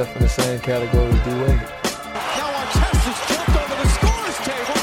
Would 0.00 0.16
in 0.16 0.22
the 0.22 0.28
same 0.28 0.58
category 0.60 1.12
as 1.12 1.24
D 1.24 1.30
Wade. 1.30 1.60
Now 2.36 2.48
Artest 2.62 3.28
jumped 3.28 3.50
over 3.50 3.76
the 3.82 3.88
scores 3.88 4.38
table. 4.48 4.80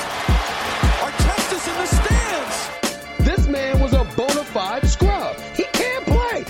Artest 1.01 1.67
in 1.67 1.77
the 1.81 1.87
stands. 1.87 3.25
This 3.25 3.47
man 3.47 3.79
was 3.79 3.93
a 3.93 4.03
bona 4.15 4.43
fide 4.43 4.87
scrub. 4.87 5.35
He 5.55 5.63
can't 5.73 6.05
play. 6.05 6.43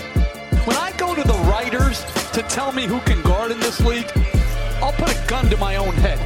When 0.64 0.76
I 0.76 0.92
go 0.98 1.14
to 1.14 1.22
the 1.22 1.38
writers 1.50 2.04
to 2.32 2.42
tell 2.42 2.72
me 2.72 2.86
who 2.86 3.00
can 3.00 3.22
guard 3.22 3.52
in 3.52 3.60
this 3.60 3.80
league, 3.80 4.10
I'll 4.82 4.92
put 4.92 5.10
a 5.10 5.26
gun 5.28 5.48
to 5.50 5.56
my 5.56 5.76
own 5.76 5.94
head. 5.94 6.18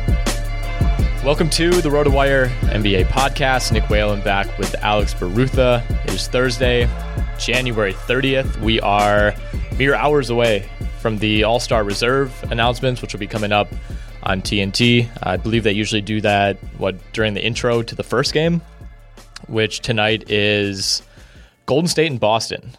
Welcome 1.24 1.48
to 1.50 1.70
the 1.70 1.90
RotoWire 1.90 2.48
NBA 2.70 3.04
podcast. 3.04 3.70
Nick 3.70 3.88
Whalen 3.88 4.20
back 4.22 4.58
with 4.58 4.74
Alex 4.82 5.14
Barutha. 5.14 5.88
It 6.06 6.14
is 6.14 6.26
Thursday, 6.26 6.88
January 7.38 7.92
30th. 7.92 8.56
We 8.60 8.80
are 8.80 9.32
mere 9.78 9.94
hours 9.94 10.30
away 10.30 10.68
from 11.02 11.18
the 11.18 11.42
All 11.42 11.58
Star 11.58 11.82
Reserve 11.82 12.32
announcements, 12.50 13.02
which 13.02 13.12
will 13.12 13.20
be 13.20 13.26
coming 13.26 13.50
up 13.50 13.68
on 14.22 14.40
TNT. 14.40 15.10
I 15.22 15.36
believe 15.36 15.64
they 15.64 15.72
usually 15.72 16.00
do 16.00 16.20
that 16.20 16.56
what 16.78 16.94
during 17.12 17.34
the 17.34 17.44
intro 17.44 17.82
to 17.82 17.94
the 17.94 18.04
first 18.04 18.32
game, 18.32 18.62
which 19.48 19.80
tonight 19.80 20.30
is 20.30 21.02
Golden 21.66 21.88
State 21.88 22.10
and 22.10 22.20
Boston. 22.20 22.70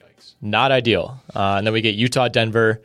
Yikes. 0.00 0.34
Not 0.40 0.70
ideal. 0.70 1.20
Uh, 1.34 1.56
and 1.58 1.66
then 1.66 1.74
we 1.74 1.80
get 1.80 1.96
Utah 1.96 2.28
Denver 2.28 2.80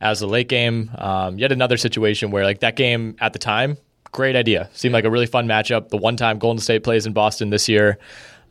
as 0.00 0.20
a 0.20 0.26
late 0.26 0.48
game. 0.48 0.90
Um, 0.98 1.38
yet 1.38 1.50
another 1.50 1.78
situation 1.78 2.30
where 2.30 2.44
like 2.44 2.60
that 2.60 2.76
game 2.76 3.16
at 3.20 3.32
the 3.32 3.38
time, 3.38 3.78
great 4.12 4.36
idea. 4.36 4.68
Seemed 4.74 4.92
like 4.92 5.04
a 5.04 5.10
really 5.10 5.26
fun 5.26 5.46
matchup. 5.46 5.88
The 5.88 5.96
one 5.96 6.16
time 6.16 6.38
Golden 6.38 6.60
State 6.60 6.84
plays 6.84 7.06
in 7.06 7.14
Boston 7.14 7.48
this 7.48 7.66
year. 7.66 7.98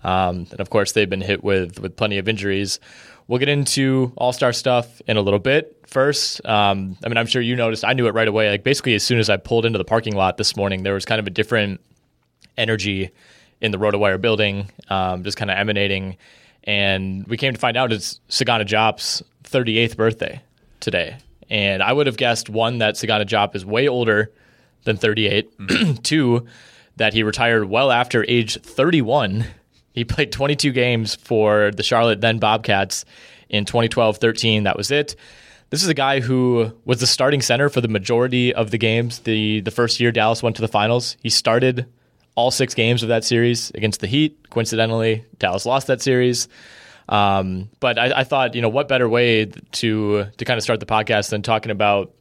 Um, 0.03 0.47
and 0.51 0.59
of 0.59 0.71
course, 0.71 0.93
they've 0.93 1.09
been 1.09 1.21
hit 1.21 1.43
with 1.43 1.79
with 1.79 1.95
plenty 1.95 2.17
of 2.17 2.27
injuries. 2.27 2.79
We'll 3.27 3.39
get 3.39 3.49
into 3.49 4.13
All 4.15 4.31
Star 4.31 4.53
stuff 4.53 5.01
in 5.07 5.17
a 5.17 5.21
little 5.21 5.39
bit. 5.39 5.85
First, 5.85 6.45
um, 6.45 6.97
I 7.03 7.09
mean, 7.09 7.17
I'm 7.17 7.25
sure 7.25 7.41
you 7.41 7.55
noticed. 7.55 7.83
I 7.83 7.93
knew 7.93 8.07
it 8.07 8.13
right 8.13 8.27
away. 8.27 8.49
Like 8.49 8.63
basically, 8.63 8.95
as 8.95 9.03
soon 9.03 9.19
as 9.19 9.29
I 9.29 9.37
pulled 9.37 9.65
into 9.65 9.77
the 9.77 9.85
parking 9.85 10.15
lot 10.15 10.37
this 10.37 10.55
morning, 10.55 10.83
there 10.83 10.93
was 10.93 11.05
kind 11.05 11.19
of 11.19 11.27
a 11.27 11.29
different 11.29 11.81
energy 12.57 13.11
in 13.61 13.71
the 13.71 13.77
RotoWire 13.77 14.21
building, 14.21 14.69
um, 14.89 15.23
just 15.23 15.37
kind 15.37 15.51
of 15.51 15.57
emanating. 15.57 16.17
And 16.63 17.25
we 17.27 17.37
came 17.37 17.53
to 17.53 17.59
find 17.59 17.77
out 17.77 17.91
it's 17.91 18.19
Sagana 18.29 18.65
Diop's 18.67 19.23
38th 19.43 19.97
birthday 19.97 20.41
today. 20.79 21.17
And 21.49 21.81
I 21.81 21.93
would 21.93 22.07
have 22.07 22.17
guessed 22.17 22.49
one 22.49 22.79
that 22.79 22.95
Sagana 22.95 23.25
Diop 23.25 23.55
is 23.55 23.65
way 23.65 23.87
older 23.87 24.31
than 24.83 24.97
38. 24.97 25.57
Mm-hmm. 25.57 25.93
Two, 26.03 26.45
that 26.97 27.13
he 27.13 27.23
retired 27.23 27.65
well 27.65 27.91
after 27.91 28.25
age 28.27 28.59
31 28.61 29.45
he 29.97 30.05
played 30.05 30.31
22 30.31 30.71
games 30.73 31.15
for 31.15 31.71
the 31.71 31.81
Charlotte 31.81 32.21
then 32.21 32.37
Bobcats 32.37 33.03
in 33.49 33.65
2012 33.65 34.17
13. 34.17 34.63
That 34.63 34.77
was 34.77 34.91
it. 34.91 35.15
This 35.71 35.81
is 35.81 35.89
a 35.89 35.95
guy 35.95 36.19
who 36.19 36.71
was 36.85 36.99
the 36.99 37.07
starting 37.07 37.41
center 37.41 37.67
for 37.67 37.81
the 37.81 37.87
majority 37.87 38.53
of 38.53 38.69
the 38.69 38.77
games. 38.77 39.19
The 39.19 39.61
the 39.61 39.71
first 39.71 39.99
year 39.99 40.11
Dallas 40.11 40.43
went 40.43 40.55
to 40.57 40.61
the 40.61 40.67
finals, 40.67 41.17
he 41.23 41.31
started 41.31 41.87
all 42.35 42.51
six 42.51 42.75
games 42.75 43.01
of 43.01 43.09
that 43.09 43.23
series 43.23 43.71
against 43.71 43.99
the 43.99 44.05
Heat. 44.05 44.51
Coincidentally, 44.51 45.25
Dallas 45.39 45.65
lost 45.65 45.87
that 45.87 45.99
series. 45.99 46.47
Um, 47.09 47.69
but 47.79 47.97
I, 47.97 48.19
I, 48.19 48.23
thought, 48.23 48.53
you 48.53 48.61
know, 48.61 48.69
what 48.69 48.87
better 48.87 49.09
way 49.09 49.45
to 49.45 50.25
to 50.25 50.45
kind 50.45 50.57
of 50.57 50.63
start 50.63 50.79
the 50.79 50.85
podcast 50.85 51.29
than 51.31 51.41
talking 51.41 51.71
about 51.71 52.13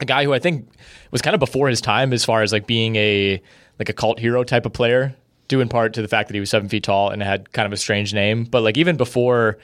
a 0.00 0.06
guy 0.06 0.24
who 0.24 0.32
I 0.32 0.40
think 0.40 0.68
was 1.12 1.22
kind 1.22 1.34
of 1.34 1.40
before 1.40 1.68
his 1.68 1.80
time 1.80 2.12
as 2.12 2.24
far 2.24 2.42
as 2.42 2.52
like 2.52 2.66
being 2.66 2.96
a 2.96 3.40
like 3.78 3.90
a 3.90 3.92
cult 3.92 4.18
hero 4.18 4.42
type 4.42 4.66
of 4.66 4.72
player 4.72 5.14
due 5.48 5.60
in 5.60 5.68
part 5.68 5.94
to 5.94 6.02
the 6.02 6.08
fact 6.08 6.28
that 6.28 6.34
he 6.34 6.40
was 6.40 6.50
seven 6.50 6.68
feet 6.68 6.84
tall 6.84 7.10
and 7.10 7.22
had 7.22 7.52
kind 7.52 7.66
of 7.66 7.72
a 7.72 7.76
strange 7.76 8.14
name. 8.14 8.44
But 8.44 8.62
like 8.62 8.76
even 8.78 8.96
before 8.96 9.58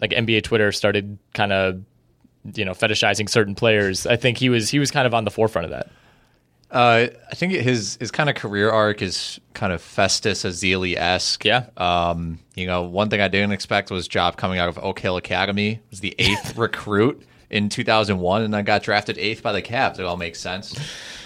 like 0.00 0.10
NBA 0.10 0.44
Twitter 0.44 0.72
started 0.72 1.18
kind 1.34 1.52
of 1.52 1.82
you 2.54 2.64
know 2.64 2.72
fetishizing 2.72 3.28
certain 3.28 3.54
players, 3.54 4.06
I 4.06 4.16
think 4.16 4.38
he 4.38 4.48
was 4.48 4.70
he 4.70 4.78
was 4.78 4.90
kind 4.90 5.06
of 5.06 5.14
on 5.14 5.24
the 5.24 5.30
forefront 5.30 5.66
of 5.66 5.70
that. 5.70 5.90
Uh, 6.70 7.08
I 7.30 7.34
think 7.34 7.52
his 7.52 7.96
his 8.00 8.10
kind 8.12 8.30
of 8.30 8.36
career 8.36 8.70
arc 8.70 9.02
is 9.02 9.40
kind 9.54 9.72
of 9.72 9.82
Festus 9.82 10.44
Ezeli 10.44 10.96
esque. 10.96 11.44
Yeah. 11.44 11.66
Um, 11.76 12.38
you 12.54 12.66
know, 12.66 12.82
one 12.82 13.10
thing 13.10 13.20
I 13.20 13.28
didn't 13.28 13.52
expect 13.52 13.90
was 13.90 14.08
Diop 14.08 14.36
coming 14.36 14.60
out 14.60 14.68
of 14.68 14.78
Oak 14.78 15.00
Hill 15.00 15.16
Academy 15.16 15.80
was 15.90 16.00
the 16.00 16.14
eighth 16.18 16.56
recruit 16.56 17.26
in 17.50 17.68
2001, 17.68 18.42
and 18.42 18.54
then 18.54 18.64
got 18.64 18.82
drafted 18.82 19.18
eighth 19.18 19.42
by 19.42 19.52
the 19.52 19.62
Cavs. 19.62 19.98
It 19.98 20.04
all 20.04 20.16
makes 20.16 20.40
sense. 20.40 20.78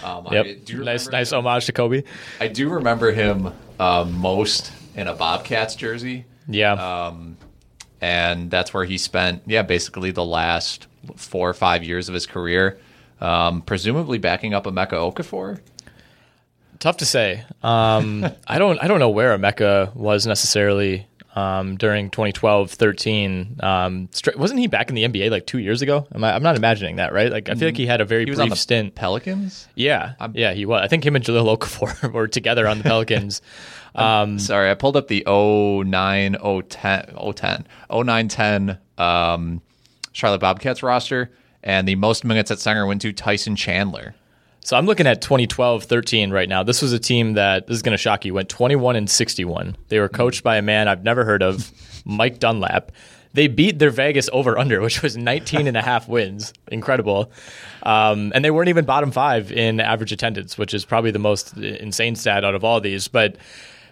Um, 0.03 0.27
yep. 0.31 0.47
nice, 0.69 1.07
nice 1.09 1.31
homage 1.31 1.65
to 1.67 1.71
Kobe. 1.71 2.03
I 2.39 2.47
do 2.47 2.69
remember 2.69 3.11
him 3.11 3.53
uh, 3.79 4.05
most 4.09 4.71
in 4.95 5.07
a 5.07 5.13
Bobcats 5.13 5.75
jersey. 5.75 6.25
Yeah. 6.47 6.73
Um, 6.73 7.37
and 8.01 8.51
that's 8.51 8.73
where 8.73 8.85
he 8.85 8.97
spent, 8.97 9.43
yeah, 9.45 9.61
basically 9.61 10.11
the 10.11 10.25
last 10.25 10.87
four 11.15 11.49
or 11.49 11.53
five 11.53 11.83
years 11.83 12.09
of 12.09 12.13
his 12.13 12.25
career, 12.25 12.79
um, 13.21 13.61
presumably 13.61 14.17
backing 14.17 14.53
up 14.53 14.65
Emeka 14.65 14.91
Okafor. 14.91 15.59
Tough 16.79 16.97
to 16.97 17.05
say. 17.05 17.43
Um, 17.63 18.25
I 18.47 18.59
don't. 18.59 18.81
I 18.83 18.87
don't 18.87 18.99
know 18.99 19.09
where 19.09 19.37
Emeka 19.37 19.95
was 19.95 20.27
necessarily 20.27 21.07
um, 21.35 21.75
during 21.75 22.09
2012 22.09 22.71
13. 22.71 23.57
Um, 23.59 24.09
wasn't 24.37 24.59
he 24.59 24.67
back 24.67 24.89
in 24.89 24.95
the 24.95 25.03
NBA 25.03 25.29
like 25.29 25.45
two 25.45 25.59
years 25.59 25.81
ago? 25.81 26.07
Am 26.15 26.23
I, 26.23 26.35
am 26.35 26.41
not 26.41 26.55
imagining 26.55 26.95
that, 26.95 27.13
right? 27.13 27.31
Like, 27.31 27.49
I 27.49 27.55
feel 27.55 27.67
like 27.67 27.77
he 27.77 27.85
had 27.85 28.01
a 28.01 28.05
very 28.05 28.25
he 28.25 28.33
brief 28.33 28.57
stint. 28.57 28.95
Pelicans? 28.95 29.67
Yeah. 29.75 30.13
I'm, 30.19 30.33
yeah, 30.35 30.53
he 30.53 30.65
was. 30.65 30.81
I 30.81 30.87
think 30.87 31.05
him 31.05 31.15
and 31.15 31.23
Jahlil 31.23 31.57
Okafor 31.57 32.11
were 32.13 32.27
together 32.27 32.67
on 32.67 32.77
the 32.77 32.83
Pelicans. 32.85 33.41
um, 33.95 34.39
sorry, 34.39 34.71
I 34.71 34.73
pulled 34.75 34.95
up 34.97 35.09
the 35.09 35.23
09, 35.27 36.37
010, 36.69 37.33
010, 37.33 37.67
09 37.91 38.27
10 38.27 38.77
um, 38.97 39.61
Charlotte 40.13 40.41
Bobcats 40.41 40.81
roster, 40.81 41.31
and 41.61 41.87
the 41.87 41.95
most 41.95 42.23
minutes 42.23 42.49
at 42.51 42.59
center 42.59 42.85
went 42.85 43.01
to 43.01 43.11
Tyson 43.11 43.55
Chandler. 43.55 44.15
So 44.65 44.75
I'm 44.75 44.87
looking 44.87 45.05
at 45.05 45.21
2012-13 45.21 46.31
right 46.31 46.49
now. 46.49 46.63
This 46.63 46.81
was 46.81 46.91
a 46.91 46.97
team 46.97 47.33
that 47.33 47.67
this 47.67 47.75
is 47.75 47.83
going 47.83 47.91
to 47.91 47.99
shock 47.99 48.25
you. 48.25 48.33
Went 48.33 48.49
21 48.49 48.95
and 48.95 49.07
61. 49.07 49.77
They 49.89 49.99
were 49.99 50.09
coached 50.09 50.41
by 50.41 50.57
a 50.57 50.63
man 50.63 50.87
I've 50.87 51.03
never 51.03 51.23
heard 51.23 51.43
of, 51.43 51.71
Mike 52.05 52.39
Dunlap. 52.39 52.91
They 53.33 53.47
beat 53.47 53.77
their 53.77 53.91
Vegas 53.91 54.27
over 54.33 54.57
under, 54.57 54.81
which 54.81 55.03
was 55.03 55.15
19 55.15 55.67
and 55.67 55.77
a 55.77 55.83
half 55.83 56.07
wins. 56.07 56.51
Incredible. 56.71 57.31
Um, 57.83 58.31
and 58.33 58.43
they 58.43 58.49
weren't 58.49 58.69
even 58.69 58.85
bottom 58.85 59.11
five 59.11 59.51
in 59.51 59.79
average 59.79 60.11
attendance, 60.11 60.57
which 60.57 60.73
is 60.73 60.83
probably 60.83 61.11
the 61.11 61.19
most 61.19 61.55
insane 61.55 62.15
stat 62.15 62.43
out 62.43 62.55
of 62.55 62.63
all 62.63 62.81
these. 62.81 63.07
But 63.07 63.35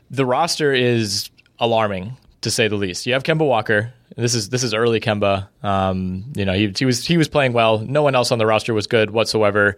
the 0.10 0.26
roster 0.26 0.74
is 0.74 1.30
alarming 1.60 2.18
to 2.42 2.50
say 2.50 2.68
the 2.68 2.78
least. 2.78 3.06
You 3.06 3.14
have 3.14 3.22
Kemba 3.22 3.48
Walker. 3.48 3.94
This 4.18 4.34
is 4.34 4.50
this 4.50 4.64
is 4.64 4.74
early 4.74 5.00
Kemba. 5.00 5.48
Um, 5.64 6.34
you 6.36 6.46
know, 6.46 6.54
he, 6.54 6.74
he 6.76 6.86
was 6.86 7.06
he 7.06 7.18
was 7.18 7.28
playing 7.28 7.54
well. 7.54 7.78
No 7.78 8.02
one 8.02 8.16
else 8.16 8.32
on 8.32 8.40
the 8.40 8.46
roster 8.48 8.74
was 8.74 8.88
good 8.88 9.12
whatsoever. 9.12 9.78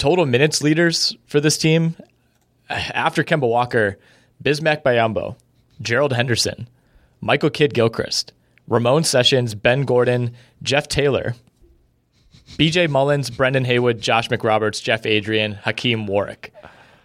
Total 0.00 0.24
minutes 0.24 0.62
leaders 0.62 1.14
for 1.26 1.40
this 1.40 1.58
team 1.58 1.94
after 2.70 3.22
Kemba 3.22 3.46
Walker, 3.46 3.98
Bismack 4.42 4.82
Biyombo, 4.82 5.36
Gerald 5.82 6.14
Henderson, 6.14 6.70
Michael 7.20 7.50
Kidd 7.50 7.74
Gilchrist, 7.74 8.32
Ramon 8.66 9.04
Sessions, 9.04 9.54
Ben 9.54 9.82
Gordon, 9.82 10.34
Jeff 10.62 10.88
Taylor, 10.88 11.34
BJ 12.56 12.88
Mullens, 12.88 13.28
Brendan 13.28 13.66
Haywood, 13.66 14.00
Josh 14.00 14.30
McRoberts, 14.30 14.82
Jeff 14.82 15.04
Adrien, 15.04 15.52
Hakim 15.52 16.06
Warrick. 16.06 16.54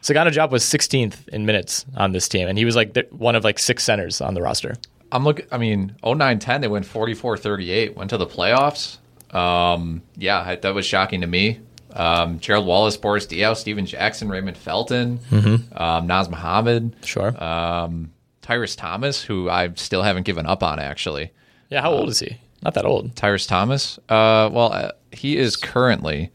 Sagana 0.01 0.31
Diop 0.31 0.51
was 0.51 0.63
16th 0.63 1.27
in 1.27 1.45
minutes 1.45 1.85
on 1.97 2.13
this 2.13 2.29
team, 2.29 2.47
and 2.47 2.57
he 2.57 2.63
was 2.63 2.77
like 2.77 2.95
one 3.09 3.35
of 3.35 3.43
like 3.43 3.59
six 3.59 3.83
centers 3.83 4.21
on 4.21 4.35
the 4.35 4.41
roster. 4.41 4.77
I'm 5.11 5.25
looking. 5.25 5.47
I 5.51 5.57
mean, 5.57 5.97
09-10, 6.01 6.61
they 6.61 6.69
went 6.69 6.85
44-38, 6.85 7.93
went 7.93 8.11
to 8.11 8.17
the 8.17 8.25
playoffs. 8.25 8.99
Um, 9.35 10.01
yeah, 10.15 10.55
that 10.55 10.73
was 10.73 10.85
shocking 10.85 11.19
to 11.19 11.27
me. 11.27 11.59
Um, 11.95 12.39
Gerald 12.39 12.65
Wallace, 12.67 12.97
Boris 12.97 13.25
Diaw, 13.25 13.55
Stephen 13.55 13.85
Jackson, 13.85 14.27
Raymond 14.29 14.57
Felton, 14.57 15.19
um, 15.31 16.07
Nazr 16.07 16.29
Mohammed, 16.31 16.95
Sure. 17.03 17.41
um, 17.43 18.11
Tyrus 18.41 18.75
Thomas, 18.75 19.23
who 19.23 19.49
I 19.49 19.71
still 19.75 20.03
haven't 20.03 20.23
given 20.23 20.45
up 20.45 20.61
on 20.63 20.79
actually. 20.79 21.31
yeah, 21.69 21.81
how 21.81 21.91
old 21.91 22.09
is 22.09 22.19
he? 22.19 22.37
Not 22.61 22.73
that 22.75 22.85
old. 22.85 23.15
Tyrus 23.15 23.45
Thomas. 23.47 23.97
Uh, 24.09 24.49
well, 24.51 24.73
uh, 24.73 24.91
he 25.11 25.37
is 25.37 25.55
currently 25.55 26.31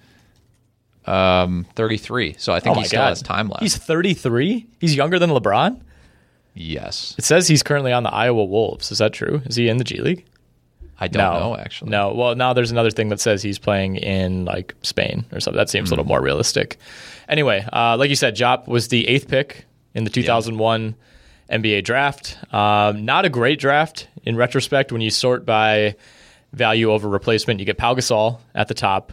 um 1.06 1.66
33, 1.76 2.36
so 2.38 2.52
I 2.52 2.60
think 2.60 2.76
oh 2.76 2.80
he 2.80 2.86
still 2.86 3.00
God. 3.00 3.08
has 3.08 3.22
time 3.22 3.48
left. 3.48 3.62
He's 3.62 3.76
33. 3.76 4.66
He's 4.80 4.94
younger 4.94 5.18
than 5.18 5.30
LeBron. 5.30 5.80
yes, 6.54 7.14
It 7.18 7.24
says 7.24 7.48
he's 7.48 7.62
currently 7.62 7.92
on 7.92 8.02
the 8.02 8.12
Iowa 8.12 8.44
Wolves. 8.44 8.92
Is 8.92 8.98
that 8.98 9.12
true? 9.12 9.42
Is 9.46 9.56
he 9.56 9.68
in 9.68 9.78
the 9.78 9.84
G 9.84 10.00
League? 10.00 10.24
I 11.00 11.08
don't 11.08 11.34
no, 11.34 11.40
know 11.40 11.56
actually. 11.56 11.90
No. 11.90 12.12
Well, 12.12 12.34
now 12.34 12.52
there's 12.52 12.70
another 12.70 12.90
thing 12.90 13.08
that 13.08 13.20
says 13.20 13.42
he's 13.42 13.58
playing 13.58 13.96
in 13.96 14.44
like 14.44 14.74
Spain 14.82 15.24
or 15.32 15.40
something. 15.40 15.56
That 15.56 15.70
seems 15.70 15.90
a 15.90 15.92
little 15.92 16.04
more 16.04 16.20
realistic. 16.20 16.76
Anyway, 17.28 17.66
uh, 17.72 17.96
like 17.96 18.10
you 18.10 18.16
said, 18.16 18.36
Diop 18.36 18.68
was 18.68 18.88
the 18.88 19.08
eighth 19.08 19.28
pick 19.28 19.64
in 19.94 20.04
the 20.04 20.10
2001 20.10 20.94
NBA 21.50 21.84
draft. 21.84 22.36
Um, 22.52 23.04
not 23.04 23.24
a 23.24 23.30
great 23.30 23.58
draft 23.58 24.08
in 24.24 24.36
retrospect 24.36 24.92
when 24.92 25.00
you 25.00 25.10
sort 25.10 25.46
by 25.46 25.96
value 26.52 26.92
over 26.92 27.08
replacement. 27.08 27.60
You 27.60 27.66
get 27.66 27.78
Pau 27.78 27.94
Gasol 27.94 28.38
at 28.54 28.68
the 28.68 28.74
top. 28.74 29.12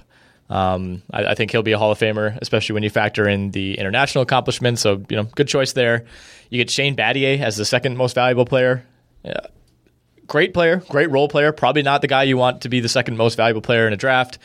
Um, 0.49 1.03
I, 1.11 1.27
I 1.27 1.35
think 1.35 1.51
he'll 1.51 1.63
be 1.63 1.71
a 1.73 1.77
Hall 1.77 1.91
of 1.91 1.99
Famer, 1.99 2.37
especially 2.41 2.73
when 2.73 2.83
you 2.83 2.89
factor 2.89 3.27
in 3.27 3.51
the 3.51 3.77
international 3.77 4.21
accomplishments. 4.23 4.81
So, 4.81 5.03
you 5.09 5.15
know, 5.15 5.23
good 5.23 5.47
choice 5.47 5.73
there. 5.73 6.05
You 6.49 6.57
get 6.57 6.69
Shane 6.69 6.95
Battier 6.95 7.39
as 7.39 7.55
the 7.57 7.65
second 7.65 7.97
most 7.97 8.13
valuable 8.15 8.45
player 8.45 8.85
great 10.27 10.53
player, 10.53 10.77
great 10.89 11.09
role 11.09 11.27
player. 11.27 11.51
Probably 11.51 11.81
not 11.81 12.01
the 12.01 12.07
guy 12.07 12.23
you 12.23 12.37
want 12.37 12.61
to 12.61 12.69
be 12.69 12.79
the 12.79 12.89
second 12.89 13.17
most 13.17 13.35
valuable 13.35 13.61
player 13.61 13.87
in 13.87 13.93
a 13.93 13.97
draft. 13.97 14.37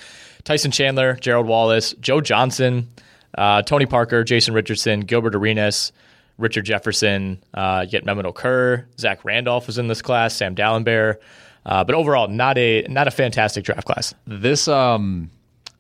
Tyson 0.44 0.70
Chandler, 0.70 1.14
Gerald 1.14 1.46
Wallace, 1.46 1.92
Joe 2.00 2.20
Johnson, 2.20 2.88
uh, 3.36 3.62
Tony 3.62 3.86
Parker, 3.86 4.24
Jason 4.24 4.54
Richardson, 4.54 5.00
Gilbert 5.00 5.34
Arenas, 5.34 5.92
Richard 6.38 6.64
Jefferson. 6.64 7.42
Uh, 7.54 7.82
you 7.84 7.90
get 7.90 8.04
Mehmet 8.04 8.24
Okur, 8.32 8.86
Zach 8.98 9.24
Randolph 9.24 9.66
was 9.66 9.78
in 9.78 9.86
this 9.88 10.02
class, 10.02 10.34
Sam 10.34 10.54
Dalembert. 10.54 11.16
Uh, 11.64 11.84
but 11.84 11.94
overall, 11.94 12.26
not 12.26 12.58
a 12.58 12.82
not 12.88 13.06
a 13.06 13.10
fantastic 13.12 13.64
draft 13.64 13.86
class. 13.86 14.14
This 14.26 14.66
um 14.66 15.30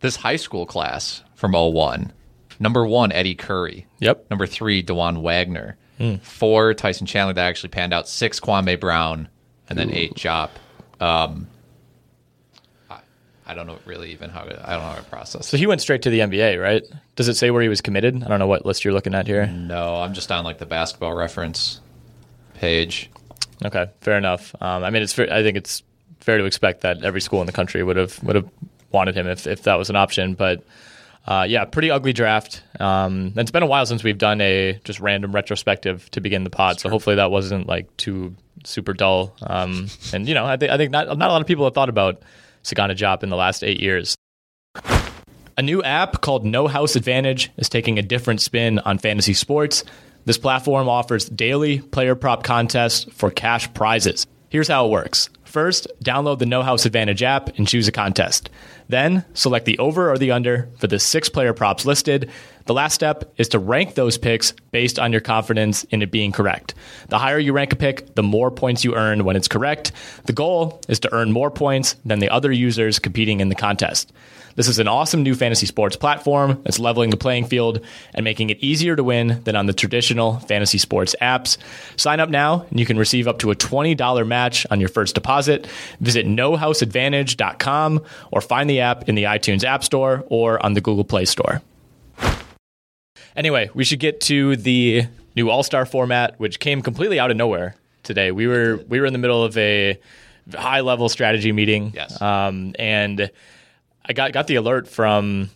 this 0.00 0.14
high 0.16 0.36
school 0.36 0.64
class 0.64 1.22
from 1.34 1.52
01, 1.52 2.12
number 2.60 2.86
one 2.86 3.10
Eddie 3.10 3.34
Curry. 3.34 3.86
Yep. 3.98 4.30
Number 4.30 4.46
three 4.46 4.82
Dajuan 4.82 5.22
Wagner. 5.22 5.76
Four 6.22 6.74
Tyson 6.74 7.06
Chandler 7.06 7.32
that 7.34 7.44
actually 7.46 7.68
panned 7.68 7.92
out. 7.92 8.08
Six 8.08 8.40
Kwame 8.40 8.80
Brown, 8.80 9.28
and 9.68 9.78
then 9.78 9.90
eight 9.90 10.14
Diop. 10.14 10.50
Um, 11.00 11.48
I, 12.90 13.00
I 13.46 13.54
don't 13.54 13.66
know 13.66 13.78
really 13.84 14.12
even 14.12 14.30
how 14.30 14.42
to 14.42 14.68
I 14.68 14.72
don't 14.74 14.82
know 14.82 14.88
how 14.90 14.94
to 14.96 15.02
process. 15.04 15.48
So 15.48 15.56
he 15.56 15.66
went 15.66 15.80
straight 15.80 16.02
to 16.02 16.10
the 16.10 16.20
NBA, 16.20 16.60
right? 16.60 16.82
Does 17.16 17.28
it 17.28 17.34
say 17.34 17.50
where 17.50 17.62
he 17.62 17.68
was 17.68 17.80
committed? 17.80 18.22
I 18.22 18.28
don't 18.28 18.38
know 18.38 18.46
what 18.46 18.64
list 18.66 18.84
you're 18.84 18.94
looking 18.94 19.14
at 19.14 19.26
here. 19.26 19.46
no, 19.46 19.96
I'm 19.96 20.14
just 20.14 20.30
on 20.30 20.44
like 20.44 20.58
the 20.58 20.66
basketball 20.66 21.14
reference 21.14 21.80
page. 22.54 23.10
Okay, 23.64 23.88
fair 24.00 24.18
enough. 24.18 24.54
Um, 24.60 24.84
I 24.84 24.90
mean, 24.90 25.02
it's 25.02 25.12
fair, 25.12 25.32
I 25.32 25.42
think 25.42 25.56
it's 25.56 25.82
fair 26.20 26.38
to 26.38 26.44
expect 26.44 26.82
that 26.82 27.04
every 27.04 27.20
school 27.20 27.40
in 27.40 27.46
the 27.46 27.52
country 27.52 27.82
would 27.82 27.96
have 27.96 28.22
would 28.22 28.36
have 28.36 28.48
wanted 28.90 29.16
him 29.16 29.26
if, 29.26 29.46
if 29.46 29.62
that 29.64 29.74
was 29.76 29.90
an 29.90 29.96
option. 29.96 30.34
But 30.34 30.64
uh, 31.26 31.46
yeah, 31.48 31.64
pretty 31.64 31.90
ugly 31.90 32.12
draft. 32.12 32.62
Um, 32.80 33.26
and 33.28 33.38
it's 33.38 33.50
been 33.50 33.62
a 33.62 33.66
while 33.66 33.86
since 33.86 34.02
we've 34.02 34.18
done 34.18 34.40
a 34.40 34.80
just 34.84 35.00
random 35.00 35.32
retrospective 35.32 36.10
to 36.10 36.20
begin 36.20 36.44
the 36.44 36.50
pod, 36.50 36.80
so 36.80 36.88
hopefully 36.88 37.16
that 37.16 37.30
wasn't 37.30 37.66
like 37.66 37.96
too 37.96 38.34
super 38.64 38.92
dull. 38.92 39.34
Um, 39.42 39.88
and 40.12 40.28
you 40.28 40.34
know, 40.34 40.44
I 40.44 40.56
think 40.56 40.72
I 40.72 40.76
think 40.76 40.90
not 40.90 41.06
not 41.16 41.30
a 41.30 41.32
lot 41.32 41.40
of 41.40 41.46
people 41.46 41.64
have 41.64 41.74
thought 41.74 41.88
about 41.88 42.22
Sagana 42.64 42.96
Diop 42.96 43.22
in 43.22 43.28
the 43.28 43.36
last 43.36 43.62
eight 43.62 43.80
years. 43.80 44.16
A 45.56 45.62
new 45.62 45.82
app 45.82 46.22
called 46.22 46.44
No 46.46 46.66
House 46.66 46.96
Advantage 46.96 47.50
is 47.58 47.68
taking 47.68 47.98
a 47.98 48.02
different 48.02 48.40
spin 48.40 48.78
on 48.80 48.98
fantasy 48.98 49.34
sports. 49.34 49.84
This 50.24 50.38
platform 50.38 50.88
offers 50.88 51.28
daily 51.28 51.80
player 51.80 52.14
prop 52.14 52.42
contests 52.42 53.04
for 53.12 53.30
cash 53.30 53.72
prizes. 53.74 54.26
Here's 54.48 54.68
how 54.68 54.86
it 54.86 54.90
works. 54.90 55.28
First, 55.52 55.86
download 56.02 56.38
the 56.38 56.46
No 56.46 56.62
House 56.62 56.86
Advantage 56.86 57.22
app 57.22 57.58
and 57.58 57.68
choose 57.68 57.86
a 57.86 57.92
contest. 57.92 58.48
Then, 58.88 59.22
select 59.34 59.66
the 59.66 59.78
over 59.78 60.10
or 60.10 60.16
the 60.16 60.30
under 60.30 60.70
for 60.78 60.86
the 60.86 60.98
six 60.98 61.28
player 61.28 61.52
props 61.52 61.84
listed. 61.84 62.30
The 62.64 62.72
last 62.72 62.94
step 62.94 63.30
is 63.36 63.48
to 63.48 63.58
rank 63.58 63.94
those 63.94 64.16
picks 64.16 64.52
based 64.70 64.98
on 64.98 65.12
your 65.12 65.20
confidence 65.20 65.84
in 65.84 66.00
it 66.00 66.10
being 66.10 66.32
correct. 66.32 66.72
The 67.08 67.18
higher 67.18 67.38
you 67.38 67.52
rank 67.52 67.74
a 67.74 67.76
pick, 67.76 68.14
the 68.14 68.22
more 68.22 68.50
points 68.50 68.82
you 68.82 68.94
earn 68.94 69.24
when 69.24 69.36
it's 69.36 69.46
correct. 69.46 69.92
The 70.24 70.32
goal 70.32 70.80
is 70.88 71.00
to 71.00 71.12
earn 71.12 71.32
more 71.32 71.50
points 71.50 71.96
than 72.02 72.20
the 72.20 72.30
other 72.30 72.50
users 72.50 72.98
competing 72.98 73.40
in 73.40 73.50
the 73.50 73.54
contest. 73.54 74.10
This 74.54 74.68
is 74.68 74.78
an 74.78 74.88
awesome 74.88 75.22
new 75.22 75.34
fantasy 75.34 75.66
sports 75.66 75.96
platform 75.96 76.60
that's 76.64 76.78
leveling 76.78 77.10
the 77.10 77.16
playing 77.16 77.46
field 77.46 77.80
and 78.14 78.22
making 78.24 78.50
it 78.50 78.58
easier 78.60 78.94
to 78.96 79.02
win 79.02 79.40
than 79.44 79.56
on 79.56 79.66
the 79.66 79.72
traditional 79.72 80.38
fantasy 80.40 80.78
sports 80.78 81.16
apps. 81.22 81.56
Sign 81.96 82.20
up 82.20 82.28
now 82.28 82.66
and 82.70 82.78
you 82.78 82.84
can 82.86 82.98
receive 82.98 83.26
up 83.26 83.38
to 83.40 83.50
a 83.50 83.54
$20 83.56 84.26
match 84.26 84.66
on 84.70 84.78
your 84.80 84.88
first 84.90 85.14
deposit. 85.14 85.66
Visit 86.00 86.26
nohouseadvantage.com 86.26 88.04
or 88.30 88.40
find 88.40 88.68
the 88.68 88.80
app 88.80 89.08
in 89.08 89.14
the 89.14 89.24
iTunes 89.24 89.64
App 89.64 89.84
Store 89.84 90.24
or 90.28 90.64
on 90.64 90.74
the 90.74 90.80
Google 90.80 91.04
Play 91.04 91.24
Store. 91.24 91.62
Anyway, 93.34 93.70
we 93.74 93.84
should 93.84 93.98
get 94.00 94.20
to 94.22 94.56
the 94.56 95.06
new 95.34 95.48
All 95.48 95.62
Star 95.62 95.86
format, 95.86 96.38
which 96.38 96.60
came 96.60 96.82
completely 96.82 97.18
out 97.18 97.30
of 97.30 97.36
nowhere 97.36 97.74
today. 98.02 98.30
We 98.30 98.46
were 98.46 98.76
we 98.88 99.00
were 99.00 99.06
in 99.06 99.12
the 99.14 99.18
middle 99.18 99.42
of 99.42 99.56
a 99.56 99.98
high 100.54 100.80
level 100.80 101.08
strategy 101.08 101.52
meeting, 101.52 101.92
Yes. 101.94 102.20
um, 102.20 102.74
and 102.78 103.30
I 104.04 104.12
got 104.12 104.32
got 104.32 104.46
the 104.46 104.56
alert 104.56 104.88
from 104.88 105.50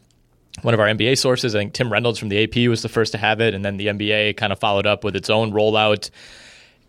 one 0.63 0.75
of 0.75 0.81
our 0.81 0.87
NBA 0.87 1.19
sources. 1.19 1.55
I 1.55 1.59
think 1.61 1.73
Tim 1.73 1.93
Reynolds 1.93 2.19
from 2.19 2.29
the 2.29 2.43
AP 2.43 2.69
was 2.69 2.83
the 2.83 2.89
first 2.89 3.13
to 3.13 3.19
have 3.19 3.41
it, 3.41 3.55
and 3.55 3.65
then 3.65 3.77
the 3.77 3.89
NBA 3.89 4.37
kind 4.37 4.53
of 4.53 4.59
followed 4.59 4.87
up 4.87 5.05
with 5.05 5.17
its 5.17 5.31
own 5.31 5.53
rollout. 5.53 6.11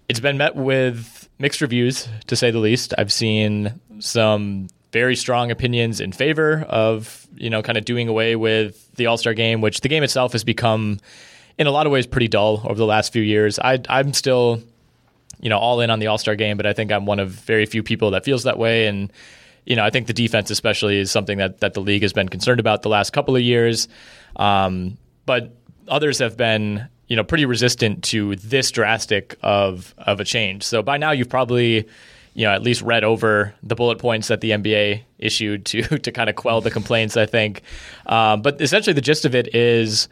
It's 0.07 0.19
been 0.19 0.37
met 0.37 0.55
with 0.55 1.27
mixed 1.39 1.61
reviews, 1.61 2.07
to 2.27 2.35
say 2.35 2.51
the 2.51 2.59
least. 2.59 2.93
I've 2.97 3.11
seen 3.11 3.79
some 3.99 4.67
very 4.93 5.15
strong 5.15 5.51
opinions 5.51 5.99
in 5.99 6.11
favor 6.11 6.65
of 6.69 7.27
you 7.35 7.49
know 7.49 7.61
kind 7.61 7.77
of 7.77 7.85
doing 7.85 8.07
away 8.07 8.35
with 8.35 8.89
the 8.95 9.07
All 9.07 9.17
Star 9.17 9.33
game, 9.33 9.61
which 9.61 9.81
the 9.81 9.89
game 9.89 10.03
itself 10.03 10.31
has 10.31 10.43
become 10.43 10.99
in 11.57 11.67
a 11.67 11.71
lot 11.71 11.85
of 11.85 11.91
ways 11.91 12.07
pretty 12.07 12.27
dull 12.27 12.61
over 12.65 12.75
the 12.75 12.85
last 12.85 13.11
few 13.11 13.21
years. 13.21 13.59
I, 13.59 13.79
I'm 13.89 14.13
still 14.13 14.61
you 15.39 15.49
know 15.49 15.57
all 15.57 15.81
in 15.81 15.89
on 15.89 15.99
the 15.99 16.07
All 16.07 16.17
Star 16.17 16.35
game, 16.35 16.57
but 16.57 16.65
I 16.65 16.73
think 16.73 16.91
I'm 16.91 17.05
one 17.05 17.19
of 17.19 17.31
very 17.31 17.65
few 17.65 17.83
people 17.83 18.11
that 18.11 18.23
feels 18.23 18.43
that 18.43 18.57
way. 18.57 18.87
And 18.87 19.11
you 19.67 19.75
know 19.75 19.83
I 19.83 19.89
think 19.89 20.07
the 20.07 20.13
defense 20.13 20.49
especially 20.49 20.97
is 20.97 21.11
something 21.11 21.37
that 21.39 21.59
that 21.59 21.73
the 21.73 21.81
league 21.81 22.01
has 22.01 22.13
been 22.13 22.29
concerned 22.29 22.59
about 22.59 22.81
the 22.81 22.89
last 22.89 23.11
couple 23.11 23.35
of 23.35 23.41
years. 23.41 23.87
Um, 24.37 24.97
but 25.25 25.55
others 25.89 26.19
have 26.19 26.37
been 26.37 26.87
you 27.07 27.17
know 27.17 27.23
pretty 27.23 27.45
resistant 27.45 28.03
to 28.05 28.37
this 28.37 28.71
drastic 28.71 29.35
of 29.43 29.93
of 29.97 30.21
a 30.21 30.23
change. 30.23 30.63
So 30.63 30.81
by 30.81 30.97
now 30.97 31.11
you've 31.11 31.29
probably 31.29 31.85
you 32.33 32.45
know 32.45 32.51
at 32.51 32.63
least 32.63 32.81
read 32.81 33.03
over 33.03 33.53
the 33.61 33.75
bullet 33.75 33.99
points 33.99 34.29
that 34.29 34.39
the 34.39 34.51
NBA 34.51 35.03
issued 35.19 35.65
to 35.67 35.81
to 35.99 36.11
kind 36.13 36.29
of 36.29 36.37
quell 36.37 36.61
the 36.61 36.71
complaints. 36.71 37.17
I 37.17 37.25
think, 37.25 37.61
um, 38.05 38.41
but 38.41 38.61
essentially 38.61 38.93
the 38.93 39.01
gist 39.01 39.25
of 39.25 39.35
it 39.35 39.53
is. 39.53 40.07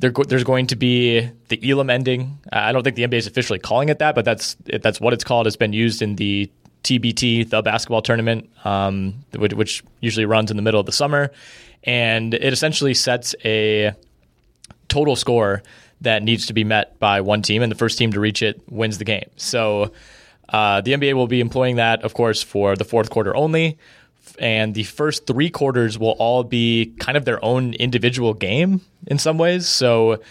There, 0.00 0.12
there's 0.12 0.44
going 0.44 0.68
to 0.68 0.76
be 0.76 1.28
the 1.48 1.58
Elam 1.68 1.90
ending. 1.90 2.38
I 2.52 2.70
don't 2.70 2.84
think 2.84 2.94
the 2.94 3.02
NBA 3.02 3.18
is 3.18 3.26
officially 3.26 3.58
calling 3.58 3.88
it 3.88 3.98
that, 3.98 4.14
but 4.14 4.24
that's 4.24 4.56
that's 4.80 5.00
what 5.00 5.12
it's 5.12 5.24
called. 5.24 5.48
It's 5.48 5.56
been 5.56 5.72
used 5.72 6.02
in 6.02 6.14
the 6.14 6.48
TBT, 6.88 7.50
the 7.50 7.60
basketball 7.60 8.00
tournament, 8.00 8.48
um, 8.64 9.14
which, 9.36 9.84
usually 10.00 10.24
runs 10.24 10.50
in 10.50 10.56
the 10.56 10.62
middle 10.62 10.80
of 10.80 10.86
the 10.86 10.92
summer, 10.92 11.30
and 11.84 12.32
it 12.32 12.52
essentially 12.52 12.94
sets 12.94 13.34
a 13.44 13.92
total 14.88 15.14
score 15.16 15.62
that 16.00 16.22
needs 16.22 16.46
to 16.46 16.52
be 16.52 16.64
met 16.64 16.98
by 16.98 17.20
one 17.20 17.42
team, 17.42 17.62
and 17.62 17.70
the 17.70 17.76
first 17.76 17.98
team 17.98 18.12
to 18.12 18.20
reach 18.20 18.42
it 18.42 18.60
wins 18.70 18.96
the 18.98 19.04
game. 19.04 19.28
So 19.36 19.92
uh, 20.48 20.80
the 20.80 20.92
NBA 20.92 21.14
will 21.14 21.26
be 21.26 21.40
employing 21.40 21.76
that, 21.76 22.02
of 22.02 22.14
course, 22.14 22.42
for 22.42 22.74
the 22.74 22.84
fourth 22.84 23.10
quarter 23.10 23.36
only. 23.36 23.76
And 24.38 24.74
the 24.74 24.84
first 24.84 25.26
three 25.26 25.50
quarters 25.50 25.98
will 25.98 26.16
all 26.18 26.44
be 26.44 26.94
kind 27.00 27.16
of 27.16 27.24
their 27.24 27.44
own 27.44 27.74
individual 27.74 28.34
game 28.34 28.80
in 29.06 29.18
some 29.18 29.36
ways. 29.36 29.68
So 29.68 30.22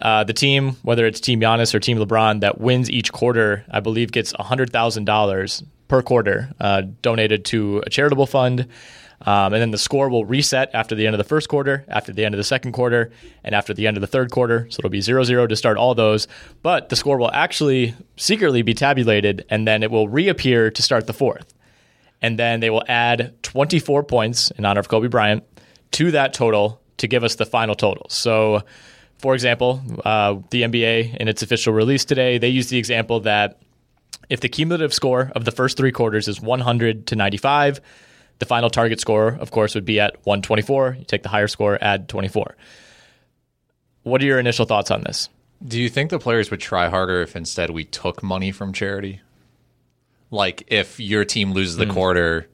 uh, 0.00 0.24
the 0.24 0.32
team, 0.32 0.76
whether 0.82 1.06
it's 1.06 1.20
Team 1.20 1.40
Giannis 1.40 1.74
or 1.74 1.80
Team 1.80 1.98
LeBron, 1.98 2.40
that 2.40 2.60
wins 2.60 2.90
each 2.90 3.12
quarter, 3.12 3.64
I 3.70 3.80
believe, 3.80 4.10
gets 4.10 4.32
$100,000 4.32 5.62
per 5.92 6.00
quarter 6.00 6.48
uh, 6.58 6.80
donated 7.02 7.44
to 7.44 7.82
a 7.84 7.90
charitable 7.90 8.24
fund. 8.24 8.66
Um, 9.26 9.52
and 9.52 9.60
then 9.60 9.72
the 9.72 9.78
score 9.78 10.08
will 10.08 10.24
reset 10.24 10.70
after 10.72 10.94
the 10.94 11.06
end 11.06 11.12
of 11.12 11.18
the 11.18 11.24
first 11.24 11.50
quarter, 11.50 11.84
after 11.86 12.14
the 12.14 12.24
end 12.24 12.34
of 12.34 12.38
the 12.38 12.44
second 12.44 12.72
quarter, 12.72 13.12
and 13.44 13.54
after 13.54 13.74
the 13.74 13.86
end 13.86 13.98
of 13.98 14.00
the 14.00 14.06
third 14.06 14.30
quarter. 14.30 14.66
So 14.70 14.80
it'll 14.80 14.88
be 14.88 15.02
0 15.02 15.22
0 15.24 15.46
to 15.48 15.54
start 15.54 15.76
all 15.76 15.94
those. 15.94 16.28
But 16.62 16.88
the 16.88 16.96
score 16.96 17.18
will 17.18 17.30
actually 17.30 17.94
secretly 18.16 18.62
be 18.62 18.72
tabulated, 18.72 19.44
and 19.50 19.68
then 19.68 19.82
it 19.82 19.90
will 19.90 20.08
reappear 20.08 20.70
to 20.70 20.80
start 20.80 21.06
the 21.06 21.12
fourth. 21.12 21.52
And 22.22 22.38
then 22.38 22.60
they 22.60 22.70
will 22.70 22.84
add 22.88 23.34
24 23.42 24.02
points 24.04 24.50
in 24.52 24.64
honor 24.64 24.80
of 24.80 24.88
Kobe 24.88 25.08
Bryant 25.08 25.44
to 25.90 26.10
that 26.12 26.32
total 26.32 26.80
to 26.96 27.06
give 27.06 27.22
us 27.22 27.34
the 27.34 27.44
final 27.44 27.74
total. 27.74 28.06
So, 28.08 28.62
for 29.18 29.34
example, 29.34 29.82
uh, 30.06 30.36
the 30.48 30.62
NBA 30.62 31.18
in 31.18 31.28
its 31.28 31.42
official 31.42 31.74
release 31.74 32.06
today, 32.06 32.38
they 32.38 32.48
used 32.48 32.70
the 32.70 32.78
example 32.78 33.20
that 33.20 33.60
if 34.32 34.40
the 34.40 34.48
cumulative 34.48 34.94
score 34.94 35.30
of 35.36 35.44
the 35.44 35.50
first 35.50 35.76
three 35.76 35.92
quarters 35.92 36.26
is 36.26 36.40
100 36.40 37.06
to 37.08 37.16
95, 37.16 37.80
the 38.38 38.46
final 38.46 38.70
target 38.70 38.98
score, 38.98 39.28
of 39.28 39.50
course, 39.50 39.74
would 39.74 39.84
be 39.84 40.00
at 40.00 40.14
124. 40.24 40.96
You 40.98 41.04
take 41.04 41.22
the 41.22 41.28
higher 41.28 41.48
score, 41.48 41.76
add 41.82 42.08
24. 42.08 42.56
What 44.04 44.22
are 44.22 44.24
your 44.24 44.38
initial 44.38 44.64
thoughts 44.64 44.90
on 44.90 45.02
this? 45.02 45.28
Do 45.64 45.78
you 45.80 45.88
think 45.88 46.10
the 46.10 46.18
players 46.18 46.50
would 46.50 46.60
try 46.60 46.88
harder 46.88 47.20
if 47.22 47.36
instead 47.36 47.70
we 47.70 47.84
took 47.84 48.22
money 48.22 48.50
from 48.52 48.72
charity? 48.72 49.20
Like 50.30 50.64
if 50.68 50.98
your 50.98 51.24
team 51.24 51.52
loses 51.52 51.76
the 51.76 51.84
Mm. 51.84 51.92
quarter, 51.92 52.48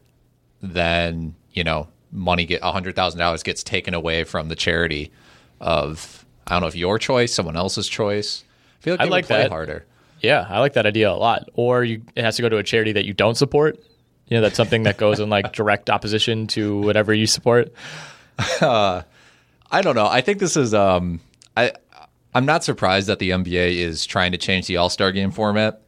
then 0.61 1.35
you 1.53 1.63
know 1.65 1.89
money 2.11 2.45
get 2.45 2.61
hundred 2.63 2.97
thousand 2.97 3.21
dollars 3.21 3.43
gets 3.43 3.63
taken 3.63 3.95
away 3.95 4.25
from 4.25 4.49
the 4.49 4.57
charity 4.57 5.11
of 5.61 6.27
I 6.47 6.53
don't 6.55 6.63
know 6.63 6.67
if 6.67 6.75
your 6.77 6.99
choice, 6.99 7.33
someone 7.33 7.57
else's 7.57 7.87
choice. 7.89 8.45
I 8.81 8.83
feel 8.83 8.95
like 8.95 9.01
I 9.01 9.05
like 9.05 9.13
would 9.25 9.27
play 9.29 9.39
that. 9.43 9.51
harder. 9.51 9.85
Yeah, 10.21 10.47
I 10.49 10.61
like 10.61 10.75
that 10.75 10.87
idea 10.87 11.11
a 11.11 11.15
lot. 11.15 11.49
Or 11.55 11.85
you, 11.85 12.03
it 12.15 12.25
has 12.25 12.37
to 12.37 12.43
go 12.43 12.49
to 12.49 12.57
a 12.57 12.63
charity 12.63 12.93
that 12.93 13.05
you 13.05 13.13
don't 13.13 13.37
support. 13.37 13.79
You 14.29 14.37
know, 14.37 14.41
that's 14.43 14.57
something 14.57 14.83
that 14.83 14.99
goes 14.99 15.21
in 15.21 15.31
like 15.31 15.53
direct 15.55 15.91
opposition 15.91 16.47
to 16.49 16.81
whatever 16.81 17.15
you 17.15 17.27
support. 17.27 17.73
I 19.71 19.83
don't 19.83 19.95
know. 19.95 20.07
I 20.07 20.21
think 20.21 20.39
this 20.39 20.57
is 20.57 20.75
um 20.75 21.21
I 21.57 21.73
I'm 22.35 22.47
not 22.47 22.63
surprised 22.65 23.09
that 23.09 23.19
the 23.19 23.31
NBA 23.31 23.77
is 23.77 24.07
trying 24.07 24.33
to 24.33 24.39
change 24.39 24.67
the 24.67 24.77
All-Star 24.77 25.13
game 25.13 25.31
format. 25.31 25.83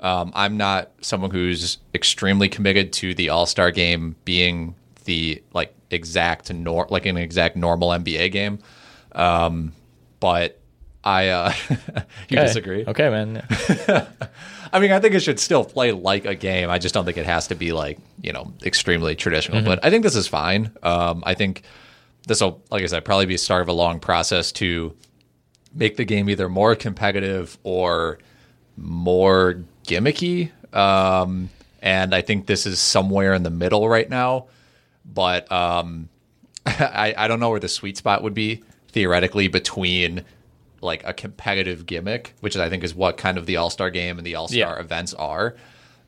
Um, 0.00 0.32
I'm 0.34 0.56
not 0.56 0.90
someone 1.00 1.30
who's 1.30 1.78
extremely 1.94 2.48
committed 2.48 2.92
to 2.94 3.14
the 3.14 3.28
All-Star 3.28 3.70
game 3.70 4.16
being 4.24 4.74
the 5.04 5.42
like 5.52 5.74
exact 5.90 6.52
nor 6.52 6.86
like 6.90 7.06
an 7.06 7.16
exact 7.16 7.56
normal 7.56 7.90
NBA 7.90 8.32
game. 8.32 8.58
Um, 9.12 9.72
but 10.18 10.58
I 11.04 11.28
uh 11.28 11.52
you 11.68 11.76
Okay. 12.38 12.46
disagree? 12.46 12.84
Okay, 12.86 13.08
man. 13.10 13.46
I 14.74 14.78
mean, 14.80 14.92
I 14.92 15.00
think 15.00 15.14
it 15.14 15.20
should 15.20 15.40
still 15.40 15.64
play 15.64 15.92
like 15.92 16.24
a 16.24 16.34
game. 16.34 16.70
I 16.70 16.78
just 16.78 16.94
don't 16.94 17.04
think 17.04 17.16
it 17.18 17.26
has 17.26 17.48
to 17.48 17.54
be 17.54 17.72
like 17.72 17.98
you 18.22 18.32
know 18.32 18.52
extremely 18.64 19.14
traditional. 19.16 19.58
Mm-hmm. 19.58 19.66
But 19.66 19.84
I 19.84 19.90
think 19.90 20.02
this 20.02 20.16
is 20.16 20.28
fine. 20.28 20.70
Um, 20.82 21.22
I 21.26 21.34
think 21.34 21.62
this 22.26 22.40
will, 22.40 22.62
like 22.70 22.82
I 22.82 22.86
said, 22.86 23.04
probably 23.04 23.26
be 23.26 23.34
a 23.34 23.38
start 23.38 23.62
of 23.62 23.68
a 23.68 23.72
long 23.72 23.98
process 24.00 24.52
to 24.52 24.94
make 25.74 25.96
the 25.96 26.04
game 26.04 26.30
either 26.30 26.48
more 26.48 26.74
competitive 26.76 27.58
or 27.64 28.18
more 28.76 29.62
gimmicky. 29.86 30.50
Um, 30.74 31.50
and 31.80 32.14
I 32.14 32.20
think 32.20 32.46
this 32.46 32.64
is 32.64 32.78
somewhere 32.78 33.34
in 33.34 33.42
the 33.42 33.50
middle 33.50 33.88
right 33.88 34.08
now. 34.08 34.46
But 35.04 35.50
um, 35.50 36.08
I, 36.66 37.12
I 37.16 37.28
don't 37.28 37.40
know 37.40 37.50
where 37.50 37.60
the 37.60 37.68
sweet 37.68 37.96
spot 37.96 38.22
would 38.22 38.34
be 38.34 38.62
theoretically 38.88 39.48
between 39.48 40.24
like 40.82 41.02
a 41.06 41.12
competitive 41.12 41.86
gimmick, 41.86 42.34
which 42.40 42.56
I 42.56 42.68
think 42.68 42.84
is 42.84 42.94
what 42.94 43.16
kind 43.16 43.38
of 43.38 43.46
the 43.46 43.56
All 43.56 43.70
Star 43.70 43.90
game 43.90 44.18
and 44.18 44.26
the 44.26 44.34
All 44.34 44.48
Star 44.48 44.58
Yeah. 44.76 44.80
events 44.80 45.14
are. 45.14 45.54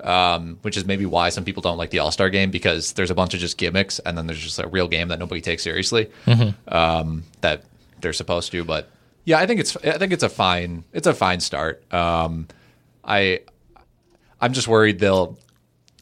Um, 0.00 0.58
which 0.62 0.76
is 0.76 0.84
maybe 0.84 1.06
why 1.06 1.28
some 1.28 1.44
people 1.44 1.60
don't 1.62 1.78
like 1.78 1.90
the 1.90 2.00
All 2.00 2.10
Star 2.10 2.28
game 2.28 2.50
because 2.50 2.94
there's 2.94 3.12
a 3.12 3.14
bunch 3.14 3.32
of 3.32 3.38
just 3.40 3.56
gimmicks 3.56 4.00
and 4.00 4.18
then 4.18 4.26
there's 4.26 4.40
just 4.42 4.58
a 4.58 4.66
real 4.66 4.88
game 4.88 5.06
that 5.08 5.20
nobody 5.20 5.40
takes 5.40 5.62
seriously 5.62 6.10
um, 6.68 7.22
that 7.42 7.62
they're 8.00 8.12
supposed 8.12 8.50
to. 8.52 8.64
But 8.64 8.90
yeah, 9.24 9.38
I 9.38 9.46
think 9.46 9.60
it's 9.60 9.76
I 9.76 9.96
think 9.98 10.12
it's 10.12 10.24
a 10.24 10.28
fine 10.28 10.82
it's 10.92 11.06
a 11.06 11.14
fine 11.14 11.38
start. 11.38 11.82
Um, 11.94 12.48
I 13.04 13.40
I'm 14.40 14.52
just 14.52 14.66
worried 14.66 14.98
they'll 14.98 15.38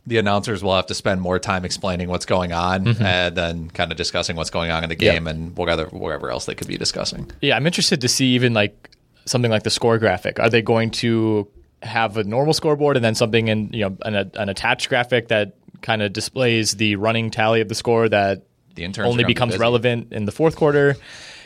the 0.06 0.18
announcers 0.18 0.62
will 0.62 0.74
have 0.74 0.86
to 0.86 0.94
spend 0.94 1.20
more 1.20 1.38
time 1.38 1.64
explaining 1.64 2.08
what's 2.08 2.26
going 2.26 2.52
on 2.52 2.84
mm-hmm. 2.84 3.02
uh, 3.02 3.06
and 3.06 3.36
then 3.36 3.70
kind 3.70 3.92
of 3.92 3.96
discussing 3.96 4.36
what's 4.36 4.50
going 4.50 4.70
on 4.70 4.82
in 4.82 4.88
the 4.88 4.96
game 4.96 5.26
and 5.26 5.56
whatever 5.56 5.84
whatever 5.86 6.30
else 6.30 6.46
they 6.46 6.54
could 6.54 6.66
be 6.66 6.76
discussing. 6.76 7.30
Yeah, 7.40 7.56
I'm 7.56 7.66
interested 7.66 8.00
to 8.00 8.08
see 8.08 8.34
even 8.34 8.52
like 8.52 8.90
something 9.24 9.50
like 9.50 9.62
the 9.62 9.70
score 9.70 9.98
graphic. 9.98 10.40
Are 10.40 10.50
they 10.50 10.62
going 10.62 10.90
to 10.92 11.48
have 11.82 12.16
a 12.16 12.24
normal 12.24 12.54
scoreboard 12.54 12.96
and 12.96 13.04
then 13.04 13.14
something 13.14 13.48
in 13.48 13.72
you 13.72 13.88
know 13.88 13.96
an, 14.02 14.30
an 14.34 14.48
attached 14.48 14.88
graphic 14.88 15.28
that 15.28 15.54
kind 15.82 16.02
of 16.02 16.12
displays 16.12 16.72
the 16.72 16.96
running 16.96 17.30
tally 17.30 17.60
of 17.60 17.68
the 17.68 17.74
score 17.74 18.08
that 18.08 18.42
The 18.74 18.84
only 18.84 18.94
gonna 19.00 19.16
be 19.18 19.24
becomes 19.24 19.58
relevant 19.58 20.12
in 20.12 20.24
the 20.24 20.32
fourth 20.32 20.56
quarter? 20.56 20.96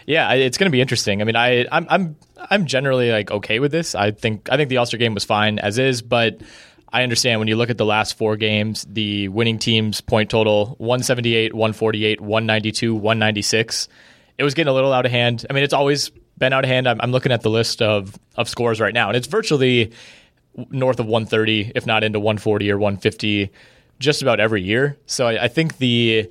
Yeah, 0.06 0.32
it's 0.34 0.56
going 0.56 0.70
to 0.70 0.72
be 0.72 0.80
interesting. 0.80 1.20
I 1.20 1.24
mean, 1.24 1.36
I 1.36 1.66
I'm 1.70 1.86
I'm 1.90 2.16
I'm 2.38 2.66
generally 2.66 3.10
like 3.10 3.30
okay 3.30 3.58
with 3.58 3.72
this. 3.72 3.94
I 3.94 4.12
think 4.12 4.48
I 4.50 4.56
think 4.56 4.70
the 4.70 4.76
All 4.76 4.86
Star 4.86 4.98
game 4.98 5.14
was 5.14 5.24
fine 5.24 5.58
as 5.58 5.78
is, 5.78 6.00
but 6.00 6.40
I 6.96 7.02
understand 7.02 7.40
when 7.40 7.48
you 7.48 7.56
look 7.56 7.68
at 7.68 7.76
the 7.76 7.84
last 7.84 8.16
four 8.16 8.38
games, 8.38 8.86
the 8.88 9.28
winning 9.28 9.58
team's 9.58 10.00
point 10.00 10.30
total 10.30 10.76
178, 10.78 11.52
148, 11.52 12.22
192, 12.22 12.94
196. 12.94 13.88
It 14.38 14.42
was 14.42 14.54
getting 14.54 14.70
a 14.70 14.72
little 14.72 14.94
out 14.94 15.04
of 15.04 15.12
hand. 15.12 15.44
I 15.50 15.52
mean, 15.52 15.62
it's 15.62 15.74
always 15.74 16.10
been 16.38 16.54
out 16.54 16.64
of 16.64 16.70
hand. 16.70 16.88
I'm, 16.88 16.98
I'm 17.02 17.12
looking 17.12 17.32
at 17.32 17.42
the 17.42 17.50
list 17.50 17.82
of 17.82 18.18
of 18.36 18.48
scores 18.48 18.80
right 18.80 18.94
now, 18.94 19.08
and 19.08 19.16
it's 19.16 19.26
virtually 19.26 19.92
north 20.70 20.98
of 20.98 21.04
130, 21.04 21.72
if 21.74 21.84
not 21.84 22.02
into 22.02 22.18
140 22.18 22.72
or 22.72 22.78
150, 22.78 23.50
just 23.98 24.22
about 24.22 24.40
every 24.40 24.62
year. 24.62 24.96
So 25.04 25.26
I, 25.26 25.44
I 25.44 25.48
think 25.48 25.76
the 25.76 26.30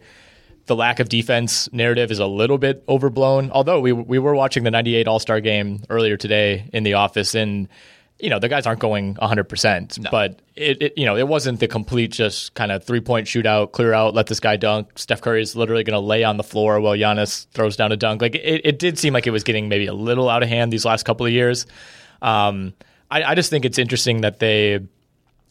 the 0.66 0.76
lack 0.76 1.00
of 1.00 1.10
defense 1.10 1.72
narrative 1.74 2.10
is 2.10 2.18
a 2.18 2.26
little 2.26 2.58
bit 2.58 2.84
overblown. 2.90 3.52
Although 3.52 3.82
we 3.82 3.94
we 3.94 4.18
were 4.18 4.34
watching 4.34 4.64
the 4.64 4.72
'98 4.72 5.08
All 5.08 5.20
Star 5.20 5.42
game 5.42 5.84
earlier 5.92 6.18
today 6.18 6.72
in 6.74 6.82
the 6.82 6.96
office, 6.96 7.36
and 7.36 7.68
you 8.20 8.30
know 8.30 8.40
the 8.40 8.48
guys 8.48 8.66
aren't 8.66 8.80
going 8.80 9.16
100, 9.16 9.44
percent 9.46 9.98
but 10.10 10.40
it, 10.56 10.82
it 10.82 10.94
you 10.98 11.06
know 11.06 11.18
it 11.18 11.28
wasn't 11.28 11.60
the 11.60 11.68
complete 11.68 12.12
just 12.12 12.54
kind 12.54 12.72
of 12.72 12.84
three 12.84 13.02
point 13.02 13.28
shootout, 13.28 13.72
clear 13.74 13.94
out, 13.94 14.14
let 14.14 14.28
this 14.28 14.40
guy 14.40 14.56
dunk. 14.56 14.98
Steph 14.98 15.22
Curry 15.22 15.42
is 15.42 15.56
literally 15.56 15.84
going 15.84 15.96
to 16.00 16.00
lay 16.06 16.24
on 16.24 16.38
the 16.38 16.44
floor 16.44 16.80
while 16.80 16.94
Giannis 16.96 17.48
throws 17.52 17.76
down 17.76 17.92
a 17.92 17.98
dunk. 17.98 18.22
Like 18.22 18.36
it, 18.36 18.62
it 18.64 18.80
did 18.80 18.98
seem 18.98 19.14
like 19.14 19.28
it 19.28 19.32
was 19.32 19.44
getting 19.44 19.68
maybe 19.68 19.86
a 19.88 19.94
little 19.94 20.30
out 20.30 20.44
of 20.44 20.50
hand 20.50 20.72
these 20.72 20.86
last 20.86 21.04
couple 21.04 21.26
of 21.26 21.32
years. 21.34 21.66
Um, 22.22 22.74
I, 23.12 23.24
I 23.24 23.36
just 23.36 23.50
think 23.50 23.66
it's 23.66 23.78
interesting 23.78 24.22
that 24.22 24.40
they 24.40 24.80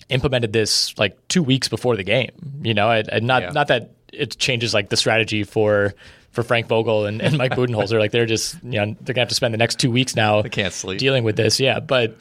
implemented 0.09 0.53
this 0.53 0.97
like 0.99 1.17
two 1.29 1.43
weeks 1.43 1.69
before 1.69 1.97
the 1.97 2.03
game. 2.05 2.31
You 2.63 2.75
know, 2.75 2.91
and, 2.91 3.09
and 3.09 3.27
not 3.27 3.43
Yeah. 3.43 3.51
not 3.51 3.69
that 3.69 3.91
it 4.13 4.39
changes 4.39 4.73
like 4.75 4.89
the 4.89 4.97
strategy 4.97 5.45
for 5.45 5.95
for 6.33 6.43
Frank 6.43 6.67
Vogel 6.67 7.07
and, 7.07 7.21
and 7.23 7.37
Mike 7.39 7.53
Budenholzer. 7.59 7.99
like 7.99 8.11
they're 8.11 8.27
just 8.27 8.57
you 8.65 8.81
know 8.81 8.97
they're 9.03 9.15
gonna 9.15 9.21
have 9.23 9.29
to 9.29 9.35
spend 9.35 9.53
the 9.55 9.59
next 9.59 9.79
two 9.79 9.91
weeks 9.91 10.17
now 10.17 10.43
They 10.43 10.49
can't 10.49 10.73
sleep. 10.73 10.99
dealing 10.99 11.25
with 11.25 11.37
this. 11.37 11.61
Yeah, 11.61 11.79
but 11.81 12.17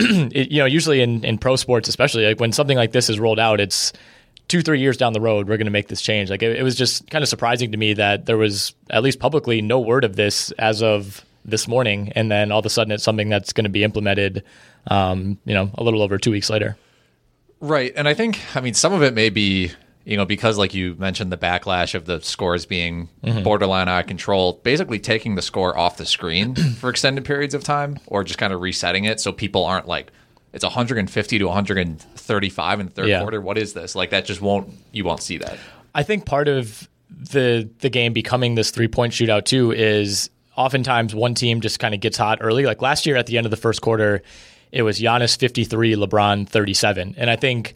it, 0.32 0.50
you 0.50 0.58
know 0.58 0.66
usually 0.66 1.00
in 1.00 1.24
in 1.24 1.38
pro 1.38 1.56
sports, 1.56 1.88
especially 1.88 2.26
like 2.26 2.40
when 2.40 2.52
something 2.52 2.76
like 2.76 2.92
this 2.92 3.10
is 3.10 3.18
rolled 3.18 3.38
out, 3.38 3.60
it's 3.60 3.92
two 4.48 4.62
three 4.62 4.80
years 4.80 4.96
down 4.96 5.12
the 5.12 5.20
road 5.20 5.48
we're 5.48 5.56
going 5.56 5.66
to 5.66 5.70
make 5.70 5.86
this 5.86 6.02
change 6.02 6.28
like 6.28 6.42
it, 6.42 6.56
it 6.56 6.64
was 6.64 6.74
just 6.74 7.08
kind 7.08 7.22
of 7.22 7.28
surprising 7.28 7.70
to 7.70 7.78
me 7.78 7.94
that 7.94 8.26
there 8.26 8.36
was 8.36 8.74
at 8.90 9.00
least 9.00 9.20
publicly 9.20 9.62
no 9.62 9.78
word 9.78 10.02
of 10.02 10.16
this 10.16 10.50
as 10.58 10.82
of 10.82 11.24
this 11.44 11.68
morning 11.68 12.10
and 12.16 12.32
then 12.32 12.50
all 12.50 12.58
of 12.58 12.66
a 12.66 12.68
sudden 12.68 12.90
it's 12.90 13.04
something 13.04 13.28
that's 13.28 13.52
going 13.52 13.62
to 13.62 13.70
be 13.70 13.84
implemented 13.84 14.42
um, 14.88 15.38
you 15.44 15.54
know 15.54 15.70
a 15.74 15.84
little 15.84 16.02
over 16.02 16.18
two 16.18 16.32
weeks 16.32 16.50
later 16.50 16.76
Right. 17.60 17.92
And 17.94 18.08
I 18.08 18.14
think, 18.14 18.40
I 18.56 18.60
mean, 18.60 18.74
some 18.74 18.92
of 18.92 19.02
it 19.02 19.14
may 19.14 19.28
be, 19.28 19.70
you 20.10 20.16
know, 20.16 20.26
because 20.26 20.58
like 20.58 20.74
you 20.74 20.96
mentioned, 20.98 21.30
the 21.30 21.38
backlash 21.38 21.94
of 21.94 22.04
the 22.04 22.20
scores 22.20 22.66
being 22.66 23.08
mm-hmm. 23.22 23.44
borderline 23.44 23.88
out 23.88 24.00
of 24.00 24.06
control, 24.08 24.54
basically 24.64 24.98
taking 24.98 25.36
the 25.36 25.42
score 25.42 25.78
off 25.78 25.98
the 25.98 26.04
screen 26.04 26.54
for 26.80 26.90
extended 26.90 27.24
periods 27.24 27.54
of 27.54 27.62
time 27.62 27.96
or 28.08 28.24
just 28.24 28.36
kind 28.36 28.52
of 28.52 28.60
resetting 28.60 29.04
it 29.04 29.20
so 29.20 29.30
people 29.30 29.64
aren't 29.64 29.86
like, 29.86 30.10
it's 30.52 30.64
150 30.64 31.38
to 31.38 31.44
135 31.44 32.80
in 32.80 32.86
the 32.86 32.92
third 32.92 33.06
Yeah. 33.06 33.20
quarter. 33.20 33.40
What 33.40 33.56
is 33.56 33.72
this? 33.72 33.94
Like, 33.94 34.10
that 34.10 34.24
just 34.24 34.40
won't, 34.40 34.74
you 34.90 35.04
won't 35.04 35.22
see 35.22 35.38
that. 35.38 35.56
I 35.94 36.02
think 36.02 36.26
part 36.26 36.48
of 36.48 36.88
the 37.10 37.68
the 37.80 37.90
game 37.90 38.12
becoming 38.12 38.56
this 38.56 38.70
three 38.72 38.88
point 38.88 39.12
shootout 39.12 39.44
too 39.44 39.72
is 39.72 40.30
oftentimes 40.56 41.14
one 41.14 41.34
team 41.34 41.60
just 41.60 41.78
kind 41.78 41.94
of 41.94 42.00
gets 42.00 42.16
hot 42.16 42.38
early. 42.40 42.64
Like 42.64 42.82
last 42.82 43.06
year 43.06 43.16
at 43.16 43.26
the 43.26 43.36
end 43.36 43.46
of 43.46 43.50
the 43.50 43.56
first 43.56 43.80
quarter, 43.80 44.22
it 44.72 44.82
was 44.82 45.00
Giannis 45.00 45.36
fifty 45.36 45.64
three, 45.64 45.94
LeBron 45.94 46.48
thirty 46.48 46.74
seven, 46.74 47.14
and 47.16 47.30
I 47.30 47.36
think 47.36 47.74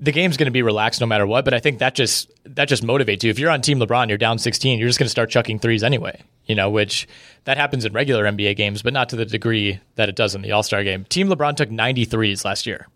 the 0.00 0.12
game's 0.12 0.36
going 0.36 0.46
to 0.46 0.52
be 0.52 0.62
relaxed 0.62 1.00
no 1.00 1.06
matter 1.06 1.26
what. 1.26 1.44
But 1.44 1.54
I 1.54 1.60
think 1.60 1.78
that 1.78 1.94
just 1.94 2.30
that 2.44 2.68
just 2.68 2.82
motivates 2.82 3.22
you. 3.22 3.30
If 3.30 3.38
you're 3.38 3.50
on 3.50 3.62
Team 3.62 3.78
LeBron, 3.78 4.08
you're 4.08 4.18
down 4.18 4.38
16, 4.38 4.78
you're 4.78 4.88
just 4.88 4.98
going 4.98 5.06
to 5.06 5.10
start 5.10 5.30
chucking 5.30 5.58
threes 5.58 5.82
anyway. 5.82 6.22
You 6.46 6.54
know, 6.54 6.70
which 6.70 7.08
that 7.44 7.56
happens 7.56 7.84
in 7.84 7.92
regular 7.92 8.24
NBA 8.24 8.56
games, 8.56 8.82
but 8.82 8.92
not 8.92 9.08
to 9.10 9.16
the 9.16 9.24
degree 9.24 9.80
that 9.94 10.08
it 10.08 10.16
does 10.16 10.34
in 10.34 10.42
the 10.42 10.52
All 10.52 10.62
Star 10.62 10.84
game. 10.84 11.04
Team 11.04 11.28
LeBron 11.28 11.56
took 11.56 11.70
93s 11.70 12.44
last 12.44 12.66
year, 12.66 12.86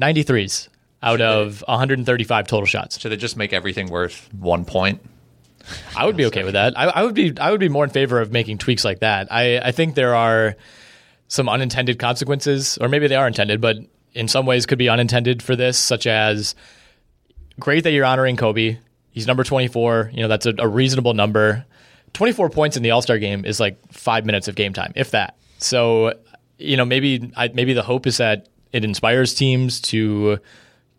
93s 0.00 0.68
out 1.02 1.20
of 1.20 1.64
135 1.66 2.46
total 2.46 2.66
shots. 2.66 2.98
Should 2.98 3.10
they 3.10 3.16
just 3.16 3.36
make 3.36 3.52
everything 3.52 3.90
worth 3.90 4.28
one 4.32 4.64
point? 4.64 5.00
I 5.96 6.06
would 6.06 6.16
be 6.16 6.26
okay 6.26 6.44
with 6.44 6.54
that. 6.54 6.78
I, 6.78 6.84
I 6.86 7.02
would 7.02 7.14
be 7.14 7.36
I 7.38 7.50
would 7.50 7.60
be 7.60 7.68
more 7.68 7.84
in 7.84 7.90
favor 7.90 8.20
of 8.20 8.32
making 8.32 8.58
tweaks 8.58 8.84
like 8.84 9.00
that. 9.00 9.30
I, 9.30 9.58
I 9.58 9.72
think 9.72 9.94
there 9.94 10.14
are 10.14 10.56
some 11.28 11.48
unintended 11.48 11.98
consequences, 11.98 12.78
or 12.78 12.88
maybe 12.88 13.08
they 13.08 13.14
are 13.14 13.26
intended, 13.26 13.60
but 13.60 13.78
in 14.14 14.28
some 14.28 14.46
ways 14.46 14.66
could 14.66 14.78
be 14.78 14.88
unintended 14.88 15.42
for 15.42 15.56
this, 15.56 15.78
such 15.78 16.06
as 16.06 16.54
great 17.58 17.84
that 17.84 17.92
you're 17.92 18.04
honoring 18.04 18.36
Kobe. 18.36 18.78
He's 19.10 19.26
number 19.26 19.44
24. 19.44 20.10
You 20.12 20.22
know, 20.22 20.28
that's 20.28 20.46
a, 20.46 20.54
a 20.58 20.68
reasonable 20.68 21.14
number. 21.14 21.64
24 22.14 22.50
points 22.50 22.76
in 22.76 22.82
the 22.82 22.90
All 22.90 23.02
Star 23.02 23.18
game 23.18 23.44
is 23.44 23.60
like 23.60 23.78
five 23.92 24.26
minutes 24.26 24.48
of 24.48 24.54
game 24.54 24.72
time, 24.72 24.92
if 24.96 25.12
that. 25.12 25.36
So, 25.58 26.14
you 26.58 26.76
know, 26.76 26.84
maybe 26.84 27.32
I, 27.36 27.48
maybe 27.48 27.72
the 27.72 27.82
hope 27.82 28.06
is 28.06 28.18
that 28.18 28.48
it 28.72 28.84
inspires 28.84 29.34
teams 29.34 29.80
to 29.82 30.38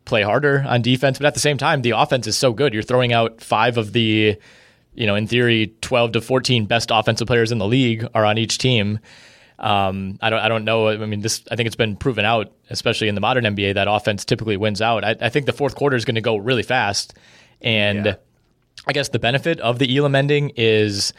play 0.05 0.21
harder 0.21 0.63
on 0.67 0.81
defense, 0.81 1.17
but 1.17 1.25
at 1.25 1.33
the 1.33 1.39
same 1.39 1.57
time, 1.57 1.81
the 1.81 1.91
offense 1.91 2.27
is 2.27 2.37
so 2.37 2.53
good. 2.53 2.73
You're 2.73 2.83
throwing 2.83 3.13
out 3.13 3.41
five 3.41 3.77
of 3.77 3.93
the, 3.93 4.37
you 4.95 5.07
know, 5.07 5.15
in 5.15 5.27
theory, 5.27 5.73
12 5.81 6.13
to 6.13 6.21
14 6.21 6.65
best 6.65 6.91
offensive 6.93 7.27
players 7.27 7.51
in 7.51 7.57
the 7.57 7.67
league 7.67 8.07
are 8.13 8.25
on 8.25 8.37
each 8.37 8.57
team. 8.57 8.99
Um, 9.59 10.17
I 10.21 10.29
don't, 10.29 10.39
I 10.39 10.47
don't 10.49 10.65
know. 10.65 10.89
I 10.89 10.97
mean, 10.97 11.21
this, 11.21 11.43
I 11.51 11.55
think 11.55 11.67
it's 11.67 11.75
been 11.75 11.95
proven 11.95 12.25
out, 12.25 12.51
especially 12.69 13.07
in 13.07 13.15
the 13.15 13.21
modern 13.21 13.43
NBA, 13.45 13.75
that 13.75 13.87
offense 13.87 14.25
typically 14.25 14.57
wins 14.57 14.81
out. 14.81 15.03
I, 15.03 15.15
I 15.21 15.29
think 15.29 15.45
the 15.45 15.53
fourth 15.53 15.75
quarter 15.75 15.95
is 15.95 16.05
going 16.05 16.15
to 16.15 16.21
go 16.21 16.37
really 16.37 16.63
fast, 16.63 17.13
and 17.61 18.05
Yeah. 18.05 18.15
I 18.87 18.91
guess 18.93 19.09
the 19.09 19.19
benefit 19.19 19.59
of 19.61 19.79
the 19.79 19.95
Elam 19.97 20.15
ending 20.15 20.51
is 20.57 21.13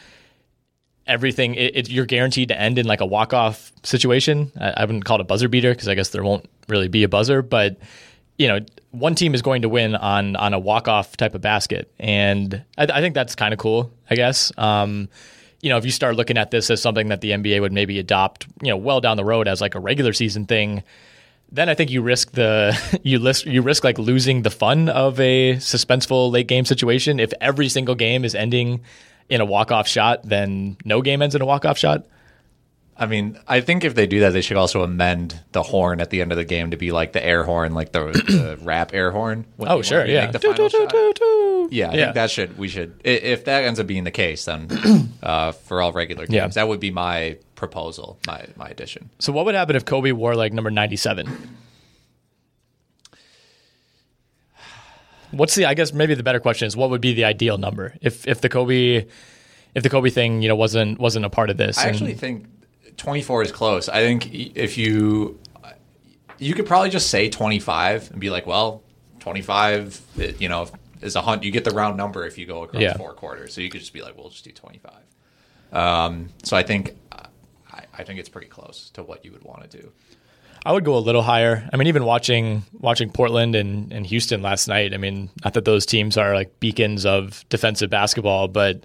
everything. 1.06 1.54
It, 1.54 1.76
it, 1.76 1.90
you're 1.90 2.06
guaranteed 2.06 2.48
to 2.48 2.60
end 2.60 2.78
in 2.78 2.86
like 2.86 3.00
a 3.00 3.06
walk 3.06 3.32
off 3.32 3.72
situation. 3.82 4.52
I, 4.60 4.74
I 4.78 4.84
wouldn't 4.84 5.04
call 5.04 5.18
it 5.18 5.20
a 5.20 5.24
buzzer 5.24 5.48
beater 5.48 5.72
because 5.72 5.88
I 5.88 5.94
guess 5.94 6.10
there 6.10 6.24
won't 6.24 6.48
really 6.68 6.88
be 6.88 7.04
a 7.04 7.08
buzzer, 7.08 7.42
but 7.42 7.78
you 8.36 8.48
know, 8.48 8.60
one 8.90 9.14
team 9.14 9.34
is 9.34 9.42
going 9.42 9.62
to 9.62 9.68
win 9.68 9.94
on 9.94 10.34
on 10.36 10.54
a 10.54 10.58
walk 10.58 10.88
off 10.88 11.16
type 11.16 11.34
of 11.34 11.40
basket, 11.40 11.92
and 11.98 12.64
I, 12.76 12.84
I 12.84 13.00
think 13.00 13.14
that's 13.14 13.34
kind 13.34 13.52
of 13.54 13.58
cool. 13.58 13.92
I 14.10 14.16
guess. 14.16 14.52
Um, 14.58 15.08
you 15.64 15.70
know, 15.70 15.78
if 15.78 15.86
you 15.86 15.90
start 15.90 16.16
looking 16.16 16.36
at 16.36 16.50
this 16.50 16.68
as 16.68 16.82
something 16.82 17.08
that 17.08 17.22
the 17.22 17.30
NBA 17.30 17.62
would 17.62 17.72
maybe 17.72 17.98
adopt, 17.98 18.46
you 18.60 18.68
know, 18.68 18.76
well 18.76 19.00
down 19.00 19.16
the 19.16 19.24
road 19.24 19.48
as 19.48 19.62
like 19.62 19.74
a 19.74 19.80
regular 19.80 20.12
season 20.12 20.44
thing, 20.44 20.82
then 21.50 21.70
I 21.70 21.74
think 21.74 21.90
you 21.90 22.02
risk 22.02 22.32
the 22.32 22.78
you 23.02 23.18
list 23.18 23.46
you 23.46 23.62
risk 23.62 23.82
like 23.82 23.98
losing 23.98 24.42
the 24.42 24.50
fun 24.50 24.90
of 24.90 25.18
a 25.18 25.54
suspenseful 25.54 26.30
late 26.30 26.48
game 26.48 26.66
situation. 26.66 27.18
If 27.18 27.32
every 27.40 27.70
single 27.70 27.94
game 27.94 28.26
is 28.26 28.34
ending 28.34 28.82
in 29.30 29.40
a 29.40 29.46
walk 29.46 29.72
off 29.72 29.88
shot, 29.88 30.20
then 30.22 30.76
no 30.84 31.00
game 31.00 31.22
ends 31.22 31.34
in 31.34 31.40
a 31.40 31.46
walk 31.46 31.64
off 31.64 31.78
shot. 31.78 32.04
I 32.96 33.06
mean, 33.06 33.36
I 33.48 33.60
think 33.60 33.82
if 33.82 33.96
they 33.96 34.06
do 34.06 34.20
that, 34.20 34.32
they 34.32 34.40
should 34.40 34.56
also 34.56 34.82
amend 34.82 35.40
the 35.50 35.64
horn 35.64 36.00
at 36.00 36.10
the 36.10 36.20
end 36.20 36.30
of 36.30 36.38
the 36.38 36.44
game 36.44 36.70
to 36.70 36.76
be 36.76 36.92
like 36.92 37.12
the 37.12 37.24
air 37.24 37.42
horn, 37.42 37.74
like 37.74 37.90
the, 37.90 38.04
the 38.12 38.58
rap 38.62 38.94
air 38.94 39.10
horn. 39.10 39.46
Oh 39.58 39.82
sure, 39.82 40.06
yeah. 40.06 40.22
make 40.26 40.32
the 40.32 40.38
Doo, 40.38 40.52
final 40.52 40.68
doo, 40.68 40.78
doo, 40.78 40.84
shot. 40.84 40.90
doo, 40.92 41.12
doo. 41.16 41.68
Yeah, 41.72 41.90
I 41.90 41.94
Yeah. 41.94 42.04
think 42.04 42.14
that 42.14 42.30
should 42.30 42.56
we 42.56 42.68
should 42.68 42.94
if 43.04 43.46
that 43.46 43.64
ends 43.64 43.80
up 43.80 43.88
being 43.88 44.04
the 44.04 44.12
case, 44.12 44.44
then 44.44 44.68
uh, 45.24 45.50
for 45.52 45.82
all 45.82 45.92
regular 45.92 46.26
games, 46.26 46.34
Yeah. 46.34 46.46
that 46.48 46.68
would 46.68 46.78
be 46.78 46.92
my 46.92 47.36
proposal, 47.56 48.18
my 48.28 48.46
my 48.56 48.68
addition. 48.68 49.10
So 49.18 49.32
what 49.32 49.44
would 49.46 49.56
happen 49.56 49.74
if 49.74 49.84
Kobe 49.84 50.12
wore 50.12 50.36
like 50.36 50.52
number 50.52 50.70
ninety 50.70 50.96
seven? 50.96 51.56
What's 55.32 55.54
the? 55.56 55.66
I 55.66 55.74
guess 55.74 55.92
maybe 55.92 56.14
the 56.14 56.22
better 56.22 56.38
question 56.40 56.66
is 56.68 56.76
what 56.76 56.90
would 56.90 57.00
be 57.00 57.12
the 57.12 57.24
ideal 57.24 57.58
number 57.58 57.94
if 58.00 58.26
if 58.28 58.40
the 58.40 58.48
Kobe 58.48 59.04
if 59.74 59.82
the 59.82 59.90
Kobe 59.90 60.10
thing 60.10 60.42
you 60.42 60.48
know 60.48 60.54
wasn't 60.54 61.00
wasn't 61.00 61.24
a 61.24 61.30
part 61.30 61.50
of 61.50 61.56
this? 61.56 61.78
I 61.78 61.82
and- 61.88 61.90
actually 61.90 62.14
think 62.14 62.46
24 62.96 63.42
is 63.42 63.52
close. 63.52 63.88
I 63.88 64.00
think 64.00 64.32
if 64.32 64.78
you 64.78 65.38
you 66.38 66.52
could 66.54 66.66
probably 66.66 66.90
just 66.90 67.10
say 67.10 67.28
25 67.30 68.10
and 68.10 68.20
be 68.20 68.28
like, 68.28 68.44
well, 68.46 68.82
25, 69.20 70.00
it- 70.18 70.40
you 70.40 70.48
know, 70.48 70.68
is 71.00 71.14
a 71.16 71.22
hunt. 71.22 71.44
You 71.44 71.50
get 71.50 71.64
the 71.64 71.70
round 71.70 71.96
number 71.96 72.26
if 72.26 72.36
you 72.38 72.44
go 72.46 72.62
across 72.64 72.82
Yeah. 72.82 72.96
four 72.96 73.12
quarters. 73.14 73.54
So 73.54 73.60
you 73.60 73.70
could 73.70 73.80
just 73.80 73.92
be 73.92 74.02
like, 74.02 74.16
we'll 74.16 74.30
just 74.30 74.44
do 74.44 74.50
25. 74.52 74.92
Um, 75.72 76.28
so 76.42 76.56
I 76.56 76.62
think 76.62 76.96
I, 77.12 77.82
I 77.98 78.04
think 78.04 78.20
it's 78.20 78.28
pretty 78.28 78.48
close 78.48 78.90
to 78.94 79.02
what 79.02 79.24
you 79.24 79.32
would 79.32 79.42
want 79.44 79.68
to 79.68 79.78
do. 79.80 79.92
I 80.66 80.72
would 80.72 80.84
go 80.84 80.96
a 80.96 80.98
little 81.00 81.22
higher. 81.22 81.68
I 81.72 81.76
mean, 81.76 81.88
even 81.88 82.04
watching 82.04 82.64
watching 82.72 83.10
Portland 83.10 83.54
and, 83.54 83.92
and 83.92 84.06
Houston 84.06 84.40
last 84.42 84.66
night. 84.66 84.94
I 84.94 84.96
mean, 84.96 85.30
not 85.44 85.54
that 85.54 85.64
those 85.64 85.84
teams 85.84 86.16
are 86.16 86.34
like 86.34 86.58
beacons 86.60 87.04
of 87.04 87.44
defensive 87.48 87.90
basketball, 87.90 88.48
but 88.48 88.84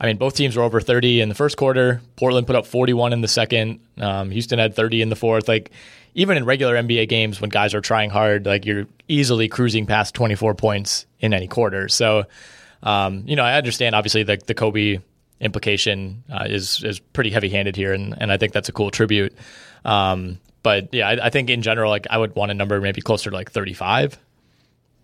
I 0.00 0.06
mean, 0.06 0.16
both 0.16 0.34
teams 0.34 0.56
were 0.56 0.62
over 0.62 0.80
thirty 0.80 1.20
in 1.20 1.28
the 1.28 1.34
first 1.34 1.56
quarter. 1.56 2.00
Portland 2.16 2.46
put 2.46 2.56
up 2.56 2.66
forty 2.66 2.92
one 2.92 3.12
in 3.12 3.20
the 3.20 3.28
second. 3.28 3.80
Um, 3.98 4.30
Houston 4.30 4.58
had 4.58 4.74
thirty 4.74 5.02
in 5.02 5.08
the 5.08 5.16
fourth. 5.16 5.48
Like 5.48 5.70
even 6.14 6.36
in 6.36 6.44
regular 6.44 6.76
NBA 6.76 7.08
games, 7.08 7.40
when 7.40 7.50
guys 7.50 7.74
are 7.74 7.80
trying 7.80 8.10
hard, 8.10 8.46
like 8.46 8.64
you're 8.64 8.86
easily 9.08 9.48
cruising 9.48 9.86
past 9.86 10.14
twenty 10.14 10.34
four 10.34 10.54
points 10.54 11.06
in 11.20 11.34
any 11.34 11.48
quarter. 11.48 11.88
So, 11.88 12.24
um, 12.82 13.24
you 13.26 13.36
know, 13.36 13.44
I 13.44 13.54
understand 13.54 13.94
obviously 13.94 14.22
the 14.22 14.38
the 14.46 14.54
Kobe 14.54 15.00
implication 15.40 16.22
uh, 16.32 16.44
is 16.48 16.82
is 16.84 17.00
pretty 17.00 17.30
heavy 17.30 17.48
handed 17.48 17.74
here, 17.74 17.92
and 17.92 18.14
and 18.20 18.30
I 18.30 18.36
think 18.36 18.52
that's 18.52 18.68
a 18.68 18.72
cool 18.72 18.90
tribute. 18.90 19.34
Um, 19.84 20.38
but 20.62 20.92
yeah, 20.92 21.08
I, 21.08 21.26
I 21.26 21.30
think 21.30 21.50
in 21.50 21.62
general, 21.62 21.90
like 21.90 22.06
I 22.10 22.18
would 22.18 22.34
want 22.36 22.50
a 22.50 22.54
number 22.54 22.80
maybe 22.80 23.00
closer 23.00 23.30
to 23.30 23.36
like 23.36 23.50
35. 23.50 24.18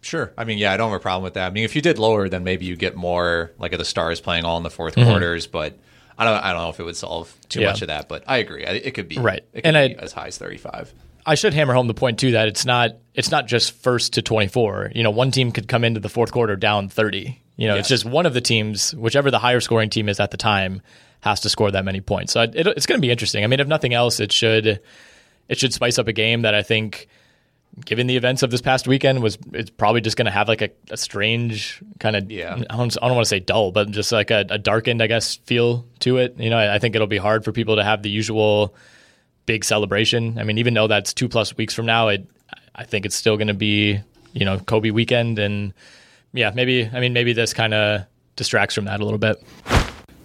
Sure. 0.04 0.32
I 0.36 0.44
mean, 0.44 0.58
yeah, 0.58 0.72
I 0.72 0.76
don't 0.76 0.90
have 0.90 1.00
a 1.00 1.02
problem 1.02 1.24
with 1.24 1.34
that. 1.34 1.46
I 1.46 1.50
mean, 1.50 1.64
if 1.64 1.74
you 1.74 1.82
did 1.82 1.98
lower, 1.98 2.28
then 2.28 2.44
maybe 2.44 2.66
you 2.66 2.76
get 2.76 2.94
more 2.94 3.52
like 3.58 3.72
of 3.72 3.78
the 3.78 3.84
stars 3.84 4.20
playing 4.20 4.44
all 4.44 4.56
in 4.58 4.62
the 4.62 4.68
4th 4.70 4.94
quarters. 4.94 5.46
But 5.46 5.78
I 6.18 6.24
don't, 6.24 6.34
I 6.44 6.52
don't 6.52 6.62
know 6.62 6.68
if 6.70 6.78
it 6.78 6.84
would 6.84 6.96
solve 6.96 7.34
too 7.48 7.60
Mm-hmm. 7.60 7.62
Yeah. 7.64 7.70
much 7.72 7.82
of 7.82 7.88
that. 7.88 8.08
But 8.08 8.24
I 8.26 8.36
agree. 8.36 8.64
It 8.64 8.92
could 8.92 9.08
be 9.08 9.18
Right. 9.18 9.42
It 9.52 9.62
could 9.62 9.74
And 9.74 9.94
be 9.94 9.98
I- 10.00 10.02
as 10.04 10.12
high 10.12 10.26
as 10.26 10.36
35. 10.38 10.92
I 11.26 11.36
should 11.36 11.54
hammer 11.54 11.72
home 11.72 11.86
the 11.86 11.94
point 11.94 12.18
too 12.18 12.32
that 12.32 12.48
it's 12.48 12.66
not 12.66 12.96
it's 13.14 13.30
not 13.30 13.46
just 13.46 13.72
first 13.72 14.12
to 14.14 14.22
24. 14.22 14.92
You 14.94 15.02
know, 15.02 15.10
one 15.10 15.30
team 15.30 15.52
could 15.52 15.68
come 15.68 15.82
into 15.82 15.98
the 16.00 16.10
fourth 16.10 16.32
quarter 16.32 16.54
down 16.54 16.90
30. 16.90 17.40
You 17.56 17.68
know, 17.68 17.76
it's 17.76 17.88
just 17.88 18.04
one 18.04 18.26
of 18.26 18.34
the 18.34 18.42
teams, 18.42 18.94
whichever 18.94 19.30
the 19.30 19.38
higher 19.38 19.60
scoring 19.60 19.88
team 19.88 20.08
is 20.10 20.20
at 20.20 20.30
the 20.32 20.36
time, 20.36 20.82
has 21.20 21.40
to 21.40 21.48
score 21.48 21.70
that 21.70 21.84
many 21.86 22.02
points. 22.02 22.32
So 22.34 22.42
it, 22.42 22.54
it's 22.66 22.84
going 22.84 22.98
to 23.00 23.06
be 23.06 23.10
interesting. 23.10 23.42
I 23.42 23.46
mean, 23.46 23.60
if 23.60 23.66
nothing 23.68 23.94
else, 23.94 24.20
it 24.20 24.32
should 24.32 24.80
it 25.48 25.58
should 25.58 25.72
spice 25.72 25.98
up 25.98 26.08
a 26.08 26.12
game 26.12 26.42
that 26.42 26.54
I 26.54 26.62
think, 26.62 27.08
given 27.84 28.06
the 28.06 28.16
events 28.16 28.42
of 28.42 28.50
this 28.50 28.60
past 28.60 28.86
weekend, 28.86 29.22
was 29.22 29.38
it's 29.52 29.70
probably 29.70 30.00
just 30.00 30.16
going 30.16 30.26
to 30.26 30.32
have 30.32 30.48
like 30.48 30.62
a, 30.62 30.70
a 30.90 30.96
strange 30.96 31.82
kind 31.98 32.16
of 32.16 32.30
Yeah. 32.30 32.54
I 32.70 32.76
don't, 32.76 32.96
I 33.02 33.06
don't 33.06 33.16
want 33.16 33.24
to 33.24 33.28
say 33.28 33.40
dull, 33.40 33.72
but 33.72 33.90
just 33.90 34.12
like 34.12 34.30
a, 34.30 34.44
a 34.50 34.58
darkened, 34.58 35.02
I 35.02 35.06
guess, 35.06 35.36
feel 35.36 35.86
to 36.00 36.18
it. 36.18 36.38
You 36.38 36.50
know, 36.50 36.58
I, 36.58 36.76
I 36.76 36.78
think 36.78 36.94
it'll 36.94 37.06
be 37.06 37.18
hard 37.18 37.44
for 37.44 37.52
people 37.52 37.76
to 37.76 37.84
have 37.84 38.02
the 38.02 38.10
usual 38.10 38.74
big 39.46 39.64
celebration. 39.64 40.38
I 40.38 40.44
mean, 40.44 40.58
even 40.58 40.74
though 40.74 40.86
that's 40.86 41.12
two 41.12 41.28
plus 41.28 41.56
weeks 41.56 41.74
from 41.74 41.86
now, 41.86 42.08
it 42.08 42.28
I 42.74 42.84
think 42.84 43.06
it's 43.06 43.14
still 43.14 43.36
going 43.36 43.48
to 43.48 43.54
be 43.54 44.00
you 44.32 44.44
know 44.44 44.58
Kobe 44.58 44.90
weekend, 44.90 45.38
and 45.38 45.72
yeah, 46.32 46.50
maybe 46.54 46.88
I 46.92 47.00
mean 47.00 47.12
maybe 47.12 47.32
this 47.32 47.54
kind 47.54 47.74
of 47.74 48.02
distracts 48.36 48.74
from 48.74 48.86
that 48.86 49.00
a 49.00 49.04
little 49.04 49.18
bit. 49.18 49.42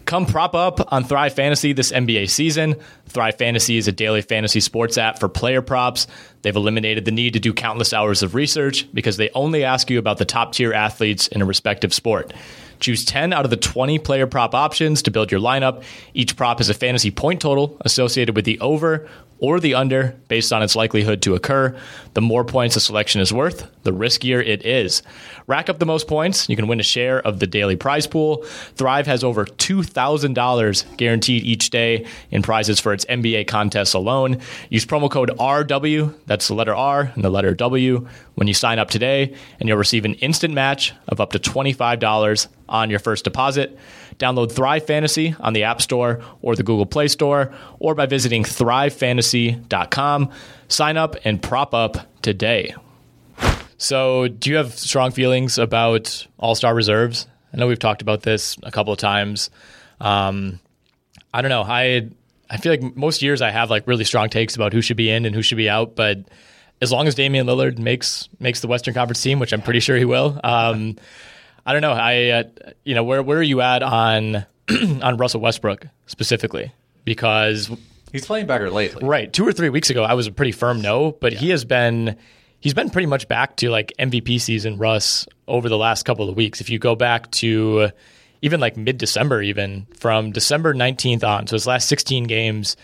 Come 0.10 0.26
prop 0.26 0.56
up 0.56 0.92
on 0.92 1.04
Thrive 1.04 1.34
Fantasy 1.34 1.72
this 1.72 1.92
NBA 1.92 2.32
season. 2.32 2.78
Thrive 3.10 3.38
Fantasy 3.38 3.78
is 3.78 3.88
a 3.88 3.92
daily 3.92 4.24
fantasy 4.24 4.60
sports 4.60 4.98
app 4.98 5.20
for 5.20 5.30
player 5.30 5.62
props. 5.62 6.08
They've 6.42 6.56
eliminated 6.56 7.06
the 7.06 7.12
need 7.12 7.34
to 7.34 7.40
do 7.40 7.54
countless 7.54 7.94
hours 7.94 8.24
of 8.24 8.34
research 8.34 8.92
because 8.92 9.18
they 9.18 9.30
only 9.36 9.64
ask 9.64 9.88
you 9.88 10.00
about 10.00 10.18
the 10.18 10.26
top 10.26 10.54
tier 10.54 10.74
athletes 10.74 11.28
in 11.28 11.44
a 11.44 11.46
respective 11.46 11.94
sport. 11.94 12.34
Choose 12.80 13.06
10 13.06 13.34
out 13.34 13.46
of 13.46 13.52
the 13.52 13.58
20 13.58 14.00
player 14.00 14.26
prop 14.26 14.56
options 14.56 15.04
to 15.04 15.12
build 15.12 15.32
your 15.32 15.42
lineup. 15.42 15.84
Each 16.16 16.36
prop 16.36 16.60
is 16.60 16.72
a 16.72 16.74
fantasy 16.74 17.12
point 17.12 17.40
total 17.40 17.78
associated 17.82 18.36
with 18.36 18.46
the 18.46 18.60
over 18.62 19.08
or 19.40 19.60
the 19.60 19.74
under 19.74 20.16
based 20.28 20.52
on 20.52 20.62
its 20.62 20.76
likelihood 20.76 21.22
to 21.22 21.36
occur. 21.36 21.76
The 22.14 22.22
more 22.22 22.44
points 22.44 22.76
a 22.76 22.80
selection 22.80 23.22
is 23.22 23.34
worth, 23.34 23.70
the 23.84 23.92
riskier 23.92 24.46
it 24.46 24.66
is. 24.66 25.02
Rack 25.48 25.70
up 25.70 25.80
the 25.80 25.86
most 25.86 26.08
points, 26.08 26.50
you 26.50 26.56
can 26.56 26.68
win 26.68 26.80
a 26.80 26.84
share 26.84 27.20
of 27.26 27.40
the 27.40 27.48
daily 27.48 27.76
prize 27.76 28.08
pool. 28.08 28.44
Thrive 28.76 29.08
has 29.08 29.24
over 29.24 29.46
$2,000 29.46 30.98
guaranteed 30.98 31.44
each 31.44 31.70
day 31.70 32.06
in 32.32 32.42
prizes 32.42 32.80
for 32.80 32.94
its 32.94 33.06
NBA 33.06 33.48
contests 33.48 33.94
alone. 33.94 34.40
Use 34.70 34.86
promo 34.86 35.10
code 35.10 35.30
RW, 35.38 36.14
that's 36.26 36.48
the 36.48 36.54
letter 36.54 36.76
R 36.76 37.12
and 37.16 37.24
the 37.24 37.30
letter 37.30 37.54
W, 37.54 38.08
when 38.36 38.48
you 38.48 38.54
sign 38.54 38.80
up 38.80 38.90
today, 38.90 39.36
and 39.60 39.68
you'll 39.68 39.78
receive 39.78 40.06
an 40.06 40.16
instant 40.16 40.54
match 40.54 40.94
of 41.08 41.20
up 41.20 41.32
to 41.32 41.40
$25 41.40 42.48
on 42.68 42.90
your 42.90 43.00
first 43.00 43.24
deposit. 43.24 43.78
Download 44.20 44.52
Thrive 44.52 44.86
Fantasy 44.86 45.36
on 45.40 45.54
the 45.54 45.64
App 45.64 45.82
Store 45.82 46.22
or 46.42 46.56
the 46.56 46.64
Google 46.64 46.86
Play 46.86 47.08
Store, 47.08 47.54
or 47.80 47.96
by 47.96 48.06
visiting 48.06 48.44
thrivefantasy.com. 48.44 50.32
Sign 50.68 50.98
up 50.98 51.16
and 51.24 51.42
prop 51.42 51.74
up 51.74 51.98
today. 52.22 52.76
So, 53.78 54.28
do 54.28 54.50
you 54.50 54.58
have 54.58 54.74
strong 54.78 55.12
feelings 55.12 55.58
about 55.58 56.28
All 56.38 56.54
Star 56.54 56.76
reserves? 56.76 57.28
I 57.54 57.58
know 57.58 57.68
we've 57.68 57.80
talked 57.80 58.02
about 58.02 58.22
this 58.22 58.58
a 58.62 58.72
couple 58.72 58.92
of 58.92 59.00
times. 59.00 59.50
Um, 60.02 60.60
I 61.34 61.42
don't 61.42 61.50
know. 61.50 61.64
I 61.64 62.10
I 62.50 62.58
feel 62.58 62.74
like 62.74 62.96
most 62.96 63.22
years 63.22 63.42
I 63.42 63.52
have 63.52 63.70
like 63.70 63.88
really 63.88 64.04
strong 64.04 64.30
takes 64.30 64.56
about 64.56 64.74
who 64.74 64.82
should 64.82 64.98
be 64.98 65.10
in 65.10 65.26
and 65.26 65.34
who 65.34 65.42
should 65.42 65.58
be 65.58 65.70
out, 65.70 65.96
but 65.96 66.18
as 66.82 66.92
long 66.92 67.08
as 67.08 67.16
Damian 67.16 67.46
Lillard 67.48 67.78
makes 67.78 68.28
makes 68.40 68.62
the 68.62 68.68
Western 68.68 68.94
Conference 68.94 69.22
team, 69.22 69.40
which 69.40 69.54
I'm 69.54 69.62
pretty 69.62 69.80
sure 69.80 69.96
he 69.96 70.06
will. 70.06 70.40
Um, 70.44 70.98
I 71.66 71.74
don't 71.74 71.82
know. 71.82 71.92
I 71.92 72.30
uh, 72.30 72.44
you 72.84 72.96
know 72.96 73.04
where 73.04 73.22
where 73.22 73.40
are 73.40 73.44
you 73.44 73.62
at 73.62 73.84
on 73.84 74.46
on 74.70 75.18
Russell 75.18 75.42
Westbrook 75.42 75.88
specifically? 76.08 76.72
Because 77.06 77.70
He's 78.12 78.26
playing 78.26 78.48
better 78.48 78.70
lately. 78.70 79.06
right, 79.06 79.32
two 79.32 79.48
or 79.48 79.54
three 79.54 79.70
weeks 79.70 79.90
ago, 79.90 80.04
I 80.04 80.14
was 80.14 80.28
a 80.28 80.32
pretty 80.32 80.52
firm 80.52 80.82
no, 80.82 81.12
but 81.12 81.34
he 81.34 81.50
has 81.50 81.66
been 81.66 82.18
he's 82.60 82.74
been 82.74 82.90
pretty 82.90 83.06
much 83.06 83.28
back 83.28 83.56
to 83.58 83.70
like 83.70 83.94
MVP 84.00 84.42
season 84.42 84.78
Russ 84.78 85.28
over 85.48 85.70
the 85.70 85.78
last 85.78 86.04
couple 86.04 86.30
of 86.30 86.36
weeks. 86.36 86.62
If 86.62 86.70
you 86.70 86.80
go 86.80 86.96
back 86.96 87.30
to 87.32 87.90
even 88.42 88.60
like 88.60 88.78
mid 88.78 88.98
December, 88.98 89.42
even 89.42 89.86
from 89.96 90.32
December 90.32 90.74
19th 90.74 91.24
on, 91.24 91.48
so 91.48 91.56
his 91.56 91.68
last 91.68 91.88
16 91.88 92.26
games, 92.26 92.78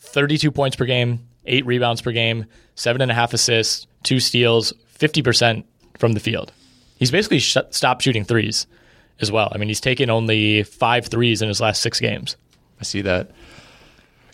32 0.00 0.50
points 0.50 0.76
per 0.76 0.84
game, 0.84 1.26
eight 1.46 1.66
rebounds 1.66 2.00
per 2.00 2.12
game, 2.12 2.46
seven 2.74 3.02
and 3.02 3.10
a 3.10 3.14
half 3.14 3.32
assists, 3.34 3.86
two 4.02 4.20
steals, 4.20 4.72
50% 4.98 5.64
from 5.98 6.12
the 6.12 6.20
field. 6.20 6.52
He's 6.98 7.10
basically 7.10 7.38
sh- 7.40 7.56
stopped 7.70 8.02
shooting 8.02 8.24
threes 8.24 8.66
as 9.20 9.30
well. 9.32 9.50
I 9.52 9.58
mean, 9.58 9.68
he's 9.68 9.80
taken 9.80 10.10
only 10.10 10.62
five 10.62 11.06
threes 11.06 11.42
in 11.42 11.48
his 11.48 11.60
last 11.60 11.82
six 11.82 12.00
games. 12.00 12.36
I 12.80 12.84
see 12.84 13.02
that. 13.02 13.30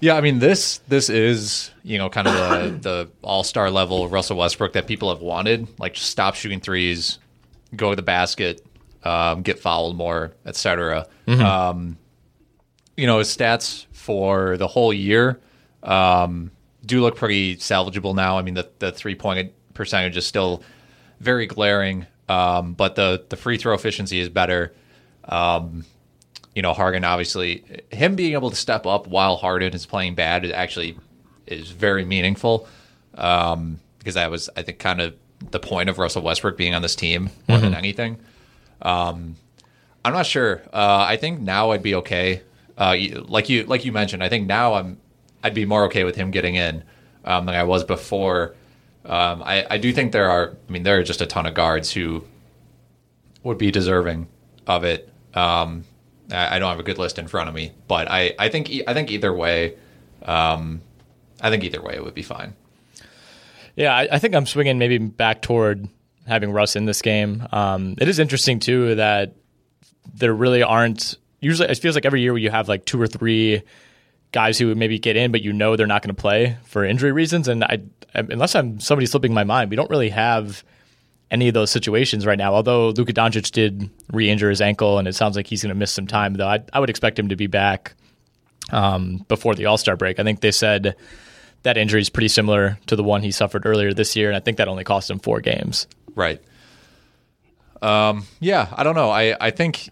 Yeah, 0.01 0.14
I 0.14 0.21
mean 0.21 0.38
this 0.38 0.79
this 0.88 1.11
is 1.11 1.71
you 1.83 1.99
know 1.99 2.09
kind 2.09 2.29
of 2.29 2.35
the 2.35 2.79
the 2.88 3.11
all 3.23 3.42
star 3.42 3.71
level 3.71 4.09
Russell 4.09 4.37
Westbrook 4.37 4.73
that 4.75 4.87
people 4.87 5.11
have 5.11 5.21
wanted. 5.21 5.68
Like 5.81 5.94
just 5.94 6.11
stop 6.11 6.35
shooting 6.35 6.61
threes, 6.61 7.18
go 7.75 7.90
to 7.90 7.97
the 7.97 8.03
basket, 8.03 8.64
um, 9.05 9.42
get 9.42 9.59
fouled 9.59 9.97
more, 9.97 10.35
etc. 10.47 11.07
Um, 11.29 11.99
you 12.97 13.07
know 13.07 13.18
his 13.18 13.35
stats 13.37 13.87
for 13.92 14.57
the 14.57 14.66
whole 14.68 14.92
year 14.92 15.40
um, 15.83 16.51
do 16.87 17.01
look 17.01 17.16
pretty 17.16 17.57
salvageable 17.57 18.14
now. 18.14 18.38
I 18.38 18.42
mean 18.42 18.55
the 18.55 18.71
the 18.79 18.92
three 18.92 19.14
point 19.16 19.53
percentage 19.75 20.16
is 20.16 20.27
still 20.27 20.62
very 21.21 21.47
glaring, 21.47 22.07
um, 22.29 22.75
but 22.75 22.95
the 22.95 23.25
the 23.29 23.37
free 23.37 23.59
throw 23.59 23.75
efficiency 23.75 24.21
is 24.21 24.29
better 24.29 24.73
you 26.59 26.62
know, 26.62 26.73
Harden 26.73 27.05
obviously 27.05 27.62
him 27.93 28.17
being 28.17 28.33
able 28.33 28.51
to 28.51 28.57
step 28.57 28.85
up 28.85 29.07
while 29.07 29.37
Harden 29.37 29.75
is 29.75 29.87
playing 29.87 30.17
bad 30.17 30.45
is 30.45 30.51
actually 30.51 30.99
is 31.47 31.71
very 31.71 32.05
meaningful. 32.05 32.67
Um, 33.14 33.79
because 33.99 34.14
that 34.14 34.29
was 34.29 34.51
I 34.57 34.62
think 34.62 34.81
kind 34.81 35.01
of 35.01 35.14
the 35.53 35.61
point 35.61 35.88
of 35.88 35.99
Russell 35.99 36.23
Westbrook 36.23 36.57
being 36.57 36.75
on 36.75 36.83
this 36.83 36.97
team 36.97 37.31
more 37.49 37.59
than 37.59 37.75
anything. 37.75 38.19
Um, 38.83 39.37
I'm 40.05 40.12
not 40.12 40.27
sure. 40.27 40.62
Uh, 40.73 41.07
I 41.09 41.17
think 41.17 41.41
now 41.41 41.71
I'd 41.71 41.83
be 41.83 41.95
okay. 41.95 42.43
Uh, 42.77 42.97
like 43.27 43.49
you 43.49 43.62
like 43.62 43.85
you 43.85 43.93
mentioned, 43.93 44.25
I 44.25 44.29
think 44.29 44.49
now 44.49 44.75
I'm 44.75 44.99
I'd 45.45 45.55
be 45.55 45.64
more 45.64 45.85
okay 45.85 46.03
with 46.03 46.17
him 46.17 46.33
getting 46.33 46.57
in 46.57 46.83
um, 47.25 47.47
than 47.47 47.55
I 47.55 47.62
was 47.62 47.85
before. 47.85 48.57
Um, 49.09 49.42
I, 49.42 49.66
I 49.71 49.79
do 49.79 49.92
think 49.92 50.12
there 50.12 50.31
are. 50.31 50.55
I 50.68 50.73
mean, 50.73 50.83
there 50.83 50.99
are 50.99 51.03
just 51.03 51.21
a 51.21 51.27
ton 51.27 51.47
of 51.47 51.55
guards 51.55 51.90
who 51.90 52.25
would 53.42 53.59
be 53.59 53.71
deserving 53.71 54.29
of 54.66 54.85
it. 54.85 55.11
Um, 55.35 55.85
I, 56.31 56.57
I 56.57 56.59
don't 56.59 56.68
have 56.68 56.79
a 56.79 56.85
good 56.85 56.99
list 56.99 57.18
in 57.18 57.27
front 57.27 57.49
of 57.49 57.55
me, 57.55 57.73
but 57.88 58.11
I, 58.11 58.35
I 58.38 58.49
think 58.51 58.71
I 58.87 58.92
think 58.94 59.11
either 59.11 59.33
way, 59.33 59.77
um, 60.25 60.83
I 61.40 61.51
think 61.51 61.64
either 61.64 61.83
way 61.83 61.94
it 61.94 62.05
would 62.05 62.14
be 62.14 62.23
fine. 62.23 62.55
Yeah, 63.77 63.97
I, 63.97 64.09
I 64.12 64.18
think 64.18 64.35
I'm 64.35 64.47
swinging 64.47 64.79
maybe 64.79 64.99
back 64.99 65.40
toward 65.40 65.88
having 66.27 66.53
Russ 66.53 66.77
in 66.77 66.85
this 66.85 67.01
game. 67.01 67.47
Um, 67.53 67.94
it 67.99 68.09
is 68.09 68.18
interesting 68.18 68.61
too 68.61 68.97
that 68.97 69.35
there 70.14 70.35
really 70.35 70.62
aren't. 70.62 71.16
Usually, 71.40 71.68
it 71.68 71.79
feels 71.79 71.94
like 71.94 72.05
every 72.05 72.21
year 72.21 72.37
you 72.37 72.51
have 72.51 72.68
like 72.68 72.85
two 72.85 73.01
or 73.01 73.07
three 73.07 73.62
guys 74.33 74.59
who 74.59 74.67
would 74.69 74.77
maybe 74.77 74.99
get 74.99 75.17
in, 75.17 75.33
but 75.33 75.43
you 75.43 75.53
know 75.53 75.77
they're 75.77 75.87
not 75.87 76.03
going 76.03 76.14
to 76.14 76.21
play 76.21 76.57
for 76.64 76.85
injury 76.85 77.12
reasons. 77.12 77.49
And 77.49 77.64
I, 77.64 77.79
unless 78.14 78.55
I'm 78.55 78.81
somebody 78.81 79.07
slipping 79.07 79.33
my 79.35 79.45
mind, 79.45 79.71
we 79.71 79.77
don't 79.77 79.91
really 79.91 80.11
have 80.11 80.64
any 81.31 81.49
of 81.49 81.55
those 81.55 81.71
situations 81.71 82.27
right 82.27 82.38
now. 82.38 82.55
Although 82.55 82.91
Luka 82.91 83.12
Doncic 83.12 83.51
did 83.53 83.91
re-injure 84.12 84.51
his 84.51 84.61
ankle, 84.61 84.99
and 84.99 85.07
it 85.07 85.14
sounds 85.14 85.37
like 85.37 85.47
he's 85.47 85.62
going 85.62 85.75
to 85.75 85.79
miss 85.79 85.93
some 85.93 86.07
time. 86.07 86.35
Though 86.35 86.49
I, 86.49 86.62
I 86.73 86.81
would 86.81 86.91
expect 86.91 87.19
him 87.19 87.29
to 87.29 87.37
be 87.37 87.47
back 87.47 87.95
um, 88.71 89.25
before 89.29 89.55
the 89.55 89.67
All 89.67 89.79
Star 89.79 89.97
break. 89.97 90.19
I 90.19 90.25
think 90.25 90.41
they 90.41 90.53
said 90.53 90.97
that 91.62 91.77
injury 91.77 92.01
is 92.01 92.11
pretty 92.11 92.29
similar 92.29 92.79
to 92.87 92.97
the 92.97 93.03
one 93.03 93.23
he 93.23 93.31
suffered 93.31 93.67
earlier 93.67 93.93
this 93.93 94.17
year, 94.17 94.29
and 94.29 94.37
I 94.37 94.41
think 94.41 94.59
that 94.59 94.69
only 94.69 94.85
cost 94.85 95.11
him 95.11 95.19
four 95.19 95.41
games. 95.41 95.87
Right. 96.14 96.41
Um, 97.83 98.25
yeah, 98.41 98.69
I 98.75 98.83
don't 98.83 98.95
know. 98.95 99.11
I, 99.11 99.37
I 99.41 99.51
think 99.51 99.91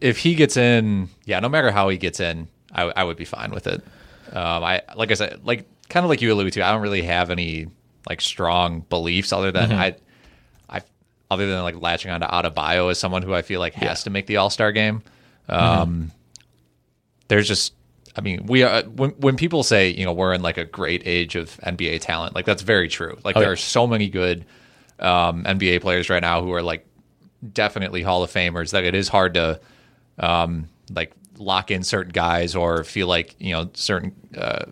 if 0.00 0.18
he 0.18 0.34
gets 0.34 0.56
in, 0.56 1.08
yeah, 1.24 1.40
no 1.40 1.48
matter 1.48 1.70
how 1.70 1.88
he 1.88 1.96
gets 1.96 2.20
in, 2.20 2.48
I, 2.76 2.92
I 2.94 3.04
would 3.04 3.16
be 3.16 3.24
fine 3.24 3.50
with 3.50 3.66
it. 3.66 3.82
Um, 4.32 4.62
I 4.62 4.82
like 4.94 5.10
I 5.10 5.14
said, 5.14 5.40
like 5.44 5.66
kind 5.88 6.04
of 6.04 6.10
like 6.10 6.20
you 6.20 6.32
alluded 6.32 6.52
to, 6.54 6.62
I 6.62 6.72
don't 6.72 6.82
really 6.82 7.02
have 7.02 7.30
any 7.30 7.66
like 8.08 8.20
strong 8.20 8.80
beliefs 8.88 9.32
other 9.32 9.50
than 9.50 9.72
I, 9.72 9.96
I, 10.68 10.82
other 11.30 11.46
than 11.48 11.62
like 11.62 11.80
latching 11.80 12.10
onto 12.10 12.26
Adebayo 12.26 12.90
as 12.90 12.98
someone 12.98 13.22
who 13.22 13.34
I 13.34 13.42
feel 13.42 13.58
like 13.60 13.74
has 13.74 14.04
to 14.04 14.10
make 14.10 14.26
the 14.26 14.36
All 14.36 14.50
Star 14.50 14.70
game. 14.72 15.02
Um, 15.48 16.12
there's 17.28 17.48
just, 17.48 17.72
I 18.16 18.20
mean, 18.20 18.46
we 18.46 18.62
are 18.62 18.82
when 18.82 19.10
when 19.10 19.36
people 19.36 19.62
say 19.62 19.90
you 19.90 20.04
know 20.04 20.12
we're 20.12 20.32
in 20.34 20.42
like 20.42 20.58
a 20.58 20.64
great 20.64 21.02
age 21.06 21.36
of 21.36 21.56
NBA 21.58 22.00
talent, 22.00 22.34
like 22.34 22.46
that's 22.46 22.62
very 22.62 22.88
true. 22.88 23.18
Like 23.24 23.36
Oh, 23.36 23.40
there 23.40 23.48
yeah. 23.48 23.52
are 23.52 23.56
so 23.56 23.86
many 23.86 24.08
good 24.08 24.44
um, 24.98 25.44
NBA 25.44 25.80
players 25.82 26.08
right 26.10 26.22
now 26.22 26.42
who 26.42 26.52
are 26.52 26.62
like 26.62 26.86
definitely 27.52 28.02
Hall 28.02 28.22
of 28.22 28.30
Famers 28.32 28.70
that 28.72 28.84
it 28.84 28.94
is 28.94 29.08
hard 29.08 29.34
to 29.34 29.60
um, 30.18 30.68
like 30.90 31.12
lock 31.38 31.70
in 31.70 31.82
certain 31.82 32.12
guys 32.12 32.54
or 32.54 32.84
feel 32.84 33.06
like 33.06 33.34
you 33.38 33.52
know 33.52 33.70
certain 33.74 34.12
uh, 34.36 34.64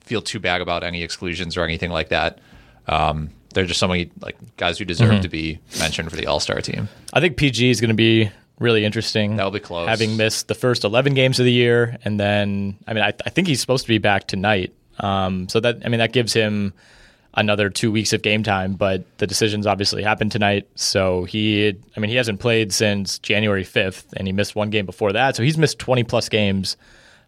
feel 0.00 0.22
too 0.22 0.40
bad 0.40 0.60
about 0.60 0.82
any 0.84 1.02
exclusions 1.02 1.56
or 1.56 1.64
anything 1.64 1.90
like 1.90 2.08
that. 2.10 2.38
Um, 2.86 3.30
there 3.54 3.64
are 3.64 3.66
just 3.66 3.80
so 3.80 3.88
many 3.88 4.10
like 4.20 4.36
guys 4.56 4.78
who 4.78 4.84
deserve 4.84 5.10
Mm-hmm. 5.10 5.20
to 5.22 5.28
be 5.28 5.58
mentioned 5.78 6.10
for 6.10 6.16
the 6.16 6.26
All 6.26 6.40
Star 6.40 6.60
team. 6.60 6.88
I 7.12 7.20
think 7.20 7.36
PG 7.36 7.70
is 7.70 7.80
going 7.80 7.88
to 7.88 7.94
be 7.94 8.30
really 8.58 8.84
interesting. 8.84 9.36
That'll 9.36 9.50
be 9.50 9.58
close. 9.60 9.88
Having 9.88 10.16
missed 10.16 10.48
the 10.48 10.54
first 10.54 10.84
11 10.84 11.14
games 11.14 11.38
of 11.40 11.44
the 11.46 11.52
year, 11.52 11.96
and 12.04 12.18
then 12.20 12.76
I 12.86 12.92
mean, 12.94 13.02
I, 13.04 13.12
I 13.24 13.30
think 13.30 13.48
he's 13.48 13.60
supposed 13.60 13.84
to 13.84 13.88
be 13.88 13.98
back 13.98 14.26
tonight. 14.26 14.72
Um, 14.98 15.48
so 15.48 15.60
that 15.60 15.78
I 15.84 15.88
mean, 15.88 15.98
that 15.98 16.12
gives 16.12 16.32
him 16.32 16.74
another 17.34 17.70
two 17.70 17.90
weeks 17.92 18.12
of 18.12 18.22
game 18.22 18.42
time. 18.42 18.74
But 18.74 19.04
the 19.18 19.26
decisions 19.26 19.66
obviously 19.66 20.02
happened 20.02 20.32
tonight, 20.32 20.68
so 20.74 21.24
he, 21.24 21.76
I 21.96 22.00
mean, 22.00 22.10
he 22.10 22.16
hasn't 22.16 22.40
played 22.40 22.72
since 22.72 23.18
January 23.18 23.64
5th, 23.64 24.04
and 24.16 24.26
he 24.26 24.32
missed 24.32 24.54
one 24.56 24.70
game 24.70 24.86
before 24.86 25.12
that. 25.12 25.36
So 25.36 25.42
he's 25.42 25.56
missed 25.58 25.78
20 25.78 26.04
plus 26.04 26.28
games 26.28 26.76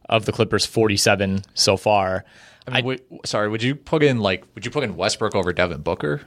of 0.08 0.24
the 0.24 0.32
Clippers' 0.32 0.66
47 0.66 1.42
so 1.54 1.76
far. 1.76 2.24
I 2.66 2.80
mean, 2.80 2.98
sorry, 3.24 3.48
would 3.48 3.62
you 3.62 3.74
put 3.74 4.02
in 4.02 4.20
like 4.20 4.44
would 4.54 4.64
you 4.64 4.70
put 4.70 4.84
in 4.84 4.96
Westbrook 4.96 5.34
over 5.34 5.52
Devin 5.52 5.80
Booker? 5.82 6.20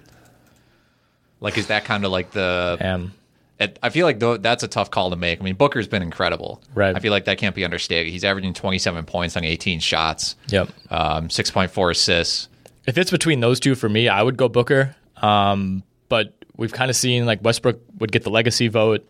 Like, 1.39 1.57
is 1.57 1.67
that 1.67 1.85
kind 1.85 2.05
of 2.05 2.11
like 2.11 2.31
the? 2.31 2.77
Um, 2.81 3.13
it- 3.59 3.79
I 3.83 3.89
feel 3.89 4.05
like 4.05 4.19
though 4.19 4.37
that's 4.37 4.63
a 4.63 4.67
tough 4.67 4.91
call 4.91 5.09
to 5.11 5.15
make. 5.15 5.39
I 5.39 5.43
mean, 5.43 5.55
Booker's 5.55 5.87
been 5.87 6.01
incredible. 6.01 6.61
Right. 6.73 6.95
I 6.95 6.99
feel 6.99 7.11
like 7.11 7.25
that 7.25 7.37
can't 7.37 7.55
be 7.55 7.63
understated. 7.63 8.11
He's 8.11 8.23
averaging 8.23 8.53
27 8.53 9.05
points 9.05 9.37
on 9.37 9.43
18 9.43 9.79
shots. 9.79 10.35
yep. 10.47 10.69
Um, 10.89 11.27
6.4 11.29 11.91
assists. 11.91 12.49
If 12.87 12.97
it's 12.97 13.11
between 13.11 13.39
those 13.39 13.59
two 13.59 13.75
for 13.75 13.89
me, 13.89 14.09
I 14.09 14.21
would 14.21 14.37
go 14.37 14.47
Booker. 14.47 14.95
Um, 15.17 15.83
but 16.09 16.33
we've 16.57 16.73
kind 16.73 16.89
of 16.89 16.95
seen 16.95 17.25
like 17.25 17.43
Westbrook 17.43 17.79
would 17.99 18.11
get 18.11 18.23
the 18.23 18.29
legacy 18.29 18.67
vote. 18.67 19.09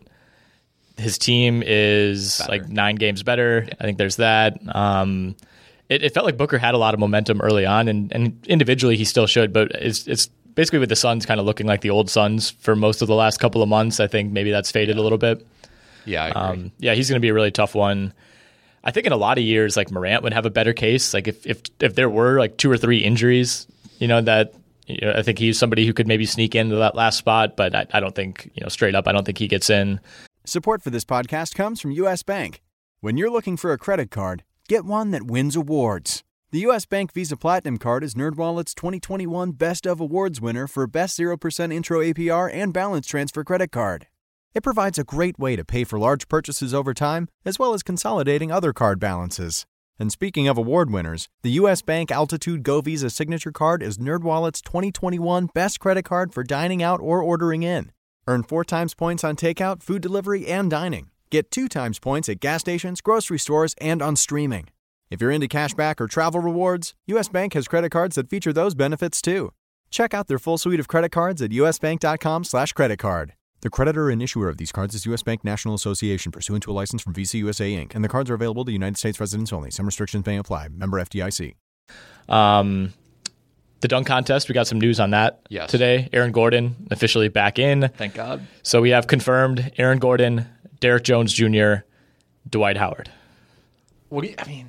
His 0.96 1.18
team 1.18 1.62
is 1.64 2.40
like 2.48 2.68
nine 2.68 2.96
games 2.96 3.22
better. 3.22 3.68
I 3.78 3.84
think 3.84 3.98
there's 3.98 4.16
that. 4.16 4.58
Um, 4.74 5.36
it, 5.88 6.02
it 6.02 6.14
felt 6.14 6.24
like 6.24 6.36
Booker 6.36 6.58
had 6.58 6.74
a 6.74 6.78
lot 6.78 6.94
of 6.94 7.00
momentum 7.00 7.40
early 7.42 7.66
on, 7.66 7.88
and, 7.88 8.10
and 8.12 8.44
individually 8.46 8.96
he 8.96 9.04
still 9.04 9.26
should. 9.26 9.52
But 9.52 9.72
it's 9.72 10.06
it's 10.06 10.28
basically 10.54 10.78
with 10.78 10.88
the 10.88 10.96
Suns 10.96 11.26
kind 11.26 11.38
of 11.38 11.44
looking 11.44 11.66
like 11.66 11.82
the 11.82 11.90
old 11.90 12.08
Suns 12.08 12.50
for 12.50 12.74
most 12.74 13.02
of 13.02 13.08
the 13.08 13.14
last 13.14 13.38
couple 13.38 13.62
of 13.62 13.68
months. 13.68 14.00
I 14.00 14.06
think 14.06 14.32
maybe 14.32 14.50
that's 14.50 14.70
faded 14.70 14.96
a 14.96 15.02
little 15.02 15.18
bit. 15.18 15.46
Yeah, 16.06 16.24
I 16.24 16.28
agree. 16.28 16.40
Um, 16.40 16.72
yeah, 16.78 16.94
he's 16.94 17.10
going 17.10 17.20
to 17.20 17.20
be 17.20 17.28
a 17.28 17.34
really 17.34 17.50
tough 17.50 17.74
one. 17.74 18.14
I 18.86 18.92
think 18.92 19.04
in 19.04 19.12
a 19.12 19.16
lot 19.16 19.36
of 19.36 19.42
years, 19.42 19.76
like 19.76 19.90
Morant 19.90 20.22
would 20.22 20.32
have 20.32 20.46
a 20.46 20.50
better 20.50 20.72
case. 20.72 21.12
Like 21.12 21.26
if 21.26 21.44
if 21.44 21.60
if 21.80 21.96
there 21.96 22.08
were 22.08 22.38
like 22.38 22.56
two 22.56 22.70
or 22.70 22.76
three 22.76 22.98
injuries, 22.98 23.66
you 23.98 24.06
know 24.06 24.20
that 24.22 24.54
you 24.86 24.98
know, 25.02 25.12
I 25.12 25.22
think 25.22 25.40
he's 25.40 25.58
somebody 25.58 25.84
who 25.84 25.92
could 25.92 26.06
maybe 26.06 26.24
sneak 26.24 26.54
into 26.54 26.76
that 26.76 26.94
last 26.94 27.18
spot. 27.18 27.56
But 27.56 27.74
I, 27.74 27.86
I 27.92 27.98
don't 27.98 28.14
think 28.14 28.48
you 28.54 28.62
know 28.62 28.68
straight 28.68 28.94
up, 28.94 29.08
I 29.08 29.12
don't 29.12 29.24
think 29.24 29.38
he 29.38 29.48
gets 29.48 29.68
in. 29.68 29.98
Support 30.44 30.82
for 30.82 30.90
this 30.90 31.04
podcast 31.04 31.56
comes 31.56 31.80
from 31.80 31.90
U.S. 31.90 32.22
Bank. 32.22 32.62
When 33.00 33.16
you're 33.16 33.30
looking 33.30 33.56
for 33.56 33.72
a 33.72 33.78
credit 33.78 34.12
card, 34.12 34.44
get 34.68 34.84
one 34.84 35.10
that 35.10 35.24
wins 35.24 35.56
awards. 35.56 36.22
The 36.52 36.60
U.S. 36.60 36.86
Bank 36.86 37.12
Visa 37.12 37.36
Platinum 37.36 37.78
Card 37.78 38.04
is 38.04 38.14
NerdWallet's 38.14 38.72
2021 38.72 39.50
Best 39.50 39.84
of 39.84 40.00
Awards 40.00 40.40
winner 40.40 40.68
for 40.68 40.86
Best 40.86 41.18
0% 41.18 41.74
Intro 41.74 42.00
APR 42.00 42.48
and 42.54 42.72
Balance 42.72 43.08
Transfer 43.08 43.42
Credit 43.42 43.72
Card. 43.72 44.06
It 44.56 44.62
provides 44.62 44.98
a 44.98 45.04
great 45.04 45.38
way 45.38 45.54
to 45.54 45.66
pay 45.66 45.84
for 45.84 45.98
large 45.98 46.28
purchases 46.28 46.72
over 46.72 46.94
time, 46.94 47.28
as 47.44 47.58
well 47.58 47.74
as 47.74 47.82
consolidating 47.82 48.50
other 48.50 48.72
card 48.72 48.98
balances. 48.98 49.66
And 49.98 50.10
speaking 50.10 50.48
of 50.48 50.56
award 50.56 50.90
winners, 50.90 51.28
the 51.42 51.50
U.S. 51.60 51.82
Bank 51.82 52.10
Altitude 52.10 52.62
Go 52.62 52.80
Visa 52.80 53.10
Signature 53.10 53.52
Card 53.52 53.82
is 53.82 53.98
NerdWallet's 53.98 54.62
2021 54.62 55.50
Best 55.52 55.78
Credit 55.78 56.04
Card 56.06 56.32
for 56.32 56.42
dining 56.42 56.82
out 56.82 57.00
or 57.02 57.20
ordering 57.20 57.64
in. 57.64 57.92
Earn 58.26 58.44
four 58.44 58.64
times 58.64 58.94
points 58.94 59.24
on 59.24 59.36
takeout, 59.36 59.82
food 59.82 60.00
delivery, 60.00 60.46
and 60.46 60.70
dining. 60.70 61.10
Get 61.28 61.50
two 61.50 61.68
times 61.68 61.98
points 61.98 62.30
at 62.30 62.40
gas 62.40 62.62
stations, 62.62 63.02
grocery 63.02 63.38
stores, 63.38 63.74
and 63.78 64.00
on 64.00 64.16
streaming. 64.16 64.68
If 65.10 65.20
you're 65.20 65.32
into 65.32 65.48
cashback 65.48 66.00
or 66.00 66.06
travel 66.06 66.40
rewards, 66.40 66.94
U.S. 67.08 67.28
Bank 67.28 67.52
has 67.52 67.68
credit 67.68 67.90
cards 67.90 68.16
that 68.16 68.30
feature 68.30 68.54
those 68.54 68.74
benefits 68.74 69.20
too. 69.20 69.52
Check 69.90 70.14
out 70.14 70.28
their 70.28 70.38
full 70.38 70.56
suite 70.56 70.80
of 70.80 70.88
credit 70.88 71.10
cards 71.10 71.42
at 71.42 71.50
usbank.com 71.50 72.44
slash 72.44 72.72
credit 72.72 72.96
card. 72.98 73.34
The 73.62 73.70
creditor 73.70 74.10
and 74.10 74.22
issuer 74.22 74.48
of 74.48 74.58
these 74.58 74.70
cards 74.70 74.94
is 74.94 75.06
U.S. 75.06 75.22
Bank 75.22 75.42
National 75.42 75.74
Association 75.74 76.30
pursuant 76.30 76.62
to 76.64 76.70
a 76.70 76.74
license 76.74 77.02
from 77.02 77.14
Visa 77.14 77.38
USA 77.38 77.70
Inc., 77.72 77.94
and 77.94 78.04
the 78.04 78.08
cards 78.08 78.30
are 78.30 78.34
available 78.34 78.64
to 78.64 78.72
United 78.72 78.98
States 78.98 79.18
residents 79.18 79.52
only. 79.52 79.70
Some 79.70 79.86
restrictions 79.86 80.26
may 80.26 80.36
apply. 80.36 80.68
Member 80.68 80.98
FDIC. 81.02 81.54
Um, 82.28 82.92
the 83.80 83.88
dunk 83.88 84.06
contest, 84.06 84.48
we 84.48 84.52
got 84.52 84.66
some 84.66 84.78
news 84.78 85.00
on 85.00 85.10
that 85.10 85.40
Yes. 85.48 85.70
today. 85.70 86.08
Aaron 86.12 86.32
Gordon 86.32 86.76
officially 86.90 87.28
back 87.28 87.58
in. 87.58 87.88
Thank 87.96 88.14
God. 88.14 88.46
So 88.62 88.80
we 88.82 88.90
have 88.90 89.06
confirmed 89.06 89.72
Aaron 89.78 89.98
Gordon, 89.98 90.46
Derrick 90.80 91.04
Jones 91.04 91.32
Jr., 91.32 91.76
Dwight 92.48 92.76
Howard. 92.76 93.10
What 94.10 94.22
do 94.22 94.28
you, 94.28 94.34
I 94.38 94.46
mean, 94.46 94.68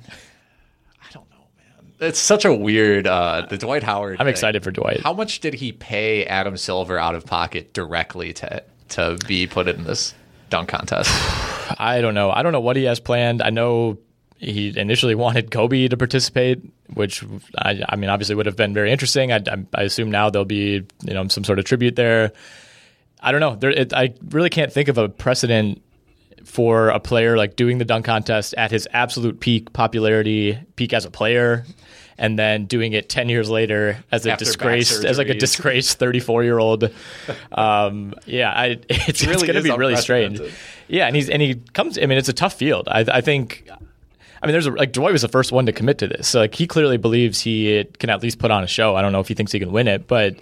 I 1.02 1.12
don't 1.12 1.28
know, 1.30 1.36
man. 1.56 1.92
It's 2.00 2.18
such 2.18 2.44
a 2.44 2.52
weird, 2.54 3.06
uh, 3.06 3.46
the 3.48 3.58
Dwight 3.58 3.82
Howard. 3.82 4.14
I'm 4.18 4.24
thing. 4.26 4.28
excited 4.28 4.64
for 4.64 4.70
Dwight. 4.70 5.00
How 5.02 5.12
much 5.12 5.40
did 5.40 5.54
he 5.54 5.72
pay 5.72 6.24
Adam 6.24 6.56
Silver 6.56 6.98
out 6.98 7.14
of 7.14 7.24
pocket 7.26 7.72
directly 7.74 8.32
to 8.34 8.62
to 8.90 9.18
be 9.26 9.46
put 9.46 9.68
in 9.68 9.84
this 9.84 10.14
dunk 10.50 10.68
contest? 10.68 11.10
I 11.78 12.00
don't 12.00 12.14
know. 12.14 12.30
I 12.30 12.42
don't 12.42 12.52
know 12.52 12.60
what 12.60 12.76
he 12.76 12.84
has 12.84 13.00
planned. 13.00 13.42
I 13.42 13.50
know 13.50 13.98
he 14.38 14.78
initially 14.78 15.14
wanted 15.14 15.50
Kobe 15.50 15.88
to 15.88 15.96
participate, 15.96 16.62
which 16.94 17.24
I, 17.58 17.82
I 17.88 17.96
mean, 17.96 18.08
obviously 18.08 18.34
would 18.34 18.46
have 18.46 18.56
been 18.56 18.72
very 18.72 18.92
interesting. 18.92 19.32
I, 19.32 19.42
I, 19.74 19.82
assume 19.82 20.10
now 20.10 20.30
there'll 20.30 20.44
be 20.44 20.86
you 21.02 21.14
know 21.14 21.26
some 21.28 21.44
sort 21.44 21.58
of 21.58 21.64
tribute 21.64 21.96
there. 21.96 22.32
I 23.20 23.32
don't 23.32 23.40
know. 23.40 23.56
There, 23.56 23.70
it, 23.70 23.92
I 23.92 24.14
really 24.28 24.50
can't 24.50 24.72
think 24.72 24.88
of 24.88 24.96
a 24.96 25.08
precedent 25.08 25.82
for 26.44 26.88
a 26.88 27.00
player 27.00 27.36
like 27.36 27.56
doing 27.56 27.78
the 27.78 27.84
dunk 27.84 28.06
contest 28.06 28.54
at 28.56 28.70
his 28.70 28.88
absolute 28.92 29.40
peak 29.40 29.72
popularity, 29.72 30.58
peak 30.76 30.92
as 30.92 31.04
a 31.04 31.10
player, 31.10 31.64
and 32.18 32.38
then 32.38 32.66
doing 32.66 32.92
it 32.92 33.08
ten 33.08 33.28
years 33.28 33.48
later 33.48 34.04
as 34.10 34.26
a 34.26 34.32
After 34.32 34.44
disgraced, 34.44 35.04
as 35.04 35.18
like 35.18 35.28
a 35.28 35.34
disgraced 35.34 35.98
thirty-four 35.98 36.44
year 36.44 36.58
old. 36.58 36.90
Um, 37.52 38.14
yeah, 38.26 38.50
I, 38.50 38.66
it's, 38.88 39.08
it's 39.08 39.26
really 39.26 39.46
going 39.46 39.56
to 39.56 39.62
be 39.62 39.70
really 39.70 39.96
strange. 39.96 40.40
Yeah, 40.88 41.06
and 41.06 41.14
he's 41.14 41.30
and 41.30 41.40
he 41.40 41.54
comes. 41.72 41.98
I 41.98 42.06
mean, 42.06 42.18
it's 42.18 42.28
a 42.28 42.34
tough 42.34 42.54
field. 42.54 42.88
I, 42.88 43.00
I 43.00 43.20
think. 43.20 43.68
I 44.40 44.46
mean, 44.46 44.52
there's 44.52 44.66
a, 44.66 44.70
like 44.70 44.92
Dwight 44.92 45.12
was 45.12 45.22
the 45.22 45.28
first 45.28 45.50
one 45.50 45.66
to 45.66 45.72
commit 45.72 45.98
to 45.98 46.06
this. 46.06 46.28
So 46.28 46.40
like 46.40 46.54
he 46.54 46.66
clearly 46.66 46.96
believes 46.96 47.40
he 47.40 47.84
can 47.98 48.10
at 48.10 48.22
least 48.22 48.38
put 48.38 48.50
on 48.50 48.62
a 48.62 48.68
show. 48.68 48.94
I 48.94 49.02
don't 49.02 49.12
know 49.12 49.20
if 49.20 49.28
he 49.28 49.34
thinks 49.34 49.50
he 49.50 49.58
can 49.58 49.72
win 49.72 49.88
it, 49.88 50.06
but 50.06 50.36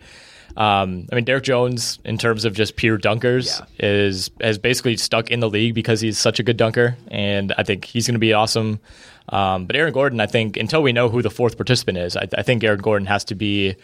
um, 0.56 1.06
I 1.12 1.16
mean, 1.16 1.24
Derrick 1.24 1.44
Jones, 1.44 1.98
in 2.04 2.16
terms 2.16 2.44
of 2.44 2.54
just 2.54 2.76
pure 2.76 2.98
dunkers, 2.98 3.64
is 3.78 4.30
has 4.40 4.58
basically 4.58 4.96
stuck 4.96 5.30
in 5.30 5.40
the 5.40 5.50
league 5.50 5.74
because 5.74 6.00
he's 6.00 6.18
such 6.18 6.40
a 6.40 6.42
good 6.42 6.56
dunker, 6.56 6.96
and 7.08 7.52
I 7.58 7.62
think 7.62 7.84
he's 7.84 8.06
going 8.06 8.14
to 8.14 8.18
be 8.18 8.32
awesome. 8.32 8.80
Um, 9.28 9.66
but 9.66 9.76
Aaron 9.76 9.92
Gordon, 9.92 10.20
I 10.20 10.26
think, 10.26 10.56
until 10.56 10.82
we 10.82 10.92
know 10.92 11.08
who 11.08 11.20
the 11.20 11.30
fourth 11.30 11.56
participant 11.56 11.98
is, 11.98 12.16
I, 12.16 12.28
I 12.38 12.42
think 12.42 12.64
Aaron 12.64 12.80
Gordon 12.80 13.06
has 13.06 13.24
to 13.24 13.34
be 13.34 13.76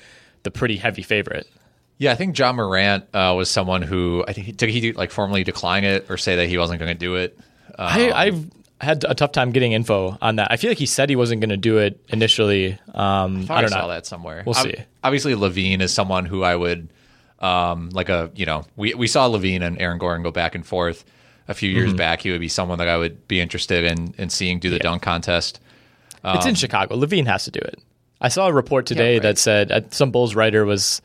the 0.45 0.51
pretty 0.51 0.77
heavy 0.77 1.03
favorite. 1.03 1.47
Yeah, 1.99 2.13
I 2.13 2.15
think 2.15 2.35
John 2.35 2.57
Morant 2.57 3.05
uh, 3.13 3.35
was 3.37 3.51
someone 3.51 3.83
who 3.83 4.25
I 4.27 4.33
think 4.33 4.47
he, 4.47 4.53
did 4.53 4.71
he 4.71 4.93
like 4.93 5.11
formally 5.11 5.45
decline 5.45 5.85
it 5.85 6.07
or 6.09 6.17
say 6.17 6.37
that 6.37 6.49
he 6.49 6.57
wasn't 6.57 6.81
going 6.81 6.93
to 6.93 6.99
do 6.99 7.17
it. 7.17 7.39
Um, 7.69 7.75
I, 7.79 8.13
I've 8.13 8.51
had 8.83 9.05
a 9.09 9.15
tough 9.15 9.33
time 9.33 9.53
getting 9.53 9.73
info 9.73 10.19
on 10.21 10.37
that. 10.37 10.49
I 10.51 10.57
feel 10.57 10.71
like 10.71 10.79
he 10.79 10.87
said 10.87 11.09
he 11.09 11.17
wasn't 11.17 11.41
going 11.41 11.51
to 11.51 11.57
do 11.57 11.79
it 11.79 12.01
initially. 12.09 12.79
Um, 12.95 13.47
I 13.49 13.55
I, 13.57 13.61
don't 13.63 13.71
saw 13.71 13.83
know. 13.83 13.89
that 13.89 14.07
somewhere. 14.07 14.43
We'll 14.45 14.55
see. 14.55 14.75
Obviously, 15.05 15.35
LaVine 15.35 15.81
is 15.81 15.95
someone 15.95 16.27
who 16.27 16.43
I 16.43 16.55
would 16.57 16.89
um, 17.41 17.91
like 17.91 18.09
a 18.09 18.31
you 18.35 18.47
know 18.47 18.65
we 18.77 18.95
we 18.95 19.07
saw 19.07 19.29
LaVine 19.29 19.63
and 19.63 19.81
Aaron 19.81 19.99
Gordon 19.99 20.23
go 20.23 20.31
back 20.31 20.55
and 20.55 20.67
forth 20.67 21.05
a 21.49 21.55
few 21.55 21.71
Mm-hmm. 21.71 21.79
years 21.79 21.95
back. 21.95 22.21
He 22.23 22.31
would 22.31 22.41
be 22.41 22.49
someone 22.49 22.79
that 22.79 22.89
I 22.89 22.97
would 22.97 23.27
be 23.29 23.41
interested 23.41 23.85
in 23.85 24.15
in 24.19 24.29
seeing 24.31 24.59
do 24.59 24.71
the 24.71 24.79
dunk 24.79 25.03
contest. 25.03 25.61
it's 26.25 26.45
Um, 26.45 26.49
in 26.51 26.55
Chicago. 26.55 26.97
LaVine 26.97 27.27
has 27.27 27.45
to 27.45 27.51
do 27.51 27.61
it. 27.61 27.79
I 28.21 28.29
saw 28.29 28.47
a 28.47 28.53
report 28.53 28.87
today 28.87 29.15
right. 29.15 29.23
that 29.23 29.39
said 29.39 29.73
uh, 29.73 29.81
some 29.91 30.13
Bulls 30.13 30.37
writer 30.37 30.65
was 30.65 31.03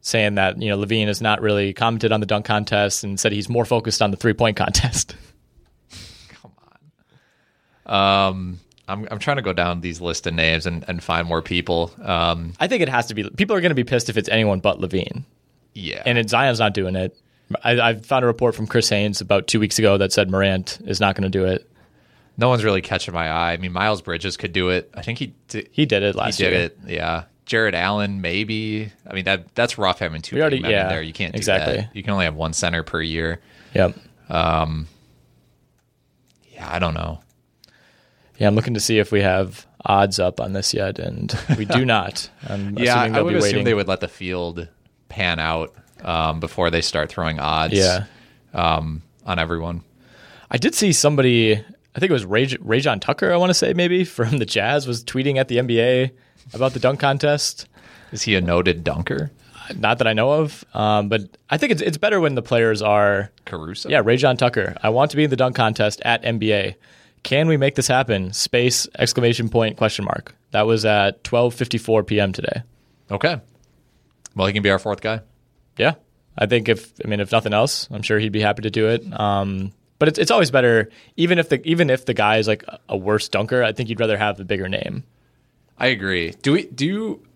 saying 0.00 0.36
that 0.36 0.60
you 0.62 0.68
know 0.70 0.78
LaVine 0.78 1.08
has 1.08 1.20
not 1.20 1.40
really 1.42 1.72
commented 1.74 2.12
on 2.12 2.20
the 2.20 2.26
dunk 2.26 2.46
contest 2.46 3.04
and 3.04 3.20
said 3.20 3.32
he's 3.32 3.48
more 3.48 3.64
focused 3.66 4.00
on 4.00 4.10
the 4.10 4.16
three 4.16 4.32
point 4.34 4.56
contest. 4.56 5.14
Um, 7.86 8.60
I'm 8.88 9.06
I'm 9.10 9.18
trying 9.18 9.36
to 9.36 9.42
go 9.42 9.52
down 9.52 9.80
these 9.80 10.00
list 10.00 10.26
of 10.26 10.34
names 10.34 10.66
and, 10.66 10.84
and 10.88 11.02
find 11.02 11.26
more 11.26 11.42
people. 11.42 11.90
Um, 12.02 12.52
I 12.60 12.68
think 12.68 12.82
it 12.82 12.88
has 12.88 13.06
to 13.06 13.14
be. 13.14 13.28
People 13.30 13.56
are 13.56 13.60
going 13.60 13.70
to 13.70 13.74
be 13.76 13.84
pissed 13.84 14.08
if 14.08 14.16
it's 14.16 14.28
anyone 14.28 14.60
but 14.60 14.80
LaVine. 14.80 15.24
yeah, 15.74 16.02
And 16.06 16.18
it, 16.18 16.30
Zion's 16.30 16.58
not 16.60 16.74
doing 16.74 16.94
it. 16.96 17.16
I, 17.62 17.80
I 17.90 17.94
found 17.94 18.24
a 18.24 18.26
report 18.26 18.54
from 18.56 18.66
Chris 18.66 18.88
Haynes 18.88 19.20
about 19.20 19.46
two 19.46 19.60
weeks 19.60 19.78
ago 19.78 19.98
that 19.98 20.12
said 20.12 20.30
Morant 20.30 20.78
is 20.86 21.00
not 21.00 21.14
going 21.14 21.30
to 21.30 21.38
do 21.38 21.44
it. 21.44 21.68
no 22.36 22.48
one's 22.48 22.64
really 22.64 22.82
catching 22.82 23.14
my 23.14 23.28
eye. 23.30 23.52
I 23.52 23.56
mean, 23.56 23.72
Miles 23.72 24.02
Bridges 24.02 24.36
could 24.36 24.52
do 24.52 24.70
it. 24.70 24.90
I 24.94 25.02
think 25.02 25.18
he 25.20 25.32
did, 25.48 25.68
He 25.70 25.86
did 25.86 26.02
it 26.02 26.14
last 26.16 26.40
year. 26.40 26.50
he 26.50 26.56
did 26.56 26.72
year. 26.84 26.88
it. 26.88 26.94
Yeah, 26.96 27.24
Jarrett 27.44 27.74
Allen 27.76 28.20
maybe. 28.20 28.90
I 29.08 29.14
mean 29.14 29.24
that 29.26 29.54
that's 29.54 29.78
rough 29.78 30.00
having 30.00 30.22
two 30.22 30.40
already- 30.40 30.58
yeah, 30.58 30.82
in 30.84 30.88
there. 30.88 31.02
You 31.02 31.12
can't 31.12 31.32
do 31.34 31.36
exactly. 31.38 31.76
that. 31.76 31.94
You 31.94 32.02
can 32.02 32.12
only 32.12 32.24
have 32.24 32.34
one 32.34 32.52
center 32.52 32.82
per 32.82 33.00
year. 33.00 33.40
Yep. 33.74 33.96
Um, 34.28 34.88
Yeah, 36.52 36.68
I 36.72 36.78
don't 36.78 36.94
know. 36.94 37.20
Yeah, 38.38 38.48
I'm 38.48 38.54
looking 38.54 38.74
to 38.74 38.80
see 38.80 38.98
if 38.98 39.12
we 39.12 39.22
have 39.22 39.66
odds 39.84 40.18
up 40.18 40.40
on 40.40 40.52
this 40.52 40.74
yet, 40.74 40.98
and 40.98 41.36
we 41.56 41.64
do 41.64 41.84
not. 41.86 42.28
I'm 42.48 42.76
Yeah, 42.78 43.00
assuming 43.02 43.14
I 43.18 43.22
would 43.22 43.30
be 43.32 43.36
assume 43.38 43.48
waiting. 43.48 43.64
they 43.64 43.74
would 43.74 43.88
let 43.88 44.00
the 44.00 44.08
field 44.08 44.68
pan 45.08 45.38
out 45.38 45.74
um, 46.02 46.40
before 46.40 46.70
they 46.70 46.80
start 46.82 47.08
throwing 47.10 47.38
odds. 47.40 47.74
Yeah. 47.74 48.04
um, 48.52 49.02
on 49.24 49.38
everyone. 49.38 49.82
I 50.50 50.56
did 50.58 50.74
see 50.74 50.92
somebody, 50.92 51.54
I 51.54 51.98
think 51.98 52.10
it 52.10 52.12
was 52.12 52.24
Ray, 52.24 52.46
Rayjon 52.46 53.00
Tucker, 53.00 53.32
I 53.32 53.36
want 53.36 53.50
to 53.50 53.54
say 53.54 53.72
maybe, 53.74 54.04
from 54.18 54.38
the 54.38 54.46
Jazz, 54.46 54.86
was 54.86 55.02
tweeting 55.04 55.36
at 55.36 55.48
the 55.48 55.56
NBA 55.56 56.10
about 56.54 56.72
the 56.72 56.78
dunk 56.78 57.00
contest. 57.00 57.66
Is 58.12 58.22
he 58.22 58.36
a 58.36 58.40
noted 58.40 58.84
dunker? 58.84 59.32
Not 59.74 59.98
that 59.98 60.06
I 60.06 60.12
know 60.12 60.30
of, 60.30 60.64
um, 60.74 61.08
but 61.08 61.22
I 61.50 61.58
think 61.58 61.72
it's 61.72 61.82
it's 61.82 61.96
better 61.98 62.20
when 62.20 62.36
the 62.36 62.42
players 62.42 62.82
are. 62.82 63.32
Caruso. 63.46 63.88
Yeah, 63.88 64.00
Rayjon 64.00 64.38
Tucker. 64.38 64.76
I 64.80 64.90
want 64.90 65.10
to 65.10 65.16
be 65.16 65.24
in 65.24 65.30
the 65.30 65.34
dunk 65.36 65.56
contest 65.56 66.00
at 66.04 66.22
NBA. 66.22 66.76
Can 67.26 67.48
we 67.48 67.56
make 67.56 67.74
this 67.74 67.88
happen? 67.88 68.32
Space 68.32 68.86
exclamation 68.96 69.48
point 69.48 69.76
question 69.76 70.04
mark. 70.04 70.32
That 70.52 70.64
was 70.64 70.84
at 70.84 71.24
12:54 71.24 72.06
p.m. 72.06 72.32
today. 72.32 72.62
Okay. 73.10 73.40
Well, 74.36 74.46
he 74.46 74.52
can 74.52 74.62
be 74.62 74.70
our 74.70 74.78
fourth 74.78 75.00
guy. 75.00 75.22
Yeah, 75.76 75.94
I 76.38 76.46
think 76.46 76.68
if 76.68 76.92
I 77.04 77.08
mean 77.08 77.18
if 77.18 77.32
nothing 77.32 77.52
else, 77.52 77.88
I'm 77.90 78.02
sure 78.02 78.20
he'd 78.20 78.30
be 78.30 78.40
happy 78.40 78.62
to 78.62 78.70
do 78.70 78.86
it. 78.86 79.02
Um, 79.18 79.72
but 79.98 80.06
it's 80.06 80.20
it's 80.20 80.30
always 80.30 80.52
better, 80.52 80.88
even 81.16 81.40
if 81.40 81.48
the 81.48 81.60
even 81.66 81.90
if 81.90 82.06
the 82.06 82.14
guy 82.14 82.36
is 82.36 82.46
like 82.46 82.64
a 82.88 82.96
worse 82.96 83.28
dunker. 83.28 83.64
I 83.64 83.72
think 83.72 83.88
you'd 83.88 83.98
rather 83.98 84.16
have 84.16 84.36
the 84.36 84.44
bigger 84.44 84.68
name. 84.68 85.02
I 85.78 85.88
agree. 85.88 86.30
Do 86.42 86.52
we 86.52 86.66
do? 86.66 86.86
You, 86.86 87.26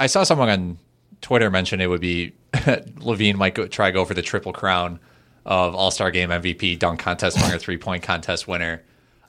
I, 0.00 0.08
saw 0.08 0.24
someone 0.24 0.48
on 0.48 0.78
Twitter 1.20 1.48
mention 1.48 1.80
it 1.80 1.86
would 1.86 2.00
be 2.00 2.32
LaVine 2.52 3.36
might 3.36 3.54
go, 3.54 3.68
try 3.68 3.86
to 3.86 3.92
go 3.92 4.04
for 4.04 4.14
the 4.14 4.22
triple 4.22 4.52
crown 4.52 4.98
of 5.46 5.76
All 5.76 5.92
Star 5.92 6.10
Game 6.10 6.30
MVP, 6.30 6.76
dunk 6.80 6.98
contest 6.98 7.40
winner, 7.40 7.56
three 7.56 7.78
point 7.78 8.02
contest 8.02 8.48
winner. 8.48 8.82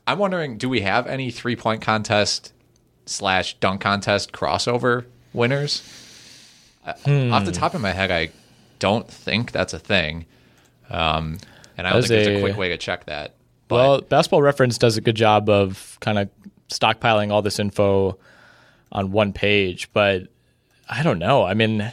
I'm 0.10 0.17
wondering, 0.19 0.58
do 0.58 0.67
we 0.69 0.82
have 0.82 1.08
any 1.08 1.30
three 1.32 1.56
point 1.56 1.82
contest 1.82 2.52
slash 3.06 3.54
dunk 3.56 3.82
contest 3.82 4.32
crossover 4.32 5.06
winners? 5.34 5.84
Uh, 6.86 6.93
Off 7.32 7.45
the 7.45 7.52
top 7.52 7.76
of 7.76 7.82
my 7.82 7.91
head, 7.91 8.10
I 8.10 8.30
don't 8.80 9.08
think 9.08 9.52
that's 9.52 9.74
a 9.74 9.80
thing. 9.80 10.26
Um, 10.89 11.38
and 11.78 11.86
I 11.86 11.91
don't 11.93 12.02
think 12.02 12.10
there's 12.10 12.28
a 12.28 12.38
a- 12.38 12.41
quick 12.41 12.58
way 12.58 12.69
to 12.69 12.78
check 12.78 13.06
that. 13.06 13.36
But 13.67 13.76
well, 13.76 14.02
Basketball 14.02 14.41
Reference 14.41 14.80
does 14.80 14.98
a 14.98 15.02
good 15.02 15.15
job 15.15 15.48
of 15.48 15.98
kind 16.00 16.17
of 16.17 16.30
stockpiling 16.69 17.32
all 17.32 17.43
this 17.43 17.60
info 17.60 18.17
on 18.91 19.12
one 19.12 19.32
page, 19.32 19.91
but 19.93 20.24
I 20.89 21.04
don't 21.04 21.19
know. 21.19 21.43
I 21.43 21.54
mean, 21.54 21.91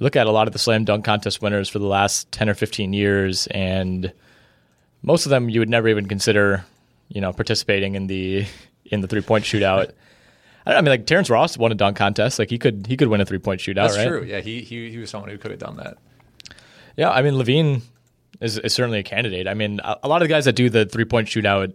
look 0.00 0.16
at 0.16 0.26
a 0.26 0.30
lot 0.30 0.46
of 0.46 0.54
the 0.54 0.58
slam 0.58 0.86
dunk 0.86 1.04
contest 1.04 1.42
winners 1.42 1.68
for 1.68 1.78
the 1.80 1.86
last 1.86 2.32
10 2.32 2.48
or 2.48 2.54
15 2.54 2.94
years 2.94 3.46
and 3.48 4.10
most 5.02 5.26
of 5.26 5.30
them 5.30 5.50
you 5.50 5.60
would 5.60 5.68
never 5.68 5.86
even 5.88 6.06
consider, 6.06 6.64
you 7.08 7.20
know, 7.20 7.32
participating 7.32 7.94
in 7.94 8.06
the 8.06 8.46
in 8.84 9.00
the 9.00 9.08
three-point 9.08 9.44
shootout. 9.44 9.92
I, 10.66 10.72
don't, 10.72 10.78
I 10.78 10.80
mean, 10.80 10.90
like 10.90 11.06
Terrence 11.06 11.30
Ross 11.30 11.56
won 11.56 11.72
a 11.72 11.74
dunk 11.74 11.96
contest. 11.96 12.38
Like 12.38 12.50
he 12.50 12.58
could 12.58 12.86
he 12.86 12.96
could 12.96 13.08
win 13.08 13.20
a 13.20 13.24
three-point 13.24 13.60
shootout, 13.60 13.88
that's 13.88 13.96
right? 13.96 14.08
true. 14.08 14.24
Yeah, 14.24 14.40
he, 14.40 14.62
he 14.62 14.90
he 14.90 14.98
was 14.98 15.10
someone 15.10 15.30
who 15.30 15.38
could 15.38 15.50
have 15.50 15.60
done 15.60 15.76
that. 15.76 15.98
Yeah, 16.96 17.10
I 17.10 17.22
mean 17.22 17.34
LaVine 17.34 17.82
is, 18.40 18.58
is 18.58 18.74
certainly 18.74 18.98
a 18.98 19.02
candidate. 19.02 19.46
I 19.48 19.54
mean, 19.54 19.80
a, 19.82 19.98
a 20.02 20.08
lot 20.08 20.22
of 20.22 20.28
the 20.28 20.32
guys 20.32 20.44
that 20.46 20.54
do 20.54 20.70
the 20.70 20.84
three 20.86 21.04
point 21.04 21.28
shootout, 21.28 21.72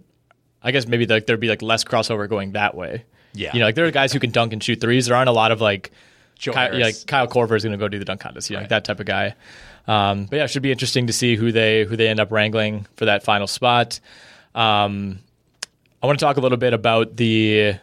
I 0.61 0.71
guess 0.71 0.87
maybe 0.87 1.05
like 1.05 1.25
there'd 1.25 1.39
be 1.39 1.49
like 1.49 1.61
less 1.61 1.83
crossover 1.83 2.27
going 2.29 2.53
that 2.53 2.75
way. 2.75 3.05
Yeah. 3.33 3.51
you 3.53 3.59
know, 3.59 3.65
like 3.65 3.75
there 3.75 3.85
are 3.85 3.91
guys 3.91 4.13
who 4.13 4.19
can 4.19 4.31
dunk 4.31 4.53
and 4.53 4.63
shoot 4.63 4.79
threes. 4.79 5.07
There 5.07 5.15
aren't 5.15 5.29
a 5.29 5.33
lot 5.33 5.51
of 5.51 5.59
like, 5.59 5.91
Joe 6.37 6.51
Ky- 6.51 6.59
Harris. 6.59 6.77
yeah, 6.77 6.85
like 6.85 6.95
Kyle 7.07 7.27
Korver 7.27 7.55
is 7.55 7.63
going 7.63 7.71
to 7.71 7.77
go 7.77 7.87
do 7.87 7.97
the 7.97 8.05
dunk 8.05 8.21
contest. 8.21 8.49
You 8.49 8.57
know, 8.57 8.61
like 8.61 8.69
that 8.69 8.85
type 8.85 8.99
of 8.99 9.07
guy. 9.07 9.33
Um, 9.87 10.25
but 10.25 10.37
yeah, 10.37 10.43
it 10.43 10.49
should 10.49 10.61
be 10.61 10.71
interesting 10.71 11.07
to 11.07 11.13
see 11.13 11.35
who 11.35 11.51
they 11.51 11.83
who 11.83 11.95
they 11.95 12.07
end 12.07 12.19
up 12.19 12.31
wrangling 12.31 12.85
for 12.95 13.05
that 13.05 13.23
final 13.23 13.47
spot. 13.47 13.99
Um, 14.55 15.19
I 16.01 16.07
want 16.07 16.19
to 16.19 16.25
talk 16.25 16.37
a 16.37 16.41
little 16.41 16.57
bit 16.57 16.73
about 16.73 17.15
the 17.15 17.75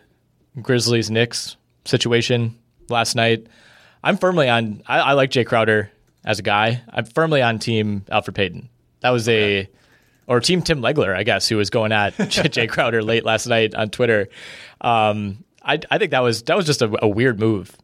Grizzlies 0.61 1.11
Knicks 1.11 1.57
situation 1.85 2.59
last 2.89 3.15
night. 3.15 3.47
I'm 4.03 4.17
firmly 4.17 4.49
on. 4.49 4.83
I, 4.87 4.99
I 5.01 5.13
like 5.13 5.31
Jae 5.31 5.47
Crowder 5.47 5.91
as 6.25 6.39
a 6.39 6.43
guy. 6.43 6.83
I'm 6.89 7.05
firmly 7.05 7.43
on 7.43 7.59
team 7.59 8.03
Elfrid 8.11 8.35
Payton. 8.35 8.69
That 9.01 9.11
was 9.11 9.29
a 9.29 9.69
or 10.27 10.41
team 10.41 10.63
Tim 10.63 10.81
Legler, 10.81 11.17
I 11.17 11.23
guess, 11.25 11.49
who 11.49 11.57
was 11.57 11.71
going 11.71 11.93
at 11.93 12.15
Jae 12.19 12.69
Crowder 12.69 13.03
late 13.03 13.25
last 13.25 13.47
night 13.47 13.75
on 13.75 13.91
Twitter. 13.91 14.29
Um, 14.81 15.45
I, 15.63 15.81
I 15.91 15.99
think 15.99 16.13
that 16.13 16.21
was 16.21 16.43
that 16.45 16.57
was 16.57 16.67
just 16.67 16.83
a, 16.83 17.05
a 17.05 17.09
weird 17.09 17.39
move 17.39 17.77